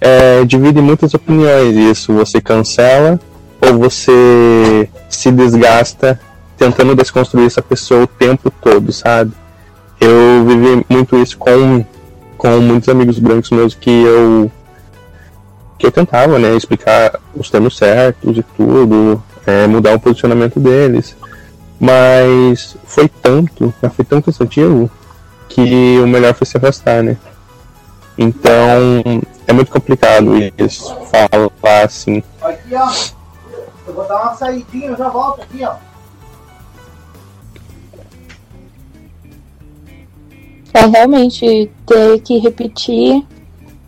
É, 0.00 0.44
divide 0.44 0.80
muitas 0.80 1.14
opiniões 1.14 1.76
isso. 1.76 2.12
Você 2.14 2.40
cancela 2.40 3.20
ou 3.60 3.78
você 3.78 4.88
se 5.08 5.30
desgasta 5.30 6.20
tentando 6.56 6.94
desconstruir 6.94 7.46
essa 7.46 7.62
pessoa 7.62 8.04
o 8.04 8.06
tempo 8.06 8.50
todo, 8.62 8.92
sabe? 8.92 9.32
Eu 10.00 10.44
vivi 10.46 10.84
muito 10.88 11.16
isso 11.16 11.38
com, 11.38 11.84
com 12.36 12.60
muitos 12.60 12.88
amigos 12.88 13.18
brancos 13.18 13.50
meus 13.50 13.74
que 13.74 13.90
eu 13.90 14.50
que 15.78 15.86
eu 15.86 15.92
tentava, 15.92 16.38
né, 16.38 16.56
explicar 16.56 17.20
os 17.34 17.50
termos 17.50 17.76
certos 17.76 18.38
e 18.38 18.42
tudo, 18.42 19.22
é, 19.46 19.66
mudar 19.66 19.94
o 19.94 20.00
posicionamento 20.00 20.60
deles. 20.60 21.16
Mas 21.80 22.76
foi 22.84 23.08
tanto, 23.08 23.74
mas 23.82 23.94
foi 23.94 24.04
tão 24.04 24.22
cansativo 24.22 24.90
que 25.48 25.98
o 26.00 26.06
melhor 26.06 26.34
foi 26.34 26.46
se 26.46 26.56
afastar, 26.56 27.02
né? 27.02 27.16
Então 28.16 29.02
é 29.46 29.52
muito 29.52 29.70
complicado 29.70 30.32
isso, 30.56 30.94
falar 31.10 31.84
assim. 31.84 32.22
Aqui, 32.40 32.74
ó. 32.74 32.90
Eu 33.86 33.94
vou 33.94 34.06
dar 34.06 34.22
uma 34.22 34.34
saidinha, 34.34 34.90
eu 34.90 34.96
já 34.96 35.08
volto 35.08 35.42
aqui, 35.42 35.64
ó. 35.64 35.74
é 40.74 40.86
realmente 40.86 41.70
ter 41.86 42.20
que 42.20 42.38
repetir 42.38 43.24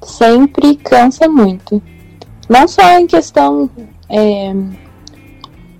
sempre 0.06 0.76
cansa 0.76 1.28
muito. 1.28 1.82
Não 2.48 2.66
só 2.68 2.98
em 2.98 3.06
questão 3.06 3.68
é, 4.08 4.52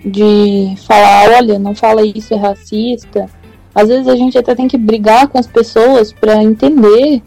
de 0.04 0.74
falar, 0.86 1.30
olha, 1.36 1.58
não 1.58 1.74
fala 1.74 2.04
isso, 2.04 2.34
é 2.34 2.36
racista. 2.36 3.28
Às 3.74 3.88
vezes 3.88 4.08
a 4.08 4.16
gente 4.16 4.38
até 4.38 4.54
tem 4.54 4.68
que 4.68 4.78
brigar 4.78 5.28
com 5.28 5.38
as 5.38 5.46
pessoas 5.46 6.12
para 6.12 6.42
entender 6.42 7.22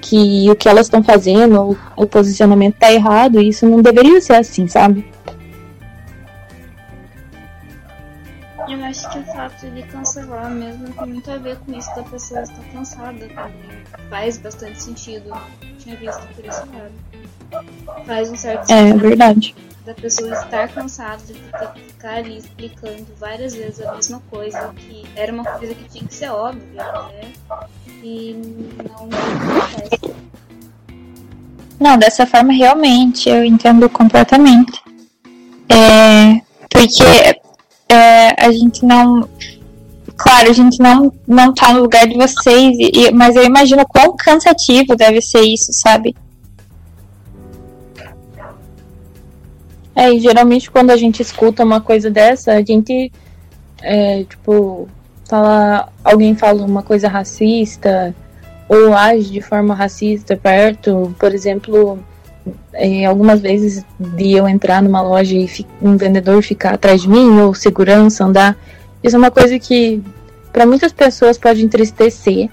que 0.00 0.50
o 0.50 0.54
que 0.54 0.68
elas 0.68 0.86
estão 0.86 1.02
fazendo, 1.02 1.78
o, 1.96 2.06
posicionamento 2.06 2.76
tá 2.76 2.92
errado, 2.92 3.40
e 3.40 3.48
isso 3.48 3.66
não 3.66 3.80
deveria 3.80 4.20
ser 4.20 4.34
assim, 4.34 4.68
sabe? 4.68 5.10
Eu 8.68 8.82
acho 8.84 9.10
que 9.10 9.18
o 9.18 9.24
fato 9.24 9.66
de 9.70 9.82
cancelar 9.84 10.50
mesmo 10.50 10.92
tem 10.92 11.06
muito 11.06 11.30
a 11.30 11.36
ver 11.38 11.56
com 11.58 11.72
isso 11.72 11.94
da 11.96 12.02
pessoa 12.02 12.42
estar 12.42 12.62
cansada 12.72 13.26
também. 13.28 13.84
Faz 14.10 14.36
bastante 14.38 14.82
sentido. 14.82 15.32
Tinha 15.84 15.96
visto 15.96 16.26
por 16.34 16.44
esse 16.44 16.60
lado. 16.60 18.04
Faz 18.06 18.30
um 18.30 18.36
certo 18.36 18.70
É 18.72 18.92
verdade. 18.94 19.54
da 19.84 19.94
pessoa 19.94 20.32
estar 20.32 20.66
cansada 20.68 21.22
de 21.26 21.34
ter 21.34 21.72
que 21.74 21.80
ficar 21.92 22.14
ali 22.14 22.38
explicando 22.38 23.06
várias 23.20 23.54
vezes 23.54 23.86
a 23.86 23.94
mesma 23.94 24.20
coisa, 24.30 24.74
que 24.76 25.04
era 25.14 25.30
uma 25.32 25.44
coisa 25.44 25.74
que 25.74 25.84
tinha 25.90 26.04
que 26.04 26.14
ser 26.14 26.30
óbvia, 26.30 26.82
né? 26.82 27.32
E 28.02 28.34
não 28.82 29.08
acontece. 29.08 30.14
Não, 31.78 31.98
dessa 31.98 32.26
forma 32.26 32.52
realmente 32.52 33.28
eu 33.28 33.44
entendo 33.44 33.88
completamente. 33.90 34.82
É, 35.68 36.40
porque 36.70 37.38
é, 37.88 38.46
a 38.46 38.50
gente 38.52 38.84
não. 38.86 39.28
Claro, 40.16 40.48
a 40.48 40.52
gente 40.52 40.78
não, 40.80 41.12
não 41.26 41.52
tá 41.52 41.72
no 41.72 41.82
lugar 41.82 42.06
de 42.06 42.16
vocês, 42.16 42.76
e- 42.78 43.10
mas 43.12 43.34
eu 43.34 43.44
imagino 43.44 43.84
quão 43.86 44.16
cansativo 44.16 44.94
deve 44.96 45.20
ser 45.20 45.40
isso, 45.40 45.72
sabe? 45.72 46.14
É, 49.96 50.12
e 50.12 50.18
geralmente 50.20 50.70
quando 50.70 50.90
a 50.90 50.96
gente 50.96 51.20
escuta 51.22 51.64
uma 51.64 51.80
coisa 51.80 52.10
dessa, 52.10 52.52
a 52.52 52.62
gente, 52.62 53.12
é, 53.80 54.24
tipo, 54.24 54.88
fala, 55.28 55.88
alguém 56.02 56.34
fala 56.34 56.64
uma 56.64 56.82
coisa 56.82 57.08
racista 57.08 58.14
ou 58.68 58.94
age 58.94 59.30
de 59.30 59.40
forma 59.40 59.74
racista 59.74 60.36
perto, 60.36 61.14
por 61.18 61.32
exemplo, 61.34 61.98
é, 62.72 63.04
algumas 63.04 63.40
vezes 63.40 63.84
de 63.98 64.32
eu 64.32 64.48
entrar 64.48 64.82
numa 64.82 65.00
loja 65.00 65.36
e 65.36 65.48
um 65.80 65.96
vendedor 65.96 66.42
ficar 66.42 66.74
atrás 66.74 67.02
de 67.02 67.08
mim 67.08 67.40
ou 67.40 67.54
segurança 67.54 68.24
andar, 68.24 68.56
isso 69.04 69.16
é 69.16 69.18
uma 69.18 69.30
coisa 69.30 69.58
que 69.58 70.02
para 70.50 70.64
muitas 70.64 70.90
pessoas 70.90 71.36
pode 71.36 71.62
entristecer 71.62 72.48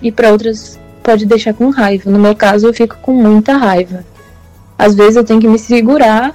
e 0.00 0.12
para 0.12 0.30
outras 0.30 0.78
pode 1.02 1.26
deixar 1.26 1.52
com 1.52 1.68
raiva. 1.68 2.08
No 2.08 2.18
meu 2.18 2.34
caso, 2.36 2.68
eu 2.68 2.72
fico 2.72 2.96
com 3.02 3.12
muita 3.12 3.56
raiva. 3.56 4.04
Às 4.78 4.94
vezes 4.94 5.16
eu 5.16 5.24
tenho 5.24 5.40
que 5.40 5.48
me 5.48 5.58
segurar 5.58 6.32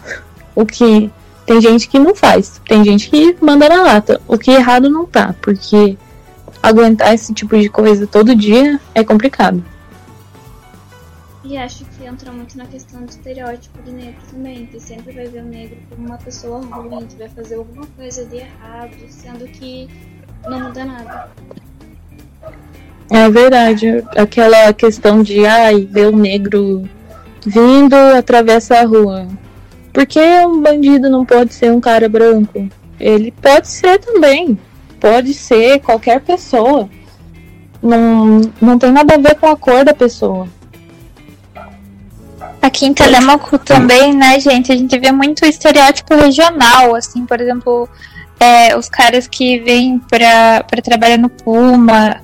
o 0.53 0.65
que 0.65 1.09
tem 1.45 1.61
gente 1.61 1.87
que 1.87 1.97
não 1.97 2.13
faz, 2.13 2.59
tem 2.67 2.83
gente 2.83 3.09
que 3.09 3.37
manda 3.39 3.69
na 3.69 3.81
lata. 3.81 4.19
O 4.27 4.37
que 4.37 4.51
errado 4.51 4.89
não 4.89 5.05
tá, 5.05 5.33
porque 5.41 5.97
aguentar 6.61 7.13
esse 7.13 7.33
tipo 7.33 7.57
de 7.57 7.69
coisa 7.69 8.05
todo 8.05 8.35
dia 8.35 8.77
é 8.93 9.05
complicado. 9.05 9.63
E 11.43 11.57
acho 11.57 11.85
que 11.85 12.05
entra 12.05 12.31
muito 12.31 12.55
na 12.55 12.65
questão 12.65 13.03
do 13.03 13.09
estereótipo 13.09 13.81
de 13.81 13.91
negro 13.91 14.21
também, 14.29 14.67
que 14.67 14.79
sempre 14.79 15.11
vai 15.11 15.27
ver 15.27 15.43
o 15.43 15.47
negro 15.47 15.77
como 15.89 16.07
uma 16.07 16.17
pessoa 16.17 16.61
ruim, 16.61 17.07
que 17.07 17.15
vai 17.15 17.29
fazer 17.29 17.55
alguma 17.55 17.87
coisa 17.97 18.25
de 18.25 18.37
errado, 18.37 18.95
sendo 19.09 19.47
que 19.47 19.89
não 20.47 20.59
muda 20.59 20.85
nada. 20.85 21.31
É 23.09 23.29
verdade. 23.29 24.03
Aquela 24.15 24.71
questão 24.71 25.23
de, 25.23 25.45
ai, 25.45 25.85
ver 25.85 26.07
o 26.07 26.15
negro 26.15 26.87
vindo, 27.45 27.95
atravessa 27.95 28.79
a 28.79 28.85
rua. 28.85 29.27
Por 29.91 30.05
que 30.05 30.19
um 30.45 30.61
bandido 30.61 31.09
não 31.09 31.25
pode 31.25 31.53
ser 31.53 31.71
um 31.71 31.81
cara 31.81 32.07
branco? 32.07 32.69
Ele 32.99 33.31
pode 33.31 33.67
ser 33.67 33.99
também. 33.99 34.57
Pode 34.99 35.33
ser 35.33 35.79
qualquer 35.79 36.21
pessoa. 36.21 36.87
Não, 37.81 38.41
não 38.61 38.77
tem 38.77 38.91
nada 38.91 39.15
a 39.15 39.17
ver 39.17 39.35
com 39.35 39.47
a 39.47 39.57
cor 39.57 39.83
da 39.83 39.93
pessoa. 39.93 40.47
Aqui 42.71 42.85
em 42.85 42.93
Telemaco 42.93 43.59
também, 43.59 44.13
né, 44.13 44.39
gente? 44.39 44.71
A 44.71 44.77
gente 44.77 44.97
vê 44.97 45.11
muito 45.11 45.45
estereótipo 45.45 46.15
regional, 46.15 46.95
assim, 46.95 47.25
por 47.25 47.41
exemplo, 47.41 47.87
é, 48.39 48.77
os 48.77 48.87
caras 48.87 49.27
que 49.27 49.59
vêm 49.59 49.99
pra, 49.99 50.63
pra 50.63 50.81
trabalhar 50.81 51.17
no 51.17 51.29
Puma. 51.29 52.21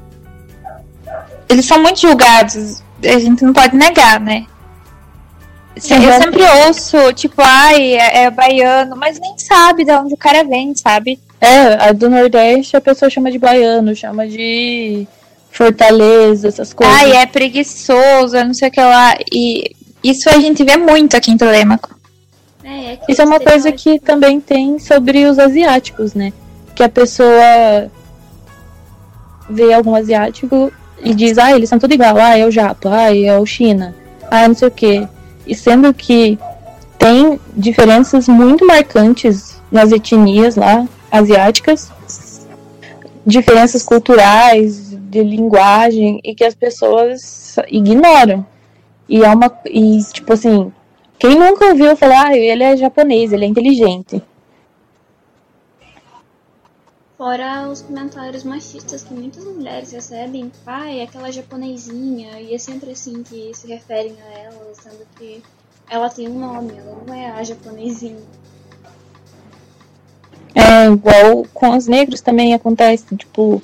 Eles 1.49 1.65
são 1.65 1.81
muito 1.81 1.99
julgados, 1.99 2.81
a 3.03 3.19
gente 3.19 3.43
não 3.43 3.51
pode 3.51 3.75
negar, 3.75 4.21
né? 4.21 4.45
Eu 5.75 5.81
sempre 5.81 6.43
ouço, 6.65 7.11
tipo, 7.11 7.41
ai, 7.41 7.95
é, 7.95 8.23
é 8.23 8.31
baiano, 8.31 8.95
mas 8.95 9.19
nem 9.19 9.37
sabe 9.37 9.83
de 9.83 9.91
onde 9.91 10.13
o 10.13 10.17
cara 10.17 10.45
vem, 10.45 10.73
sabe? 10.73 11.19
É, 11.41 11.89
a 11.89 11.91
do 11.91 12.09
Nordeste 12.09 12.77
a 12.77 12.81
pessoa 12.81 13.11
chama 13.11 13.29
de 13.29 13.37
baiano, 13.37 13.93
chama 13.93 14.25
de 14.25 15.05
Fortaleza, 15.51 16.47
essas 16.47 16.73
coisas. 16.73 16.95
Ai, 16.95 17.17
é 17.17 17.25
preguiçoso, 17.25 18.37
eu 18.37 18.45
não 18.45 18.53
sei 18.53 18.69
o 18.69 18.71
que 18.71 18.79
lá. 18.79 19.17
E 19.29 19.75
isso 20.03 20.29
a 20.29 20.39
gente 20.39 20.63
vê 20.63 20.77
muito 20.77 21.15
aqui 21.15 21.31
em 21.31 21.37
Telemaco. 21.37 21.95
É, 22.63 22.93
é 22.93 22.99
Isso 23.07 23.21
é 23.21 23.25
uma 23.25 23.39
coisa 23.39 23.71
que 23.71 23.99
também 23.99 24.39
tem 24.39 24.77
sobre 24.79 25.25
os 25.25 25.39
asiáticos, 25.39 26.13
né? 26.13 26.33
Que 26.75 26.83
a 26.83 26.89
pessoa 26.89 27.89
vê 29.49 29.73
algum 29.73 29.95
asiático 29.95 30.71
e 31.01 31.13
diz, 31.13 31.37
ah, 31.37 31.55
eles 31.55 31.69
são 31.69 31.79
tudo 31.79 31.93
igual, 31.93 32.17
ah, 32.17 32.37
é 32.37 32.45
o 32.45 32.51
Japo, 32.51 32.89
ah, 32.89 33.15
é 33.15 33.39
o 33.39 33.45
China, 33.45 33.95
ah, 34.29 34.47
não 34.47 34.55
sei 34.55 34.67
o 34.67 34.71
quê. 34.71 35.07
E 35.45 35.55
sendo 35.55 35.93
que 35.93 36.37
tem 36.97 37.39
diferenças 37.55 38.27
muito 38.27 38.65
marcantes 38.65 39.61
nas 39.71 39.91
etnias 39.91 40.55
lá 40.55 40.87
asiáticas, 41.11 41.91
diferenças 43.25 43.83
culturais, 43.83 44.89
de 44.91 45.23
linguagem, 45.23 46.19
e 46.23 46.35
que 46.35 46.43
as 46.43 46.53
pessoas 46.53 47.55
ignoram. 47.69 48.45
E 49.10 49.24
é 49.24 49.28
uma. 49.30 49.51
E, 49.66 49.99
tipo 50.12 50.34
assim, 50.34 50.72
quem 51.20 51.36
nunca 51.38 51.66
ouviu 51.66 51.95
falar, 51.95 52.28
ah, 52.28 52.38
ele 52.38 52.64
é 52.64 52.78
japonês, 52.78 53.32
ele 53.34 53.45
é 53.45 53.47
inteligente. 53.47 54.22
Fora 57.18 57.68
os 57.68 57.82
comentários 57.82 58.43
machistas 58.43 59.01
que 59.01 59.12
muitas 59.12 59.43
mulheres 59.43 59.91
recebem, 59.91 60.51
pai, 60.64 61.01
aquela 61.01 61.32
japonesinha, 61.32 62.39
e 62.39 62.53
é 62.53 62.58
sempre 62.60 62.91
assim 62.91 63.24
que 63.24 63.51
se 63.55 63.68
referem 63.68 64.16
a 64.22 64.38
ela, 64.38 64.74
sendo 64.74 65.03
que 65.18 65.41
ela 65.89 66.10
tem 66.10 66.28
um 66.30 66.38
nome, 66.38 66.74
ela 66.78 66.95
não 67.08 67.14
é 67.14 67.32
a 67.32 67.43
japonesinha. 67.43 68.22
É 70.53 70.86
igual 70.86 71.43
com 71.53 71.76
os 71.76 71.88
negros 71.88 72.22
também 72.22 72.53
acontece, 72.53 73.16
tipo, 73.16 73.64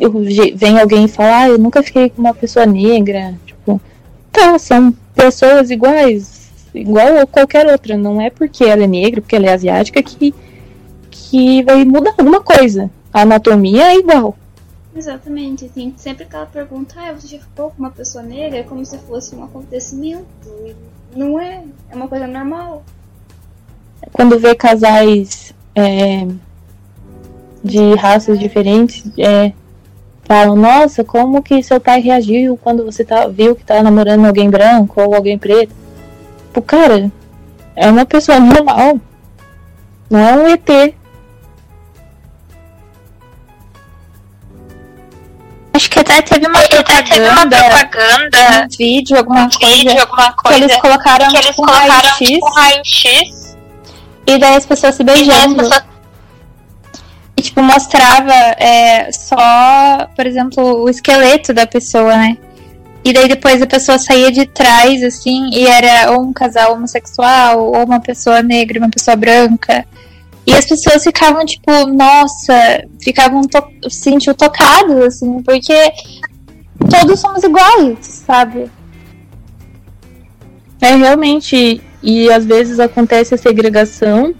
eu, 0.00 0.10
vem 0.54 0.80
alguém 0.80 1.04
e 1.04 1.08
fala, 1.08 1.40
ah, 1.40 1.48
eu 1.48 1.58
nunca 1.58 1.82
fiquei 1.82 2.08
com 2.08 2.22
uma 2.22 2.32
pessoa 2.32 2.64
negra, 2.64 3.38
tipo, 3.44 3.55
tá, 4.36 4.58
são 4.58 4.92
pessoas 5.14 5.70
iguais, 5.70 6.50
igual 6.74 7.18
a 7.18 7.26
qualquer 7.26 7.66
outra, 7.66 7.96
não 7.96 8.20
é 8.20 8.30
porque 8.30 8.64
ela 8.64 8.84
é 8.84 8.86
negra, 8.86 9.20
porque 9.20 9.36
ela 9.36 9.46
é 9.46 9.54
asiática 9.54 10.02
que 10.02 10.34
que 11.10 11.62
vai 11.62 11.84
mudar 11.84 12.14
alguma 12.16 12.40
coisa. 12.40 12.90
A 13.12 13.22
anatomia 13.22 13.92
é 13.92 13.98
igual. 13.98 14.36
Exatamente, 14.94 15.68
tem 15.68 15.92
sempre 15.96 16.24
aquela 16.24 16.46
pergunta, 16.46 16.94
ah, 16.98 17.12
você 17.12 17.28
já 17.28 17.38
ficou 17.38 17.70
com 17.70 17.78
uma 17.78 17.90
pessoa 17.90 18.22
negra? 18.22 18.58
É 18.58 18.62
como 18.62 18.84
se 18.84 18.96
fosse 18.98 19.34
um 19.34 19.44
acontecimento. 19.44 20.24
Não 21.14 21.38
é, 21.38 21.64
é 21.90 21.96
uma 21.96 22.08
coisa 22.08 22.26
normal. 22.26 22.84
Quando 24.12 24.38
vê 24.38 24.54
casais 24.54 25.54
é, 25.74 26.26
de 27.62 27.94
raças 27.94 28.38
diferentes, 28.38 29.04
é, 29.18 29.52
falam, 30.26 30.56
nossa, 30.56 31.04
como 31.04 31.42
que 31.42 31.62
seu 31.62 31.80
pai 31.80 32.00
reagiu 32.00 32.58
quando 32.62 32.84
você 32.84 33.04
tá, 33.04 33.28
viu 33.28 33.54
que 33.54 33.64
tá 33.64 33.82
namorando 33.82 34.26
alguém 34.26 34.50
branco 34.50 35.00
ou 35.00 35.14
alguém 35.14 35.38
preto? 35.38 35.74
Pô, 36.52 36.60
cara, 36.60 37.10
é 37.74 37.88
uma 37.88 38.04
pessoa 38.04 38.40
normal. 38.40 39.00
Não 40.10 40.20
é 40.20 40.32
um 40.34 40.48
ET. 40.48 40.94
Acho 45.74 45.90
que 45.90 45.98
até 45.98 46.22
teve 46.22 46.46
uma 46.46 46.60
propaganda, 46.60 47.04
teve 47.04 47.28
uma 47.28 47.46
propaganda 47.46 48.38
um 48.64 48.76
vídeo, 48.78 49.18
alguma 49.18 49.44
um 49.44 49.50
coisa, 49.50 49.74
vídeo, 49.74 50.00
alguma 50.00 50.32
coisa 50.32 50.58
que 50.58 50.64
eles 50.64 50.76
colocaram, 50.76 51.28
que 51.28 51.36
eles 51.36 51.46
tipo, 51.48 51.62
um 51.62 51.66
colocaram 51.66 51.90
raio-x 51.90 52.28
tipo, 52.28 52.46
um 52.46 52.54
raio-x 52.54 53.56
e 54.26 54.38
daí 54.38 54.56
as 54.56 54.66
pessoas 54.66 54.94
se 54.94 55.02
e 55.02 55.04
daí 55.04 55.20
as 55.20 55.26
beijando. 55.26 55.95
Tipo, 57.46 57.62
mostrava 57.62 58.32
é, 58.32 59.10
só, 59.12 60.08
por 60.14 60.26
exemplo, 60.26 60.82
o 60.82 60.88
esqueleto 60.88 61.52
da 61.52 61.66
pessoa, 61.66 62.16
né? 62.16 62.36
E 63.04 63.12
daí 63.12 63.28
depois 63.28 63.62
a 63.62 63.66
pessoa 63.66 63.98
saía 63.98 64.32
de 64.32 64.46
trás, 64.46 65.02
assim, 65.02 65.48
e 65.52 65.66
era 65.66 66.10
ou 66.12 66.22
um 66.22 66.32
casal 66.32 66.74
homossexual, 66.74 67.60
ou 67.60 67.84
uma 67.84 68.00
pessoa 68.00 68.42
negra, 68.42 68.80
uma 68.80 68.90
pessoa 68.90 69.16
branca. 69.16 69.86
E 70.46 70.52
as 70.52 70.66
pessoas 70.66 71.02
ficavam, 71.02 71.44
tipo, 71.44 71.70
nossa, 71.86 72.84
ficavam 73.00 73.42
to 73.42 73.62
se 73.88 74.10
sentiam 74.10 74.34
tocadas, 74.34 74.98
assim, 75.04 75.42
porque 75.42 75.74
todos 76.90 77.20
somos 77.20 77.42
iguais, 77.44 78.24
sabe? 78.26 78.70
É 80.80 80.94
realmente, 80.94 81.80
e 82.02 82.30
às 82.30 82.44
vezes 82.44 82.78
acontece 82.78 83.34
a 83.34 83.38
segregação 83.38 84.34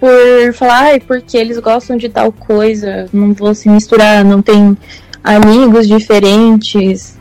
por 0.00 0.52
falar, 0.54 0.82
ai, 0.84 1.00
porque 1.00 1.36
eles 1.36 1.58
gostam 1.58 1.96
de 1.96 2.08
tal 2.08 2.32
coisa, 2.32 3.06
não 3.12 3.32
vou 3.32 3.54
se 3.54 3.68
misturar, 3.68 4.24
não 4.24 4.40
tem 4.40 4.76
amigos 5.22 5.86
diferentes. 5.86 7.18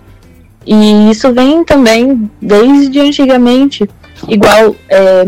E 0.65 1.09
isso 1.09 1.31
vem 1.33 1.63
também 1.63 2.29
desde 2.41 2.99
antigamente. 2.99 3.89
Igual 4.27 4.75
é, 4.89 5.27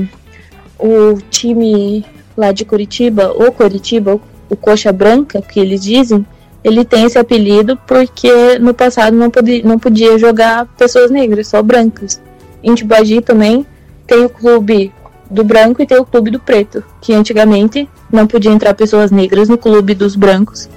o 0.78 1.18
time 1.30 2.06
lá 2.36 2.52
de 2.52 2.66
Curitiba, 2.66 3.32
o 3.32 3.52
Curitiba, 3.52 4.20
o 4.50 4.56
Coxa 4.56 4.92
Branca, 4.92 5.42
que 5.42 5.60
eles 5.60 5.82
dizem, 5.82 6.26
ele 6.64 6.84
tem 6.84 7.06
esse 7.06 7.18
apelido 7.18 7.78
porque 7.88 8.60
no 8.60 8.74
passado 8.74 9.16
não 9.16 9.30
podia, 9.30 9.64
não 9.64 9.80
podia 9.80 10.18
jogar 10.18 10.66
pessoas 10.78 11.10
negras, 11.10 11.48
só 11.48 11.62
brancas. 11.62 12.22
Em 12.64 12.76
Tibagi 12.76 13.22
também 13.22 13.66
tem 14.06 14.26
o 14.26 14.30
clube 14.30 14.92
do 15.30 15.44
branco 15.44 15.82
e 15.82 15.86
tem 15.86 16.00
o 16.00 16.06
clube 16.06 16.32
do 16.32 16.40
preto, 16.40 16.84
que 17.02 17.14
antigamente 17.14 17.88
não 18.12 18.26
podia 18.26 18.52
entrar 18.52 18.74
pessoas 18.74 19.12
negras 19.12 19.48
no 19.48 19.58
clube 19.58 19.94
dos 19.94 20.16
brancos. 20.16 20.70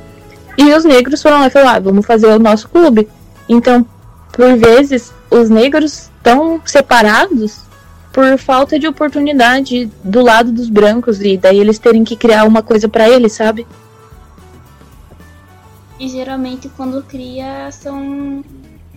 E 0.59 0.73
os 0.75 0.85
negros 0.85 1.23
foram 1.23 1.41
lá 1.41 1.47
e 1.47 1.51
falaram, 1.51 1.77
ah, 1.77 1.81
vamos 1.81 2.05
fazer 2.05 2.27
o 2.27 2.39
nosso 2.39 2.69
clube. 2.69 3.09
Então, 3.49 3.87
por 4.33 4.57
vezes, 4.57 5.13
os 5.31 5.49
negros 5.49 6.11
estão 6.19 6.61
separados 6.65 7.63
por 8.13 8.37
falta 8.39 8.79
de 8.79 8.87
oportunidade 8.87 9.91
do 10.05 10.21
lado 10.21 10.53
dos 10.53 10.69
brancos 10.69 11.21
e 11.21 11.39
daí 11.39 11.59
eles 11.59 11.79
terem 11.79 12.05
que 12.05 12.15
criar 12.15 12.45
uma 12.45 12.63
coisa 12.63 12.89
para 12.89 13.09
eles, 13.09 13.33
sabe? 13.33 13.67
E 15.99 16.09
geralmente 16.09 16.69
quando 16.77 17.03
cria 17.03 17.71
são 17.71 18.45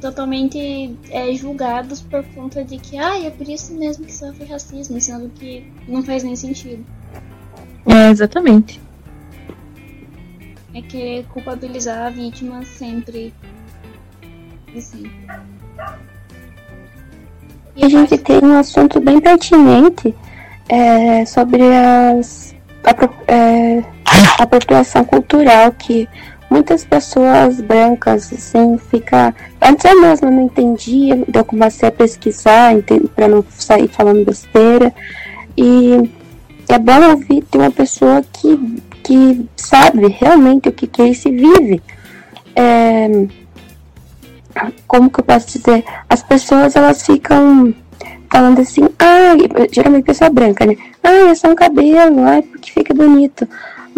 totalmente 0.05 0.95
é, 1.09 1.33
julgados 1.33 1.99
por 1.99 2.23
conta 2.35 2.63
de 2.63 2.77
que 2.77 2.95
ah, 2.95 3.19
é 3.25 3.31
por 3.31 3.49
isso 3.49 3.73
mesmo 3.73 4.05
que 4.05 4.13
sofre 4.13 4.45
racismo, 4.45 5.01
sendo 5.01 5.29
que 5.29 5.65
não 5.87 6.03
faz 6.03 6.23
nem 6.23 6.35
sentido. 6.35 6.85
É, 7.87 8.11
exatamente. 8.11 8.79
É 10.75 10.81
querer 10.83 11.25
culpabilizar 11.33 12.05
a 12.05 12.09
vítima 12.11 12.63
sempre. 12.65 13.33
E 14.75 14.79
sempre. 14.79 15.11
E 17.75 17.83
a 17.83 17.89
gente 17.89 18.15
tem 18.19 18.39
um 18.43 18.59
assunto 18.59 18.99
bem 18.99 19.19
pertinente 19.19 20.13
é, 20.69 21.25
sobre 21.25 21.63
as, 21.63 22.55
a, 22.83 23.31
é, 23.31 23.79
a 24.39 24.43
apropriação 24.43 25.03
cultural 25.03 25.71
que 25.71 26.07
muitas 26.55 26.85
pessoas 26.85 27.59
brancas 27.59 28.31
assim 28.31 28.77
fica 28.77 29.35
antes 29.61 29.83
eu 29.83 29.99
mesma 29.99 30.31
não 30.31 30.43
entendia 30.43 31.21
eu 31.33 31.45
comecei 31.45 31.89
a 31.89 31.91
pesquisar 31.91 32.71
para 33.13 33.27
não 33.27 33.43
sair 33.49 33.89
falando 33.89 34.23
besteira 34.23 34.93
e 35.57 36.09
é 36.69 36.79
bom 36.79 37.09
ouvir 37.11 37.43
de 37.51 37.57
uma 37.57 37.71
pessoa 37.71 38.23
que, 38.31 38.81
que 39.03 39.45
sabe 39.57 40.07
realmente 40.07 40.69
o 40.69 40.71
que, 40.71 40.87
que 40.87 41.01
é 41.01 41.09
e 41.09 41.15
se 41.15 41.29
vive 41.29 41.81
É, 42.55 43.27
como 44.87 45.09
que 45.09 45.19
eu 45.19 45.25
posso 45.25 45.57
dizer? 45.57 45.83
As 46.09 46.23
pessoas 46.23 46.77
elas 46.77 47.05
ficam 47.05 47.73
falando 48.31 48.61
assim, 48.61 48.87
ai, 48.97 49.37
geralmente 49.71 50.05
pessoa 50.05 50.29
branca, 50.29 50.65
né? 50.65 50.77
Ai, 51.03 51.29
é 51.31 51.35
só 51.35 51.49
um 51.49 51.55
cabelo, 51.55 52.23
ai, 52.23 52.41
porque 52.41 52.71
fica 52.71 52.93
bonito. 52.93 53.45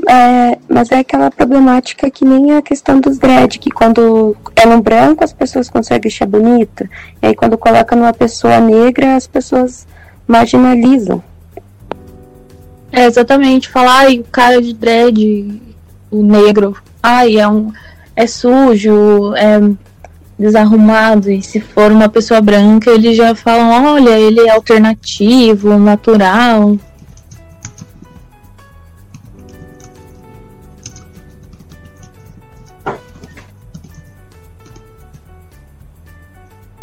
É, 0.05 0.57
mas 0.69 0.91
é 0.91 0.99
aquela 0.99 1.31
problemática 1.31 2.09
que 2.09 2.23
nem 2.23 2.53
a 2.53 2.61
questão 2.61 2.99
dos 2.99 3.17
dread, 3.17 3.57
que 3.57 3.71
quando 3.71 4.37
é 4.55 4.65
no 4.65 4.81
branco 4.81 5.23
as 5.23 5.33
pessoas 5.33 5.69
conseguem 5.69 6.09
achar 6.09 6.27
bonito, 6.27 6.87
e 7.21 7.27
aí 7.27 7.35
quando 7.35 7.57
coloca 7.57 7.95
numa 7.95 8.13
pessoa 8.13 8.59
negra 8.59 9.15
as 9.15 9.25
pessoas 9.25 9.87
marginalizam. 10.27 11.21
É 12.91 13.05
exatamente, 13.05 13.69
falar, 13.69 14.01
ai, 14.01 14.19
o 14.19 14.23
cara 14.25 14.61
de 14.61 14.73
dread, 14.73 15.61
o 16.11 16.23
negro, 16.23 16.77
ai, 17.01 17.37
é 17.37 17.47
um. 17.47 17.71
é 18.15 18.27
sujo, 18.27 19.33
é 19.35 19.59
desarrumado, 20.37 21.31
e 21.31 21.41
se 21.41 21.59
for 21.59 21.91
uma 21.91 22.07
pessoa 22.07 22.39
branca, 22.39 22.91
eles 22.91 23.17
já 23.17 23.33
falam, 23.33 23.93
olha, 23.93 24.17
ele 24.17 24.41
é 24.41 24.51
alternativo, 24.51 25.77
natural. 25.79 26.77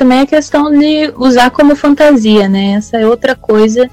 Também 0.04 0.20
a 0.20 0.26
questão 0.26 0.70
de 0.70 1.14
usar 1.16 1.50
como 1.50 1.74
fantasia, 1.74 2.46
né? 2.46 2.72
Essa 2.72 2.98
é 2.98 3.06
outra 3.06 3.34
coisa 3.34 3.88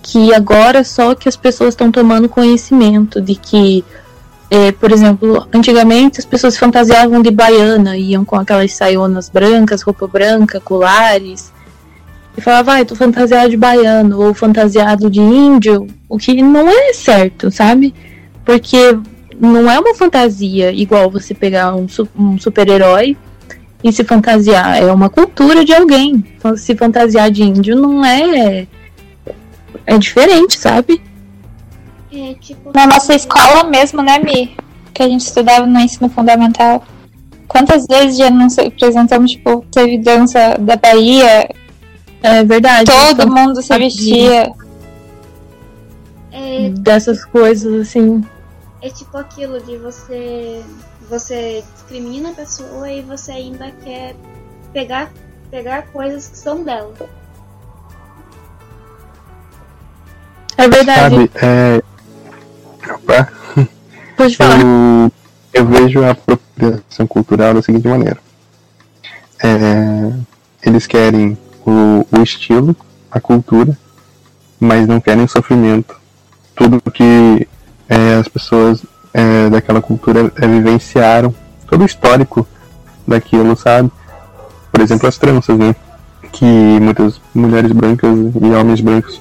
que 0.00 0.32
agora 0.32 0.84
só 0.84 1.16
que 1.16 1.28
as 1.28 1.34
pessoas 1.34 1.70
estão 1.70 1.90
tomando 1.90 2.28
conhecimento 2.28 3.20
de 3.20 3.34
que 3.34 3.84
é, 4.48 4.70
por 4.70 4.92
exemplo, 4.92 5.44
antigamente 5.52 6.20
as 6.20 6.24
pessoas 6.24 6.56
fantasiavam 6.56 7.20
de 7.20 7.32
baiana, 7.32 7.96
iam 7.96 8.24
com 8.24 8.36
aquelas 8.36 8.72
saionas 8.72 9.28
brancas, 9.28 9.82
roupa 9.82 10.06
branca, 10.06 10.60
colares, 10.60 11.52
e 12.38 12.40
falava, 12.40 12.70
vai, 12.70 12.82
ah, 12.82 12.84
tô 12.84 12.94
fantasiado 12.94 13.50
de 13.50 13.56
baiano 13.56 14.22
ou 14.22 14.32
fantasiado 14.32 15.10
de 15.10 15.20
índio, 15.20 15.88
o 16.08 16.18
que 16.18 16.40
não 16.40 16.68
é 16.68 16.92
certo, 16.92 17.50
sabe? 17.50 17.92
Porque 18.44 18.96
não 19.40 19.68
é 19.68 19.76
uma 19.76 19.96
fantasia 19.96 20.70
igual 20.70 21.10
você 21.10 21.34
pegar 21.34 21.74
um, 21.74 21.88
um 22.16 22.38
super-herói 22.38 23.16
e 23.82 23.92
se 23.92 24.04
fantasiar, 24.04 24.80
é 24.80 24.92
uma 24.92 25.10
cultura 25.10 25.64
de 25.64 25.74
alguém. 25.74 26.24
Se 26.56 26.76
fantasiar 26.76 27.30
de 27.30 27.42
índio 27.42 27.76
não 27.76 28.04
é. 28.04 28.66
É 29.84 29.98
diferente, 29.98 30.58
sabe? 30.58 31.02
É, 32.12 32.34
tipo, 32.34 32.70
na 32.72 32.86
nossa 32.86 33.14
escola 33.14 33.64
mesmo, 33.64 34.02
né, 34.02 34.18
Mi? 34.18 34.54
Que 34.92 35.02
a 35.02 35.08
gente 35.08 35.22
estudava 35.22 35.66
no 35.66 35.80
ensino 35.80 36.08
fundamental. 36.08 36.84
Quantas 37.48 37.86
vezes 37.86 38.18
já 38.18 38.30
nos 38.30 38.58
apresentamos, 38.58 39.32
tipo, 39.32 39.64
teve 39.72 39.98
dança 39.98 40.56
da 40.58 40.76
Bahia? 40.76 41.48
É 42.22 42.44
verdade. 42.44 42.90
Todo 42.90 43.30
mundo 43.30 43.60
se 43.60 43.76
vestia. 43.78 44.52
É, 46.30 46.68
Dessas 46.70 47.24
coisas, 47.24 47.88
assim. 47.88 48.24
É 48.80 48.88
tipo 48.88 49.16
aquilo 49.16 49.60
de 49.60 49.76
você. 49.78 50.62
Você 51.12 51.62
discrimina 51.74 52.30
a 52.30 52.32
pessoa 52.32 52.90
e 52.90 53.02
você 53.02 53.32
ainda 53.32 53.70
quer 53.84 54.16
pegar, 54.72 55.12
pegar 55.50 55.82
coisas 55.88 56.26
que 56.26 56.38
são 56.38 56.64
dela. 56.64 56.94
É 60.56 60.66
verdade. 60.66 61.14
Sabe, 61.14 61.30
é, 61.34 61.82
Opa. 62.94 63.30
Pode 64.16 64.36
falar. 64.38 64.58
Eu, 64.58 65.12
eu 65.52 65.66
vejo 65.66 66.02
a 66.02 66.12
apropriação 66.12 67.06
cultural 67.06 67.52
da 67.52 67.60
seguinte 67.60 67.86
maneira. 67.86 68.18
É, 69.44 70.12
eles 70.62 70.86
querem 70.86 71.36
o, 71.66 72.06
o 72.10 72.22
estilo, 72.22 72.74
a 73.10 73.20
cultura, 73.20 73.76
mas 74.58 74.88
não 74.88 74.98
querem 74.98 75.24
o 75.24 75.28
sofrimento. 75.28 75.94
Tudo 76.56 76.80
que 76.90 77.46
é, 77.86 78.14
as 78.14 78.28
pessoas 78.28 78.82
é, 79.12 79.50
daquela 79.50 79.80
cultura 79.80 80.32
é, 80.36 80.46
vivenciaram, 80.46 81.34
todo 81.68 81.82
o 81.82 81.86
histórico 81.86 82.46
daquilo, 83.06 83.56
sabe? 83.56 83.90
Por 84.70 84.80
exemplo, 84.80 85.08
as 85.08 85.18
tranças, 85.18 85.58
né? 85.58 85.74
Que 86.30 86.44
muitas 86.44 87.20
mulheres 87.34 87.72
brancas 87.72 88.10
e 88.10 88.46
homens 88.54 88.80
brancos 88.80 89.20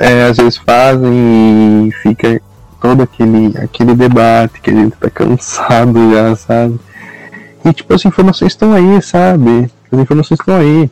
é, 0.00 0.24
às 0.24 0.36
vezes 0.36 0.56
fazem 0.56 1.88
e 1.88 1.92
fica 2.02 2.40
todo 2.80 3.02
aquele, 3.02 3.56
aquele 3.58 3.94
debate 3.94 4.60
que 4.60 4.70
a 4.70 4.74
gente 4.74 4.96
tá 4.96 5.10
cansado 5.10 6.12
já, 6.12 6.36
sabe? 6.36 6.78
E 7.64 7.72
tipo, 7.72 7.92
as 7.92 8.04
informações 8.04 8.52
estão 8.52 8.72
aí, 8.72 9.02
sabe? 9.02 9.70
As 9.90 9.98
informações 9.98 10.38
estão 10.38 10.56
aí. 10.56 10.90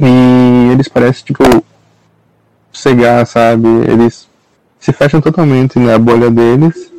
E 0.00 0.72
eles 0.72 0.88
parecem, 0.88 1.24
tipo, 1.24 1.44
cegar, 2.72 3.26
sabe? 3.26 3.68
Eles 3.88 4.28
se 4.78 4.92
fecham 4.92 5.20
totalmente 5.20 5.78
na 5.78 5.98
bolha 5.98 6.30
deles, 6.30 6.91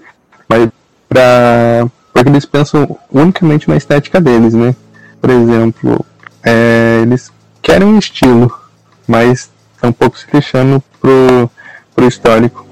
mas 0.47 0.69
pra. 1.07 1.87
Porque 2.13 2.29
eles 2.29 2.45
pensam 2.45 2.99
unicamente 3.11 3.67
na 3.67 3.75
estética 3.75 4.21
deles, 4.21 4.53
né? 4.53 4.75
Por 5.19 5.29
exemplo, 5.29 6.05
é, 6.43 6.99
eles 7.01 7.31
querem 7.61 7.87
um 7.87 7.97
estilo, 7.97 8.53
mas 9.07 9.49
estão 9.73 9.89
um 9.89 9.93
pouco 9.93 10.17
se 10.17 10.25
fechando 10.25 10.83
pro, 11.01 11.49
pro 11.95 12.07
histórico. 12.07 12.67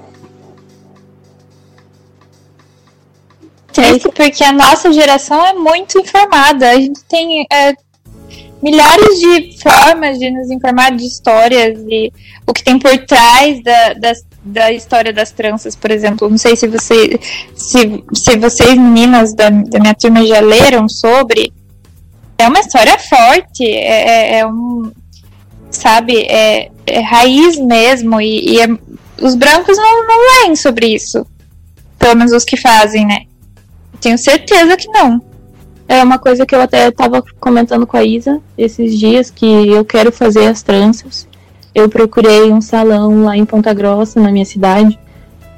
É 3.80 3.96
isso 3.96 4.12
porque 4.12 4.44
a 4.44 4.52
nossa 4.52 4.92
geração 4.92 5.44
é 5.46 5.54
muito 5.54 5.98
informada. 5.98 6.70
A 6.70 6.74
gente 6.74 7.02
tem 7.04 7.46
é, 7.50 7.74
milhares 8.62 9.18
de 9.18 9.58
formas 9.60 10.18
de 10.18 10.30
nos 10.30 10.50
informar 10.50 10.96
de 10.96 11.04
histórias 11.04 11.78
e 11.88 12.12
o 12.46 12.52
que 12.52 12.62
tem 12.62 12.78
por 12.78 12.96
trás 12.98 13.60
da, 13.62 13.94
da, 14.44 14.72
história 14.72 15.12
das 15.12 15.32
tranças, 15.32 15.74
por 15.74 15.90
exemplo. 15.90 16.30
Não 16.30 16.38
sei 16.38 16.54
se, 16.54 16.68
você, 16.68 17.18
se, 17.54 18.04
se 18.14 18.36
vocês, 18.36 18.78
meninas 18.78 19.34
da, 19.34 19.50
da 19.50 19.80
minha 19.80 19.94
turma, 19.94 20.24
já 20.24 20.40
leram 20.40 20.88
sobre. 20.88 21.52
É 22.38 22.46
uma 22.46 22.60
história 22.60 22.98
forte, 22.98 23.64
é, 23.64 24.36
é, 24.36 24.38
é 24.38 24.46
um. 24.46 24.92
Sabe, 25.70 26.22
é, 26.22 26.70
é 26.86 27.00
raiz 27.00 27.56
mesmo, 27.56 28.20
e, 28.20 28.56
e 28.56 28.60
é, 28.60 28.68
os 29.20 29.34
brancos 29.34 29.76
não, 29.76 30.06
não 30.06 30.42
leem 30.42 30.54
sobre 30.54 30.86
isso. 30.86 31.26
Pelo 31.98 32.14
menos 32.14 32.32
os 32.32 32.44
que 32.44 32.56
fazem, 32.56 33.06
né? 33.06 33.22
Tenho 34.00 34.18
certeza 34.18 34.76
que 34.76 34.88
não. 34.88 35.31
É 35.92 36.02
uma 36.02 36.18
coisa 36.18 36.46
que 36.46 36.54
eu 36.54 36.60
até 36.62 36.88
estava 36.88 37.22
comentando 37.38 37.86
com 37.86 37.98
a 37.98 38.02
Isa 38.02 38.40
esses 38.56 38.98
dias, 38.98 39.30
que 39.30 39.44
eu 39.44 39.84
quero 39.84 40.10
fazer 40.10 40.46
as 40.46 40.62
tranças. 40.62 41.28
Eu 41.74 41.86
procurei 41.86 42.50
um 42.50 42.62
salão 42.62 43.24
lá 43.24 43.36
em 43.36 43.44
Ponta 43.44 43.74
Grossa, 43.74 44.18
na 44.18 44.32
minha 44.32 44.46
cidade, 44.46 44.98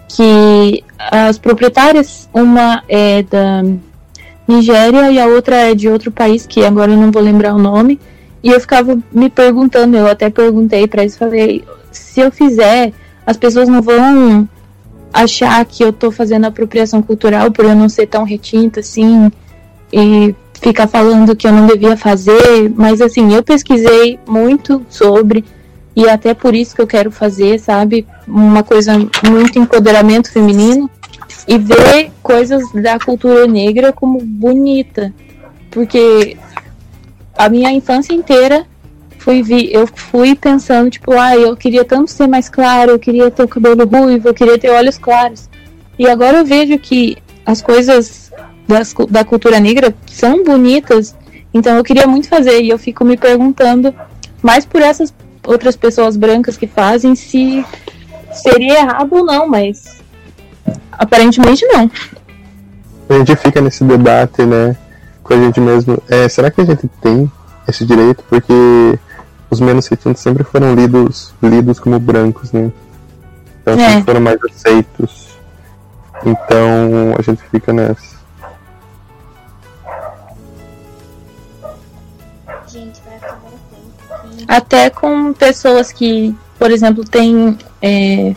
que 0.09 0.83
as 0.99 1.39
proprietárias, 1.39 2.29
uma 2.35 2.83
é 2.89 3.23
da 3.23 3.63
Nigéria 4.49 5.09
e 5.13 5.21
a 5.21 5.27
outra 5.27 5.55
é 5.71 5.73
de 5.73 5.89
outro 5.89 6.11
país, 6.11 6.45
que 6.49 6.65
agora 6.65 6.91
eu 6.91 6.99
não 6.99 7.13
vou 7.13 7.23
lembrar 7.23 7.55
o 7.55 7.59
nome. 7.59 8.01
E 8.43 8.49
eu 8.49 8.59
ficava 8.59 8.99
me 9.13 9.31
perguntando, 9.31 9.97
eu 9.97 10.09
até 10.09 10.31
perguntei 10.31 10.89
para 10.89 11.03
eles, 11.03 11.17
falei, 11.17 11.63
se 11.93 12.19
eu 12.19 12.33
fizer, 12.33 12.93
as 13.25 13.37
pessoas 13.37 13.69
não 13.69 13.81
vão 13.81 14.49
achar 15.13 15.65
que 15.65 15.85
eu 15.85 15.93
tô 15.93 16.11
fazendo 16.11 16.47
apropriação 16.47 17.01
cultural 17.01 17.53
por 17.53 17.65
eu 17.65 17.77
não 17.77 17.89
ser 17.89 18.09
tão 18.09 18.25
retinta 18.25 18.81
assim 18.81 19.31
e 19.95 20.35
ficar 20.61 20.89
falando 20.89 21.37
que 21.37 21.47
eu 21.47 21.53
não 21.53 21.67
devia 21.69 21.97
fazer, 21.97 22.69
mas 22.75 23.01
assim, 23.01 23.33
eu 23.33 23.45
pesquisei 23.45 24.19
muito 24.27 24.85
sobre 24.89 25.45
e 25.95 26.09
até 26.09 26.35
por 26.35 26.53
isso 26.53 26.75
que 26.75 26.83
eu 26.83 26.87
quero 26.87 27.13
fazer, 27.13 27.61
sabe? 27.61 28.05
Uma 28.27 28.65
coisa 28.65 28.99
muito 28.99 29.59
empoderamento 29.59 30.33
feminino 30.33 30.91
e 31.47 31.57
ver 31.59 32.11
coisas 32.23 32.73
da 32.73 32.99
cultura 32.99 33.47
negra 33.47 33.93
como 33.93 34.19
bonita, 34.21 35.15
porque 35.71 36.37
a 37.39 37.49
minha 37.49 37.71
infância 37.71 38.13
inteira 38.13 38.67
fui 39.19 39.43
vi, 39.43 39.73
eu 39.73 39.87
fui 39.87 40.35
pensando, 40.35 40.91
tipo, 40.91 41.13
ah, 41.13 41.37
eu 41.37 41.57
queria 41.57 41.85
tanto 41.85 42.11
ser 42.11 42.27
mais 42.27 42.49
claro, 42.49 42.91
eu 42.91 42.99
queria 42.99 43.31
ter 43.31 43.45
o 43.45 43.49
cabelo 43.49 43.87
ruivo, 43.87 44.29
eu 44.29 44.35
queria 44.35 44.59
ter 44.59 44.71
olhos 44.71 44.99
claros. 44.99 45.49
E 45.97 46.09
agora 46.09 46.39
eu 46.39 46.45
vejo 46.45 46.79
que 46.79 47.17
as 47.47 47.63
coisas 47.63 48.33
das, 48.67 48.95
da 49.11 49.25
cultura 49.25 49.61
negra 49.61 49.95
são 50.07 50.43
bonitas, 50.43 51.15
então 51.53 51.77
eu 51.77 51.85
queria 51.85 52.07
muito 52.07 52.29
fazer, 52.29 52.61
e 52.63 52.71
eu 52.71 52.79
fico 52.79 53.05
me 53.05 53.17
perguntando, 53.17 53.95
mais 54.43 54.65
por 54.65 54.81
essas 54.81 55.15
outras 55.47 55.77
pessoas 55.77 56.17
brancas 56.17 56.57
que 56.57 56.67
fazem, 56.67 57.15
se 57.15 57.65
seria 58.33 58.81
errado 58.81 59.13
ou 59.13 59.25
não, 59.25 59.49
mas 59.49 60.03
aparentemente 60.93 61.65
não. 61.67 61.91
A 63.09 63.19
gente 63.19 63.37
fica 63.37 63.61
nesse 63.61 63.85
debate, 63.85 64.43
né, 64.43 64.77
com 65.23 65.35
a 65.35 65.37
gente 65.37 65.61
mesmo. 65.61 66.03
É, 66.09 66.29
será 66.29 66.51
que 66.51 66.61
a 66.61 66.65
gente 66.65 66.89
tem 67.01 67.31
esse 67.69 67.85
direito? 67.85 68.25
Porque 68.29 68.99
os 69.51 69.61
menos 69.61 69.87
retintos 69.87 70.23
sempre 70.23 70.43
foram 70.43 70.75
lidos, 70.75 71.33
lidos 71.43 71.79
como 71.79 71.99
brancos, 71.99 72.53
né? 72.53 72.73
Então 73.63 73.79
é. 73.79 74.03
foram 74.03 74.21
mais 74.21 74.39
aceitos. 74.45 75.29
Então 76.25 77.15
a 77.19 77.23
gente 77.23 77.43
fica 77.51 77.73
nessa. 77.73 78.14
Até 84.49 84.91
com 84.91 85.33
pessoas 85.33 85.93
que, 85.93 86.35
por 86.59 86.71
exemplo, 86.71 87.05
têm 87.05 87.57
é, 87.81 88.35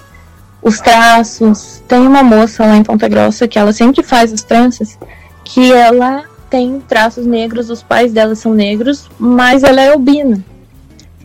os 0.61 0.79
traços. 0.79 1.81
Tem 1.87 1.99
uma 1.99 2.23
moça 2.23 2.65
lá 2.65 2.75
em 2.75 2.83
Ponta 2.83 3.07
Grossa 3.07 3.47
que 3.47 3.57
ela 3.57 3.73
sempre 3.73 4.03
faz 4.03 4.33
as 4.33 4.43
tranças, 4.43 4.97
que 5.43 5.71
ela 5.71 6.23
tem 6.49 6.79
traços 6.79 7.25
negros, 7.25 7.69
os 7.69 7.83
pais 7.83 8.11
dela 8.13 8.35
são 8.35 8.53
negros, 8.53 9.09
mas 9.19 9.63
ela 9.63 9.81
é 9.81 9.91
albina. 9.91 10.43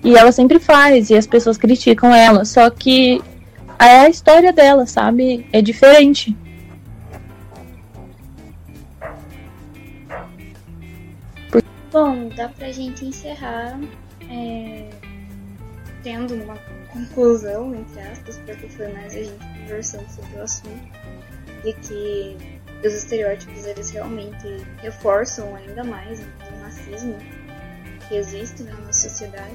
E 0.04 0.16
ela 0.16 0.32
sempre 0.32 0.58
faz, 0.58 1.10
e 1.10 1.14
as 1.14 1.26
pessoas 1.26 1.56
criticam 1.56 2.12
ela. 2.12 2.44
Só 2.44 2.68
que 2.70 3.22
é 3.78 4.00
a 4.00 4.08
história 4.08 4.52
dela, 4.52 4.86
sabe? 4.86 5.46
É 5.52 5.62
diferente. 5.62 6.36
Bom, 11.92 12.30
dá 12.30 12.48
pra 12.48 12.72
gente 12.72 13.04
encerrar 13.04 13.78
é, 14.30 14.88
tendo 16.02 16.32
uma 16.42 16.56
conclusão, 16.90 17.74
entre 17.74 18.00
aspas, 18.00 18.38
porque 18.46 18.66
foi 18.66 18.88
mais 18.94 19.14
a 19.14 19.22
gente 19.22 19.44
conversando 19.60 20.08
sobre 20.08 20.38
o 20.38 20.42
assunto, 20.42 20.90
de 21.62 21.72
que 21.74 22.60
os 22.82 22.94
estereótipos 22.94 23.66
eles 23.66 23.90
realmente 23.90 24.46
reforçam 24.78 25.54
ainda 25.54 25.84
mais 25.84 26.20
o 26.20 26.62
racismo 26.62 27.14
que 28.08 28.14
existe 28.14 28.62
na 28.62 28.72
nossa 28.72 29.10
sociedade, 29.10 29.52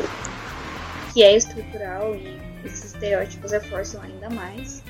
que 1.13 1.23
é 1.23 1.35
estrutural 1.35 2.13
e 2.13 2.39
esses 2.63 2.93
estereótipos 2.93 3.51
reforçam 3.51 3.99
ainda 4.03 4.29
mais. 4.29 4.83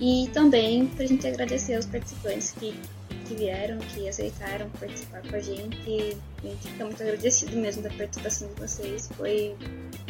E 0.00 0.30
também 0.32 0.86
pra 0.86 1.04
gente 1.04 1.26
agradecer 1.26 1.74
aos 1.74 1.86
participantes 1.86 2.52
que, 2.52 2.78
que 3.26 3.34
vieram, 3.34 3.78
que 3.78 4.08
aceitaram 4.08 4.70
participar 4.78 5.20
com 5.28 5.34
a 5.34 5.40
gente. 5.40 6.16
A 6.44 6.46
gente 6.48 6.68
fica 6.68 6.84
muito 6.84 7.02
agradecido 7.02 7.56
mesmo 7.56 7.82
da 7.82 7.90
participação 7.90 8.48
de 8.48 8.60
vocês, 8.60 9.08
foi, 9.16 9.54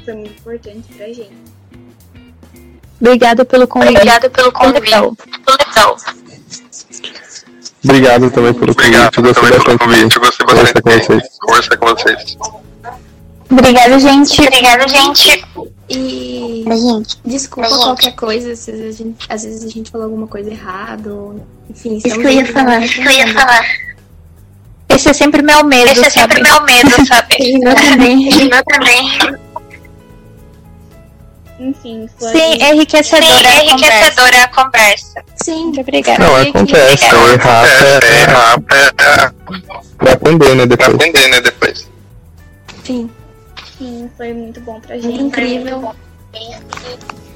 foi 0.04 0.14
muito 0.14 0.32
importante 0.32 0.92
pra 0.94 1.06
gente. 1.06 1.32
Obrigada 3.00 3.44
pelo 3.44 3.68
convite. 3.68 3.92
Obrigada 3.92 4.30
pelo 4.30 4.50
convite. 4.52 4.80
Legal. 4.80 5.16
Legal. 5.68 5.96
Obrigado 7.84 8.30
também 8.30 8.54
pelo 8.54 8.72
Obrigado 8.72 9.14
convite. 9.14 9.18
Eu 9.18 9.22
gostei 9.22 9.50
também 9.50 9.78
pelo 9.78 9.78
bastante 9.78 9.78
convite. 9.78 10.18
gostei 10.18 10.46
conversar 10.46 10.82
com 10.82 10.90
bastante 10.90 11.38
conversar 11.38 11.76
com 11.76 11.86
vocês. 11.86 12.36
Obrigada, 13.50 13.98
gente. 14.00 14.40
Obrigada, 14.40 14.88
gente. 14.88 15.44
E 15.88 16.62
Pra 16.64 16.76
gente. 16.76 17.20
desculpa 17.24 17.68
Pra 17.68 17.76
gente. 17.76 17.84
qualquer 17.86 18.14
coisa, 18.16 18.56
se 18.56 18.70
a 18.70 18.90
gente, 18.90 19.26
às 19.28 19.44
vezes 19.44 19.62
a 19.64 19.68
gente 19.68 19.90
falou 19.90 20.06
alguma 20.06 20.26
coisa 20.26 20.50
errada, 20.50 21.12
ou, 21.12 21.46
enfim. 21.68 21.98
Isso 21.98 22.18
que 22.18 22.26
eu 22.26 22.30
ia 22.30 22.46
falar. 22.46 22.82
Isso 22.84 22.94
que 22.94 23.06
eu 23.06 23.12
ia 23.12 23.32
falar. 23.32 23.64
Esse 24.94 25.08
é 25.08 25.12
sempre 25.12 25.42
meu 25.42 25.64
medo, 25.64 25.90
Esse 25.90 26.04
é 26.06 26.10
sabe? 26.10 26.34
sempre 26.34 26.42
meu 26.42 26.62
medo, 26.64 27.06
sabe? 27.06 27.36
Eu 27.64 27.74
também. 27.74 28.28
Eu 28.50 28.64
também. 28.64 29.44
Enfim, 31.58 32.08
foi. 32.18 32.28
Sim, 32.32 32.38
é 32.60 32.66
Sim, 32.66 32.74
enriquecedora 32.74 33.24
é 33.24 33.38
a 33.38 33.70
conversa. 33.70 33.74
enriquecedora 33.74 34.42
a 34.44 34.48
conversa. 34.48 35.24
Sim, 35.36 35.64
Muito 35.66 35.80
obrigada. 35.80 36.24
Não, 36.24 36.36
acontece. 36.36 37.06
Então, 37.06 37.28
errar 37.32 37.64
É, 37.66 38.00
é, 38.02 38.22
errar 38.22 38.54
é, 38.54 39.30
pra 39.98 40.12
aprender, 40.12 40.54
né? 40.56 40.66
pra 40.66 40.76
Depois. 40.88 40.94
aprender, 40.94 41.28
né, 41.28 41.40
depois. 41.40 41.90
sim. 42.84 43.10
Sim, 43.78 44.08
foi 44.16 44.32
muito 44.32 44.60
bom 44.60 44.78
pra 44.80 44.94
Muito 44.96 45.08
gente. 45.10 45.22
incrível. 45.22 45.94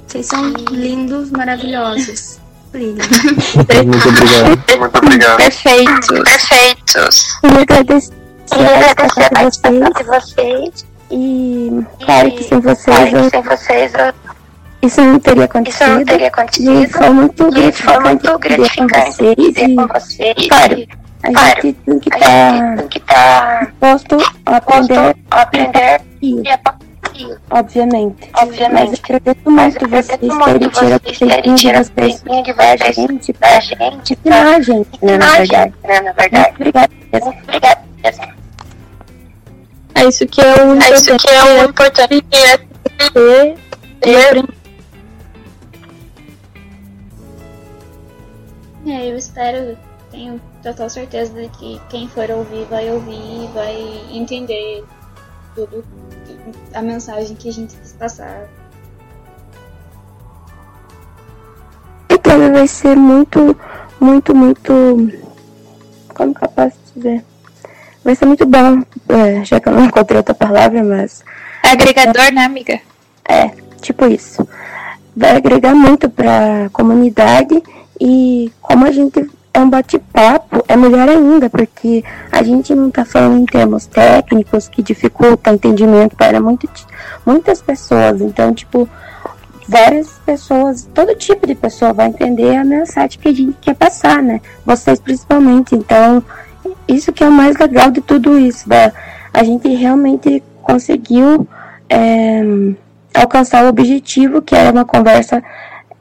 Vocês 0.06 0.26
são 0.26 0.52
lindos, 0.70 1.30
maravilhosos. 1.30 2.38
Muito 2.72 4.08
obrigado. 4.08 4.78
Muito 4.78 4.98
obrigado. 4.98 5.36
Perfeito. 5.38 6.22
Perfeitos. 6.24 7.38
Queria 7.40 7.60
agradecer 7.62 8.12
agradecer 8.50 9.22
a 9.24 9.30
participação 9.30 9.90
de 9.90 9.92
vocês. 9.92 9.94
de 9.94 10.04
vocês. 10.04 10.86
E 11.10 11.82
claro 12.04 12.30
que 12.32 12.44
sem 12.44 12.60
vocês 12.60 12.84
Claro 12.84 13.06
que 13.10 13.16
eu- 13.16 13.30
sem 13.30 13.42
vocês 13.42 13.92
eu- 13.94 14.14
isso 14.82 15.00
não 15.00 15.18
teria 15.18 15.32
isso 15.32 15.38
não 15.38 15.44
acontecido. 15.44 16.04
teria 16.04 16.24
E 16.24 16.28
acontecido. 16.28 16.88
foi 16.90 17.10
muito 17.10 17.42
E 17.42 17.50
foi 17.50 17.50
gratificante 17.62 18.02
muito 18.08 18.38
viver 18.38 18.56
com 18.76 18.86
gratificante 18.86 19.16
vocês. 19.16 19.34
viver 19.36 19.68
E, 19.68 19.76
com 19.76 19.86
vocês. 19.86 20.34
claro, 20.48 20.78
E, 20.78 20.88
a 21.22 21.32
claro, 21.32 21.62
gente 21.62 21.72
tem 21.86 21.98
que 21.98 22.08
estar 22.14 22.82
que 22.88 22.98
estar 22.98 23.64
disposto 23.66 24.16
a 24.46 24.56
aprender, 24.56 25.16
a 25.30 25.40
aprender 25.42 26.00
e, 26.22 26.40
e 26.42 26.48
a 26.48 26.58
obviamente. 27.50 28.30
Mas 28.32 28.42
obviamente. 28.42 29.02
Mas 29.44 29.74
vocês 29.74 30.06
terem 30.06 30.28
muito 30.28 30.70
tirado 30.70 31.00
o 31.00 31.12
vocês 31.12 31.18
terem 31.18 31.34
tempinho 31.36 31.54
de 31.54 31.60
tirado 31.60 31.84
o 31.84 31.94
vocês 31.94 32.20
tempinho 32.20 32.42
de 32.44 32.52
vocês 32.52 32.96
gente, 32.96 33.32
da 33.32 33.60
gente, 33.60 34.12
ensinar 34.12 34.56
a 34.56 34.60
gente, 34.60 35.04
né, 35.04 35.18
na 35.18 35.26
verdade. 35.32 35.48
gente, 35.48 35.86
né, 35.86 36.00
na 36.00 36.12
verdade. 36.12 36.54
Muito 36.58 36.60
obrigada. 36.60 36.90
obrigada. 37.42 38.38
É 39.94 40.04
isso 40.04 40.26
que 40.26 40.40
é 40.40 40.54
o 40.54 40.80
É 40.80 40.90
isso 40.94 41.16
que 41.16 41.28
é 41.28 41.44
o 41.44 41.68
importante 41.68 42.14
é 42.14 42.20
ter 42.20 43.56
e 44.04 44.16
aprender. 44.16 44.58
É, 48.86 49.10
eu 49.10 49.18
espero, 49.18 49.76
tenho 50.10 50.40
total 50.62 50.88
certeza 50.88 51.34
de 51.34 51.48
que 51.48 51.80
quem 51.90 52.08
for 52.08 52.30
ouvir 52.30 52.64
vai 52.66 52.90
ouvir 52.90 53.12
e 53.12 53.50
vai 53.52 53.76
entender 54.10 54.84
tudo, 55.66 55.84
a 56.72 56.82
mensagem 56.82 57.34
que 57.34 57.48
a 57.48 57.52
gente 57.52 57.74
quis 57.74 57.92
passar. 57.92 58.48
Então 62.08 62.52
vai 62.52 62.66
ser 62.68 62.96
muito, 62.96 63.56
muito, 63.98 64.34
muito. 64.34 64.72
Como 66.14 66.34
que 66.34 66.44
eu 66.44 66.48
posso 66.48 66.76
dizer? 66.94 67.24
Vai 68.04 68.14
ser 68.14 68.26
muito 68.26 68.46
bom, 68.46 68.82
é, 69.08 69.44
já 69.44 69.58
que 69.58 69.68
eu 69.68 69.72
não 69.72 69.84
encontrei 69.84 70.18
outra 70.18 70.34
palavra, 70.34 70.82
mas 70.84 71.24
Agregador, 71.62 72.32
né, 72.32 72.44
amiga? 72.44 72.80
é, 73.28 73.50
tipo 73.80 74.06
isso. 74.06 74.46
Vai 75.16 75.36
agregar 75.36 75.74
muito 75.74 76.08
pra 76.08 76.70
comunidade 76.72 77.60
e 78.00 78.52
como 78.62 78.86
a 78.86 78.92
gente 78.92 79.28
é 79.58 79.62
um 79.62 79.70
bate-papo, 79.70 80.64
é 80.68 80.76
melhor 80.76 81.08
ainda, 81.08 81.50
porque 81.50 82.04
a 82.30 82.42
gente 82.42 82.74
não 82.74 82.90
tá 82.90 83.04
falando 83.04 83.38
em 83.38 83.46
termos 83.46 83.86
técnicos 83.86 84.68
que 84.68 84.82
dificultam 84.82 85.52
o 85.52 85.56
entendimento 85.56 86.16
para 86.16 86.40
muito, 86.40 86.68
muitas 87.26 87.60
pessoas. 87.60 88.20
Então, 88.20 88.54
tipo, 88.54 88.88
várias 89.68 90.08
pessoas, 90.24 90.88
todo 90.94 91.14
tipo 91.14 91.46
de 91.46 91.54
pessoa 91.54 91.92
vai 91.92 92.06
entender 92.06 92.56
a 92.56 92.64
mensagem 92.64 93.18
que 93.18 93.28
a 93.28 93.34
gente 93.34 93.56
quer 93.60 93.74
passar, 93.74 94.22
né? 94.22 94.40
Vocês 94.64 95.00
principalmente. 95.00 95.74
Então, 95.74 96.22
isso 96.86 97.12
que 97.12 97.24
é 97.24 97.28
o 97.28 97.32
mais 97.32 97.56
legal 97.56 97.90
de 97.90 98.00
tudo 98.00 98.38
isso, 98.38 98.68
da, 98.68 98.92
a 99.34 99.42
gente 99.42 99.68
realmente 99.74 100.42
conseguiu 100.62 101.46
é, 101.88 102.42
alcançar 103.14 103.64
o 103.64 103.68
objetivo, 103.68 104.40
que 104.40 104.54
era 104.54 104.70
uma 104.70 104.84
conversa 104.84 105.42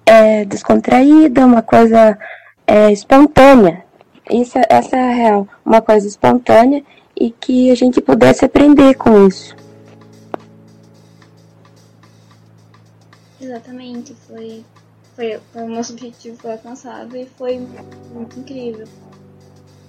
é, 0.05 0.45
descontraída, 0.45 1.45
uma 1.45 1.61
coisa 1.61 2.17
é, 2.67 2.91
espontânea. 2.91 3.85
Isso, 4.29 4.59
essa 4.69 4.97
é 4.97 5.09
a 5.09 5.13
real, 5.13 5.47
uma 5.65 5.81
coisa 5.81 6.05
espontânea 6.05 6.83
e 7.15 7.31
que 7.31 7.71
a 7.71 7.75
gente 7.75 8.01
pudesse 8.01 8.43
aprender 8.43 8.93
com 8.95 9.25
isso. 9.25 9.55
Exatamente, 13.39 14.13
foi, 14.27 14.65
foi, 15.15 15.39
foi 15.53 15.63
o 15.63 15.69
nosso 15.69 15.93
objetivo 15.93 16.35
foi 16.37 16.51
alcançado 16.51 17.15
e 17.15 17.25
foi 17.25 17.65
muito 18.13 18.37
incrível. 18.37 18.85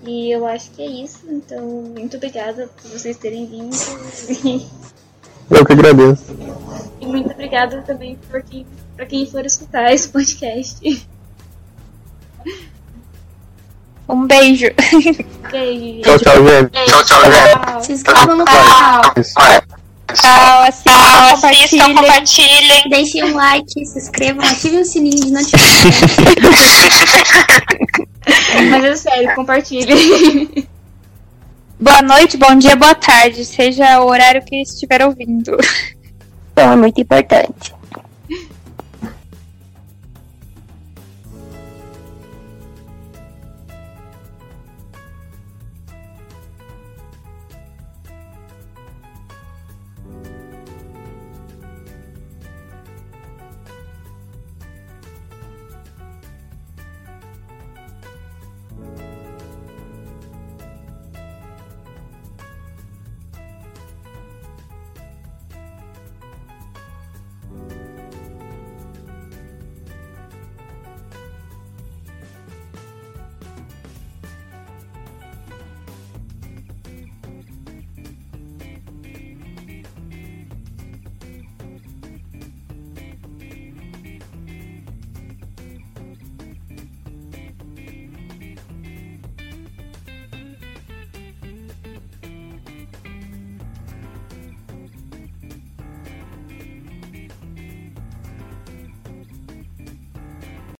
E 0.06 0.30
eu 0.30 0.46
acho 0.46 0.70
que 0.70 0.82
é 0.82 0.86
isso, 0.86 1.26
então 1.28 1.66
muito 1.66 2.16
obrigada 2.16 2.68
por 2.68 2.90
vocês 2.92 3.16
terem 3.16 3.46
vindo 3.46 3.74
Eu 5.50 5.64
que 5.64 5.72
agradeço. 5.72 6.24
e 7.00 7.06
muito 7.06 7.32
obrigada 7.32 7.82
também 7.82 8.16
por 8.30 8.42
quem, 8.42 8.64
pra 8.94 9.06
quem 9.06 9.26
for 9.26 9.44
escutar 9.44 9.92
esse 9.92 10.08
podcast. 10.08 11.08
Um 14.08 14.26
beijo. 14.26 14.66
Beijo. 15.50 16.02
Tchau, 16.02 16.18
tchau, 16.18 16.46
gente. 16.46 16.70
Tchau, 16.86 17.04
tchau, 17.04 17.20
gente. 17.24 17.86
Se 17.86 17.92
inscrevam 17.92 18.36
no 18.36 18.44
canal. 18.44 19.02
Tchau, 20.14 20.62
assistam, 20.62 20.94
compartilhem. 21.34 21.94
compartilhem. 21.94 22.88
deixem 22.88 23.24
um 23.24 23.34
like, 23.36 23.84
se 23.84 23.98
inscrevam, 23.98 24.42
ativem 24.42 24.80
o 24.80 24.84
sininho 24.84 25.20
de 25.20 25.30
notificação. 25.30 25.90
Mas 28.70 28.84
é 28.84 28.96
sério, 28.96 29.34
compartilhe. 29.34 30.66
Boa 31.78 32.02
noite, 32.02 32.36
bom 32.38 32.54
dia, 32.56 32.74
boa 32.74 32.94
tarde. 32.94 33.44
Seja 33.44 34.00
o 34.00 34.06
horário 34.06 34.42
que 34.44 34.62
estiver 34.62 35.04
ouvindo. 35.04 35.56
Então 36.52 36.72
é 36.72 36.76
muito 36.76 37.00
importante. 37.00 37.77